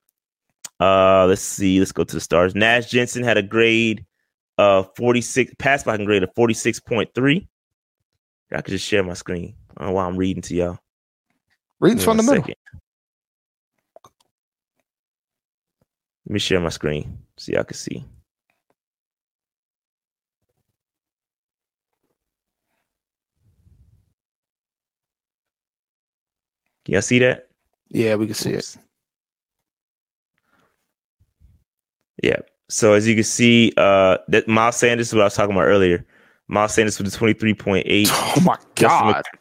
[0.81, 1.79] Uh, let's see.
[1.79, 2.55] Let's go to the stars.
[2.55, 4.05] Nash Jensen had a grade
[4.57, 7.49] of 46, pass blocking grade of 46.3.
[8.53, 10.79] I could just share my screen uh, while I'm reading to y'all.
[11.81, 12.55] Reading from the Second.
[16.27, 18.05] Let me share my screen so y'all can see.
[26.89, 27.49] Y'all see that?
[27.91, 28.77] Yeah, we can see it.
[32.23, 32.39] Yeah.
[32.71, 35.67] So as you can see, uh that Miles Sanders is what I was talking about
[35.67, 36.05] earlier.
[36.49, 38.09] Miles Sanders with the 23.8.
[38.11, 39.17] Oh my Justin god.
[39.17, 39.41] Mc-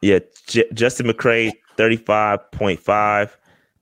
[0.00, 3.30] yeah, J- Justin McCray, 35.5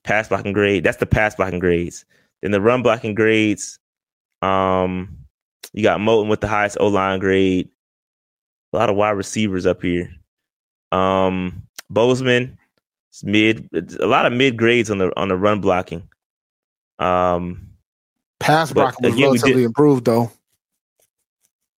[0.03, 0.83] pass blocking grade.
[0.83, 2.05] That's the pass blocking grades.
[2.43, 3.79] Then the run blocking grades,
[4.43, 5.17] um,
[5.73, 7.69] you got Moton with the highest O line grade.
[8.73, 10.11] A lot of wide receivers up here.
[10.91, 12.58] Um, Bozeman,
[13.25, 13.69] mid.
[14.01, 16.09] A lot of mid grades on the on the run blocking.
[16.99, 17.69] Um,
[18.41, 20.31] Pass blocking was again, we did- relatively improved though.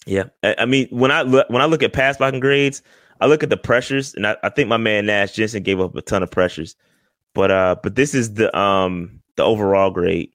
[0.07, 2.83] Yeah, I, I mean, when I look when I look at pass blocking grades,
[3.21, 5.95] I look at the pressures, and I, I think my man Nash Jensen gave up
[5.95, 6.75] a ton of pressures,
[7.35, 10.31] but uh, but this is the um the overall grade,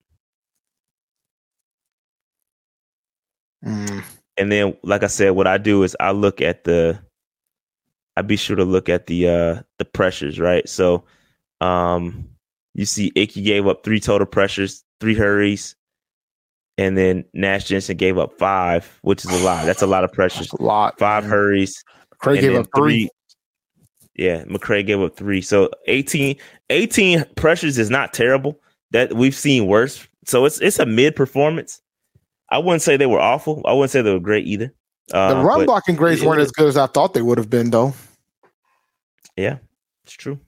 [3.65, 4.03] Mm.
[4.38, 6.99] and then like I said, what I do is I look at the,
[8.17, 10.67] I be sure to look at the uh the pressures, right?
[10.67, 11.03] So,
[11.61, 12.29] um,
[12.73, 15.75] you see, Icky gave up three total pressures, three hurries,
[16.77, 19.65] and then Nash Jensen gave up five, which is a lot.
[19.65, 20.51] That's a lot of pressures.
[20.53, 20.99] A lot.
[20.99, 21.31] Five man.
[21.31, 21.83] hurries.
[22.19, 23.09] Craig and gave up three.
[24.15, 25.41] Yeah, McCray gave up three.
[25.41, 26.37] So 18,
[26.69, 28.59] 18 pressures is not terrible.
[28.91, 30.07] That we've seen worse.
[30.25, 31.81] So it's it's a mid performance.
[32.49, 33.61] I wouldn't say they were awful.
[33.65, 34.73] I wouldn't say they were great either.
[35.11, 37.49] Uh, The run blocking grades it- weren't as good as I thought they would have
[37.49, 37.93] been though.
[39.35, 39.57] Yeah,
[40.03, 40.39] it's true.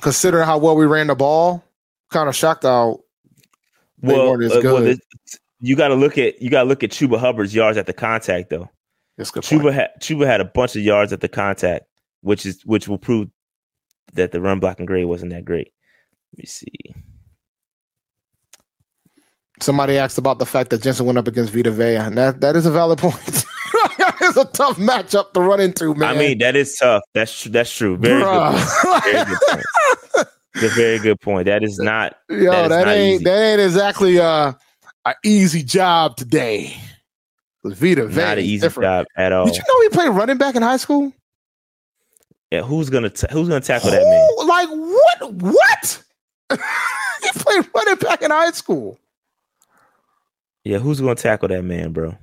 [0.00, 1.62] Considering how well we ran the ball,
[2.10, 3.00] kind of shocked out.
[4.02, 4.94] Well, uh, well,
[5.60, 7.92] you got to look at you got to look at Chuba Hubbard's yards at the
[7.92, 8.70] contact though.
[9.18, 9.42] That's good.
[9.42, 11.84] Chuba had Chuba had a bunch of yards at the contact,
[12.22, 13.28] which is which will prove
[14.14, 15.72] that the run blocking grade wasn't that great.
[16.32, 16.94] Let me see.
[19.60, 22.56] Somebody asked about the fact that Jensen went up against Vita Vea, and that, that
[22.56, 23.44] is a valid point.
[24.28, 26.16] it's a tough matchup to run into, man.
[26.16, 27.02] I mean, that is tough.
[27.14, 27.96] That's tr- that's true.
[27.96, 28.26] Very good.
[28.26, 28.82] Bruh.
[28.82, 29.04] point.
[29.04, 29.64] Very good point.
[30.54, 31.46] It's a very good point.
[31.46, 32.16] That is not.
[32.28, 33.24] Yo, that, that ain't easy.
[33.24, 34.52] that ain't exactly uh
[35.06, 36.76] an easy job today.
[37.64, 38.86] Vita not an easy different.
[38.86, 39.44] job at all.
[39.46, 41.12] Did you know he played running back in high school?
[42.50, 44.46] Yeah, who's gonna ta- who's gonna tackle that man?
[44.48, 45.32] Like what?
[45.34, 46.02] What?
[47.22, 48.98] he played running back in high school,
[50.64, 52.16] Yeah, who's gonna tackle that man, bro?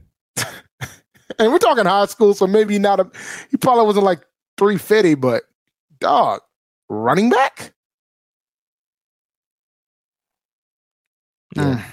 [1.39, 3.09] and we're talking high school, so maybe not a.
[3.51, 4.25] He probably wasn't like
[4.57, 5.43] three fifty, but
[5.99, 6.41] dog,
[6.89, 7.73] running back.
[11.55, 11.83] Yeah.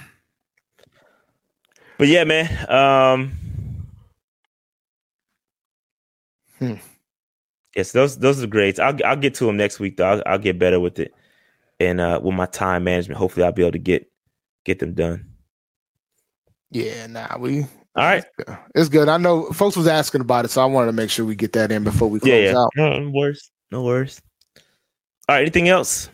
[1.97, 2.69] But yeah, man.
[2.69, 3.31] Um
[6.59, 6.75] Hmm.
[7.75, 8.79] Yes, those those are grades.
[8.79, 10.05] I'll I'll get to them next week though.
[10.05, 11.13] I'll, I'll get better with it,
[11.79, 14.09] and uh with my time management, hopefully I'll be able to get
[14.63, 15.25] get them done.
[16.71, 17.65] Yeah, nah, we.
[17.95, 18.23] All right.
[18.75, 19.07] It's good.
[19.07, 21.53] I know folks was asking about it, so I wanted to make sure we get
[21.53, 22.57] that in before we close Yeah, yeah.
[22.57, 22.69] out.
[22.75, 23.51] No worries.
[23.71, 24.21] No worries.
[25.29, 25.41] All right.
[25.41, 26.09] Anything else?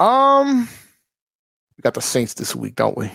[0.00, 0.68] Um,
[1.76, 3.10] we got the Saints this week, don't we?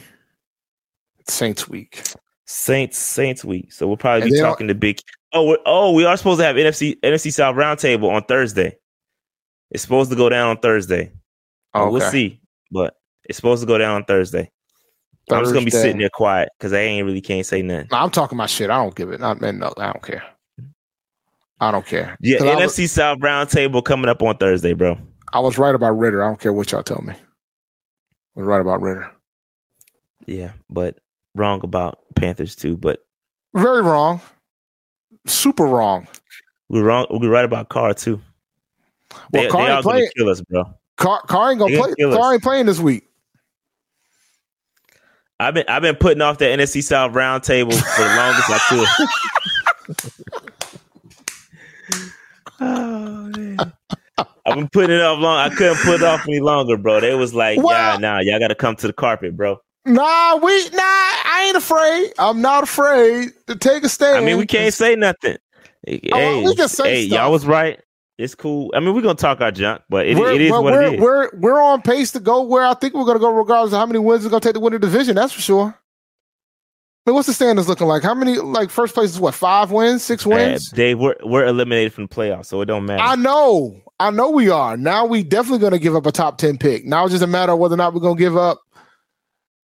[1.20, 2.04] It's Saints week.
[2.46, 3.72] Saints Saints week.
[3.74, 5.00] So we'll probably And be talking to big.
[5.34, 8.78] Oh, we're, oh, we are supposed to have NFC NFC South roundtable on Thursday.
[9.70, 11.14] It's supposed to go down on Thursday.
[11.74, 12.42] Uh, We'll see,
[12.72, 14.52] but it's supposed to go down on Thursday.
[15.30, 17.88] I'm just gonna be sitting there quiet because I ain't really can't say nothing.
[17.92, 18.70] No, I'm talking my shit.
[18.70, 19.22] I don't give it.
[19.22, 20.24] I, man, no, I don't care.
[21.60, 22.18] I don't care.
[22.22, 24.98] Yeah, I was, NFC South roundtable coming up on Thursday, bro.
[25.32, 26.24] I was right about Ridder.
[26.24, 27.14] I don't care what y'all tell me.
[27.14, 27.20] I
[28.40, 29.12] was right about Ridder.
[30.26, 30.98] Yeah, but
[31.36, 32.78] wrong about Panthers too.
[32.78, 33.06] But
[33.54, 34.22] Very wrong.
[35.28, 36.08] Super wrong.
[36.70, 37.06] we're wrong.
[37.12, 38.20] We're right about Carr too.
[39.32, 40.10] Well, They, Carr they ain't gonna playing.
[40.18, 40.64] kill us, bro.
[40.98, 42.18] Car, Carr ain't gonna gonna us.
[42.18, 43.08] Carr ain't playing this week.
[45.42, 48.88] I've been I've been putting off the NFC South roundtable for the longest I could.
[52.60, 53.58] oh, man.
[54.46, 55.38] I've been putting it off long.
[55.40, 57.00] I couldn't put it off any longer, bro.
[57.00, 59.58] They was like, Well- yeah, nah, y'all got to come to the carpet, bro.
[59.86, 60.80] Nah, we nah.
[60.84, 62.14] I ain't afraid.
[62.20, 64.18] I'm not afraid to take a stand.
[64.18, 65.38] I mean, we can't say nothing.
[65.88, 67.18] Hey, Oh, we can say hey, stuff.
[67.18, 67.80] y'all was right.
[68.22, 68.72] It's cool.
[68.76, 71.02] I mean, we're gonna talk our junk, but it, it is what it is.
[71.02, 73.80] We're we're on pace to go where I think we're going to go, regardless of
[73.80, 75.16] how many wins going to take to win the division.
[75.16, 75.66] That's for sure.
[75.68, 78.04] I mean, what's the standings looking like?
[78.04, 78.38] How many?
[78.38, 79.34] Like first place is what?
[79.34, 80.70] Five wins, six Uh, wins.
[80.70, 83.02] Dave, we're we're eliminated from the playoffs, so it don't matter.
[83.02, 84.78] I know, I know we are.
[84.78, 86.86] Now we definitely going to give up a top ten pick.
[86.86, 88.62] Now it's just a matter of whether or not we're going to give up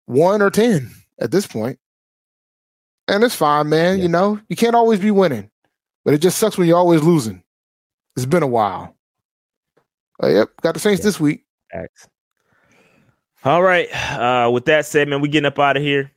[0.08, 0.90] one or ten
[1.20, 1.78] at this point.
[3.08, 3.98] And it's fine, man.
[3.98, 4.04] Yeah.
[4.04, 5.52] You know, you can't always be winning,
[6.04, 7.44] but it just sucks when you're always losing.
[8.24, 8.96] It's been a while.
[10.22, 11.06] Uh, yep, got the Saints Yeah.
[11.06, 11.46] this week.
[11.72, 12.08] Facts.
[13.46, 13.88] All right.
[14.18, 16.12] Uh, with that said, man, we getting up out of here.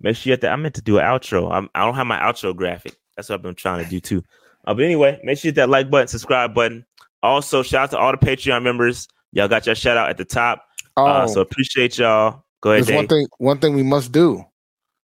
[0.00, 0.48] Make sure you have to.
[0.50, 1.52] I meant to do an outro.
[1.52, 2.96] I'm, I don't have my outro graphic.
[3.16, 4.24] That's what I've been trying to do too.
[4.66, 6.84] Uh, but anyway, make sure you hit that like button, subscribe button.
[7.22, 9.06] Also, shout out to all the Patreon members.
[9.32, 10.64] Y'all got your shout out at the top.
[10.96, 12.42] Oh, Uh, so appreciate y'all.
[12.62, 13.26] Go ahead, there's one thing.
[13.38, 14.44] One thing we must do.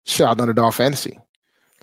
[0.05, 1.19] Shout out to Underdog Fantasy.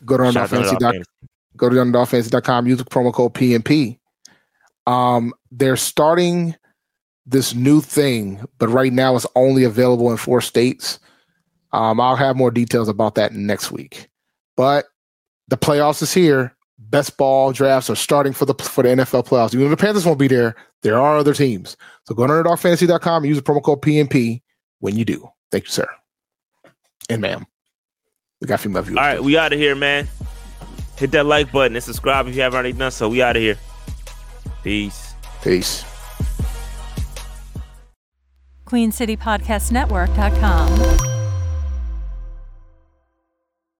[0.04, 0.78] Go to Shout out to underdogfantasy.
[0.78, 1.10] Dot Fantasy.
[1.56, 3.98] go to underdogfantasy.com, use the promo code PNP.
[4.86, 6.54] Um, they're starting
[7.26, 10.98] this new thing, but right now it's only available in four states.
[11.72, 14.08] Um, I'll have more details about that next week.
[14.56, 14.86] But
[15.48, 16.54] the playoffs is here.
[16.78, 19.54] Best ball drafts are starting for the for the NFL playoffs.
[19.54, 21.76] Even the Panthers won't be there, there are other teams.
[22.04, 24.42] So go to underdogfantasy.com and use the promo code PNP
[24.80, 25.28] when you do.
[25.50, 25.88] Thank you, sir.
[27.08, 27.46] And ma'am.
[28.40, 28.98] We got female viewers.
[28.98, 30.06] All right, we out of here, man.
[30.96, 33.08] Hit that like button and subscribe if you haven't already done so.
[33.08, 33.56] We out of here.
[34.64, 35.14] Peace.
[35.42, 35.84] Peace.
[38.66, 41.13] QueenCityPodcastNetwork.com.